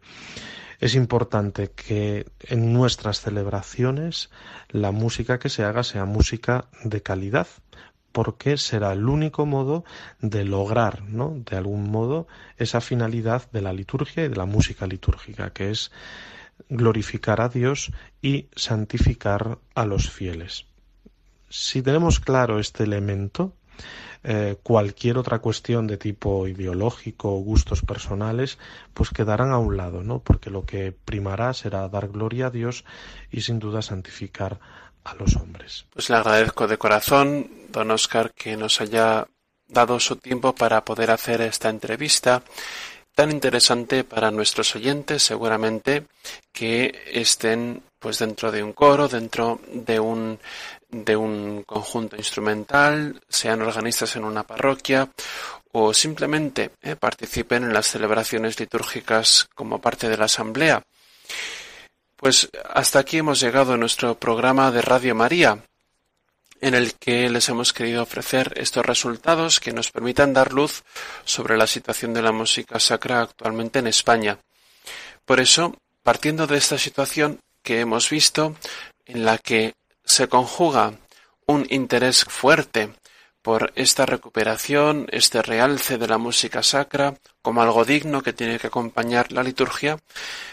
Es 0.78 0.94
importante 0.94 1.70
que 1.70 2.26
en 2.40 2.72
nuestras 2.72 3.20
celebraciones 3.22 4.30
la 4.68 4.92
música 4.92 5.38
que 5.38 5.48
se 5.48 5.64
haga 5.64 5.82
sea 5.82 6.04
música 6.04 6.66
de 6.84 7.02
calidad, 7.02 7.46
porque 8.12 8.56
será 8.56 8.92
el 8.92 9.08
único 9.08 9.46
modo 9.46 9.84
de 10.20 10.44
lograr, 10.44 11.02
¿no? 11.02 11.34
De 11.34 11.56
algún 11.56 11.90
modo, 11.90 12.26
esa 12.56 12.80
finalidad 12.80 13.50
de 13.52 13.62
la 13.62 13.72
liturgia 13.72 14.24
y 14.24 14.28
de 14.28 14.36
la 14.36 14.46
música 14.46 14.86
litúrgica, 14.86 15.50
que 15.52 15.70
es 15.70 15.92
glorificar 16.68 17.40
a 17.40 17.48
Dios 17.48 17.92
y 18.22 18.48
santificar 18.54 19.58
a 19.74 19.84
los 19.84 20.10
fieles. 20.10 20.66
Si 21.48 21.82
tenemos 21.82 22.20
claro 22.20 22.58
este 22.58 22.84
elemento, 22.84 23.54
eh, 24.24 24.56
cualquier 24.62 25.18
otra 25.18 25.38
cuestión 25.38 25.86
de 25.86 25.98
tipo 25.98 26.48
ideológico 26.48 27.32
o 27.32 27.40
gustos 27.40 27.82
personales, 27.82 28.58
pues 28.92 29.10
quedarán 29.10 29.52
a 29.52 29.58
un 29.58 29.76
lado, 29.76 30.02
¿no? 30.02 30.18
Porque 30.18 30.50
lo 30.50 30.64
que 30.64 30.92
primará 30.92 31.52
será 31.54 31.88
dar 31.88 32.08
gloria 32.08 32.46
a 32.46 32.50
Dios 32.50 32.84
y 33.30 33.42
sin 33.42 33.60
duda 33.60 33.82
santificar 33.82 34.58
a 35.04 35.14
los 35.14 35.36
hombres. 35.36 35.86
Pues 35.92 36.10
le 36.10 36.16
agradezco 36.16 36.66
de 36.66 36.76
corazón, 36.76 37.48
don 37.70 37.90
Oscar, 37.92 38.32
que 38.32 38.56
nos 38.56 38.80
haya 38.80 39.28
dado 39.68 40.00
su 40.00 40.16
tiempo 40.16 40.54
para 40.54 40.84
poder 40.84 41.10
hacer 41.12 41.40
esta 41.40 41.68
entrevista 41.68 42.42
tan 43.14 43.30
interesante 43.30 44.04
para 44.04 44.30
nuestros 44.30 44.76
oyentes, 44.76 45.22
seguramente 45.22 46.06
que 46.52 46.92
estén 47.12 47.82
pues 47.98 48.18
dentro 48.18 48.52
de 48.52 48.62
un 48.62 48.72
coro, 48.72 49.08
dentro 49.08 49.58
de 49.72 49.98
un 49.98 50.38
de 50.88 51.16
un 51.16 51.62
conjunto 51.64 52.16
instrumental, 52.16 53.20
sean 53.28 53.62
organistas 53.62 54.16
en 54.16 54.24
una 54.24 54.44
parroquia 54.44 55.10
o 55.72 55.92
simplemente 55.92 56.70
eh, 56.82 56.96
participen 56.96 57.64
en 57.64 57.72
las 57.72 57.86
celebraciones 57.86 58.58
litúrgicas 58.58 59.48
como 59.54 59.80
parte 59.80 60.08
de 60.08 60.16
la 60.16 60.26
asamblea. 60.26 60.82
Pues 62.16 62.48
hasta 62.72 63.00
aquí 63.00 63.18
hemos 63.18 63.40
llegado 63.40 63.74
a 63.74 63.76
nuestro 63.76 64.14
programa 64.18 64.70
de 64.70 64.80
Radio 64.80 65.14
María, 65.14 65.58
en 66.60 66.74
el 66.74 66.94
que 66.94 67.28
les 67.28 67.48
hemos 67.48 67.72
querido 67.72 68.02
ofrecer 68.02 68.54
estos 68.56 68.86
resultados 68.86 69.60
que 69.60 69.72
nos 69.72 69.90
permitan 69.90 70.32
dar 70.32 70.52
luz 70.52 70.82
sobre 71.24 71.58
la 71.58 71.66
situación 71.66 72.14
de 72.14 72.22
la 72.22 72.32
música 72.32 72.80
sacra 72.80 73.20
actualmente 73.20 73.80
en 73.80 73.86
España. 73.86 74.38
Por 75.26 75.40
eso, 75.40 75.76
partiendo 76.02 76.46
de 76.46 76.56
esta 76.56 76.78
situación 76.78 77.40
que 77.62 77.80
hemos 77.80 78.08
visto, 78.08 78.56
en 79.04 79.24
la 79.24 79.38
que 79.38 79.74
se 80.06 80.28
conjuga 80.28 80.94
un 81.46 81.66
interés 81.68 82.24
fuerte 82.24 82.94
por 83.42 83.72
esta 83.76 84.06
recuperación, 84.06 85.06
este 85.12 85.42
realce 85.42 85.98
de 85.98 86.08
la 86.08 86.18
música 86.18 86.62
sacra, 86.62 87.14
como 87.42 87.62
algo 87.62 87.84
digno 87.84 88.22
que 88.22 88.32
tiene 88.32 88.58
que 88.58 88.66
acompañar 88.66 89.30
la 89.30 89.42
liturgia, 89.42 89.98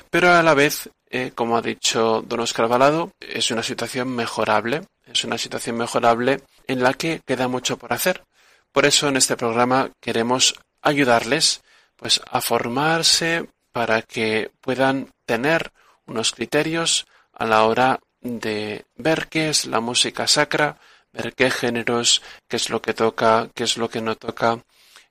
pero 0.10 0.32
a 0.32 0.44
la 0.44 0.54
vez, 0.54 0.90
eh, 1.10 1.32
como 1.34 1.58
ha 1.58 1.62
dicho 1.62 2.24
don 2.28 2.42
Oscar 2.42 2.68
Balado, 2.68 3.12
es 3.20 3.50
una 3.50 3.64
situación 3.64 4.16
mejorable, 4.16 4.84
es 5.08 5.24
una 5.24 5.38
situación 5.38 5.78
mejorable 5.78 6.42
en 6.68 6.84
la 6.84 6.94
que 6.94 7.22
queda 7.26 7.48
mucho 7.48 7.78
por 7.78 7.94
hacer. 7.94 8.24
Por 8.72 8.86
eso 8.86 9.08
en 9.08 9.18
este 9.18 9.38
programa 9.38 9.90
queremos 10.00 10.54
ayudarles 10.82 11.62
pues 11.96 12.22
a 12.30 12.42
formarse 12.42 13.50
para 13.72 14.02
que 14.02 14.52
puedan 14.62 15.12
tener 15.26 15.72
unos 16.06 16.32
criterios 16.32 17.08
a 17.34 17.46
la 17.46 17.64
hora 17.64 18.00
de 18.24 18.86
ver 18.96 19.28
qué 19.28 19.50
es 19.50 19.66
la 19.66 19.80
música 19.80 20.28
sacra, 20.28 20.80
ver 21.12 21.34
qué 21.34 21.52
géneros, 21.52 22.22
qué 22.48 22.56
es 22.56 22.70
lo 22.70 22.82
que 22.82 22.94
toca, 22.94 23.50
qué 23.54 23.66
es 23.66 23.78
lo 23.78 23.90
que 23.90 24.02
no 24.02 24.16
toca, 24.16 24.64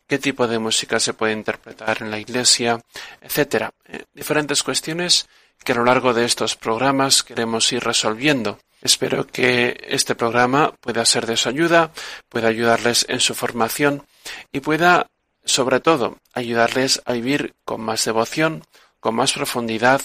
qué 0.06 0.18
tipo 0.18 0.48
de 0.48 0.58
música 0.58 0.98
se 0.98 1.14
puede 1.14 1.32
interpretar 1.32 2.02
en 2.02 2.10
la 2.10 2.18
iglesia, 2.18 2.80
etcétera. 3.20 3.70
Eh, 3.86 4.04
diferentes 4.12 4.62
cuestiones 4.62 5.28
que 5.62 5.72
a 5.72 5.76
lo 5.76 5.84
largo 5.84 6.12
de 6.12 6.24
estos 6.24 6.56
programas 6.56 7.22
queremos 7.22 7.70
ir 7.72 7.84
resolviendo. 7.84 8.58
Espero 8.80 9.26
que 9.26 9.80
este 9.88 10.16
programa 10.16 10.72
pueda 10.80 11.04
ser 11.04 11.26
de 11.26 11.36
su 11.36 11.48
ayuda, 11.48 11.92
pueda 12.28 12.48
ayudarles 12.48 13.06
en 13.08 13.20
su 13.20 13.34
formación 13.34 14.04
y 14.50 14.58
pueda, 14.58 15.06
sobre 15.44 15.78
todo, 15.78 16.18
ayudarles 16.34 17.00
a 17.04 17.12
vivir 17.12 17.54
con 17.64 17.80
más 17.80 18.04
devoción, 18.04 18.64
con 18.98 19.14
más 19.14 19.32
profundidad, 19.34 20.02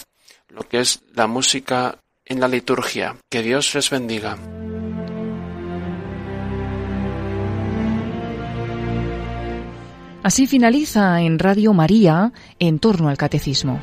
lo 0.48 0.68
que 0.68 0.78
es 0.78 1.00
la 1.12 1.26
música 1.26 1.98
en 2.28 2.40
la 2.40 2.48
liturgia. 2.48 3.16
Que 3.30 3.42
Dios 3.42 3.74
les 3.74 3.90
bendiga. 3.90 4.36
Así 10.22 10.46
finaliza 10.46 11.22
en 11.22 11.38
Radio 11.38 11.72
María 11.72 12.32
en 12.58 12.78
torno 12.78 13.08
al 13.08 13.16
catecismo. 13.16 13.80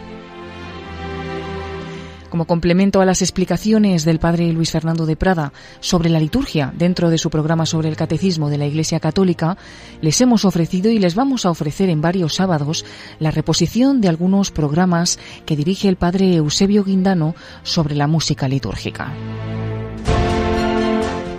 Como 2.35 2.47
complemento 2.47 2.99
a 2.99 3.05
las 3.05 3.21
explicaciones 3.21 4.03
del 4.03 4.19
padre 4.19 4.51
Luis 4.51 4.69
Fernando 4.69 5.05
de 5.05 5.15
Prada 5.15 5.53
sobre 5.79 6.09
la 6.09 6.19
liturgia 6.19 6.73
dentro 6.75 7.09
de 7.09 7.17
su 7.17 7.29
programa 7.29 7.65
sobre 7.65 7.87
el 7.87 7.95
catecismo 7.95 8.49
de 8.49 8.57
la 8.57 8.65
Iglesia 8.65 8.99
Católica, 8.99 9.57
les 10.01 10.19
hemos 10.19 10.43
ofrecido 10.43 10.91
y 10.91 10.99
les 10.99 11.15
vamos 11.15 11.45
a 11.45 11.49
ofrecer 11.49 11.87
en 11.89 12.01
varios 12.01 12.35
sábados 12.35 12.83
la 13.19 13.31
reposición 13.31 14.01
de 14.01 14.09
algunos 14.09 14.51
programas 14.51 15.17
que 15.45 15.55
dirige 15.55 15.87
el 15.87 15.95
padre 15.95 16.35
Eusebio 16.35 16.83
Guindano 16.83 17.35
sobre 17.63 17.95
la 17.95 18.05
música 18.05 18.49
litúrgica. 18.49 19.13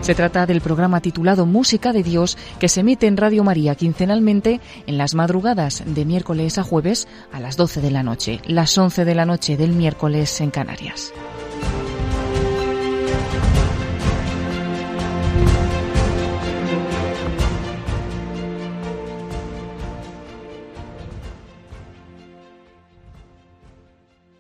Se 0.01 0.15
trata 0.15 0.47
del 0.47 0.61
programa 0.61 1.01
titulado 1.01 1.47
Música 1.47 1.93
de 1.93 2.03
Dios 2.03 2.39
que 2.61 2.69
se 2.69 2.81
emite 2.81 3.07
en 3.07 3.17
Radio 3.17 3.43
María 3.43 3.75
quincenalmente 3.75 4.61
en 4.87 4.99
las 4.99 5.15
madrugadas 5.15 5.83
de 5.85 6.05
miércoles 6.05 6.59
a 6.59 6.63
jueves 6.63 7.09
a 7.33 7.41
las 7.41 7.57
12 7.57 7.81
de 7.81 7.91
la 7.91 8.03
noche, 8.03 8.41
las 8.47 8.77
11 8.79 9.05
de 9.05 9.15
la 9.15 9.27
noche 9.27 9.57
del 9.57 9.73
miércoles 9.73 10.41
en 10.41 10.51
Canarias. 10.51 11.13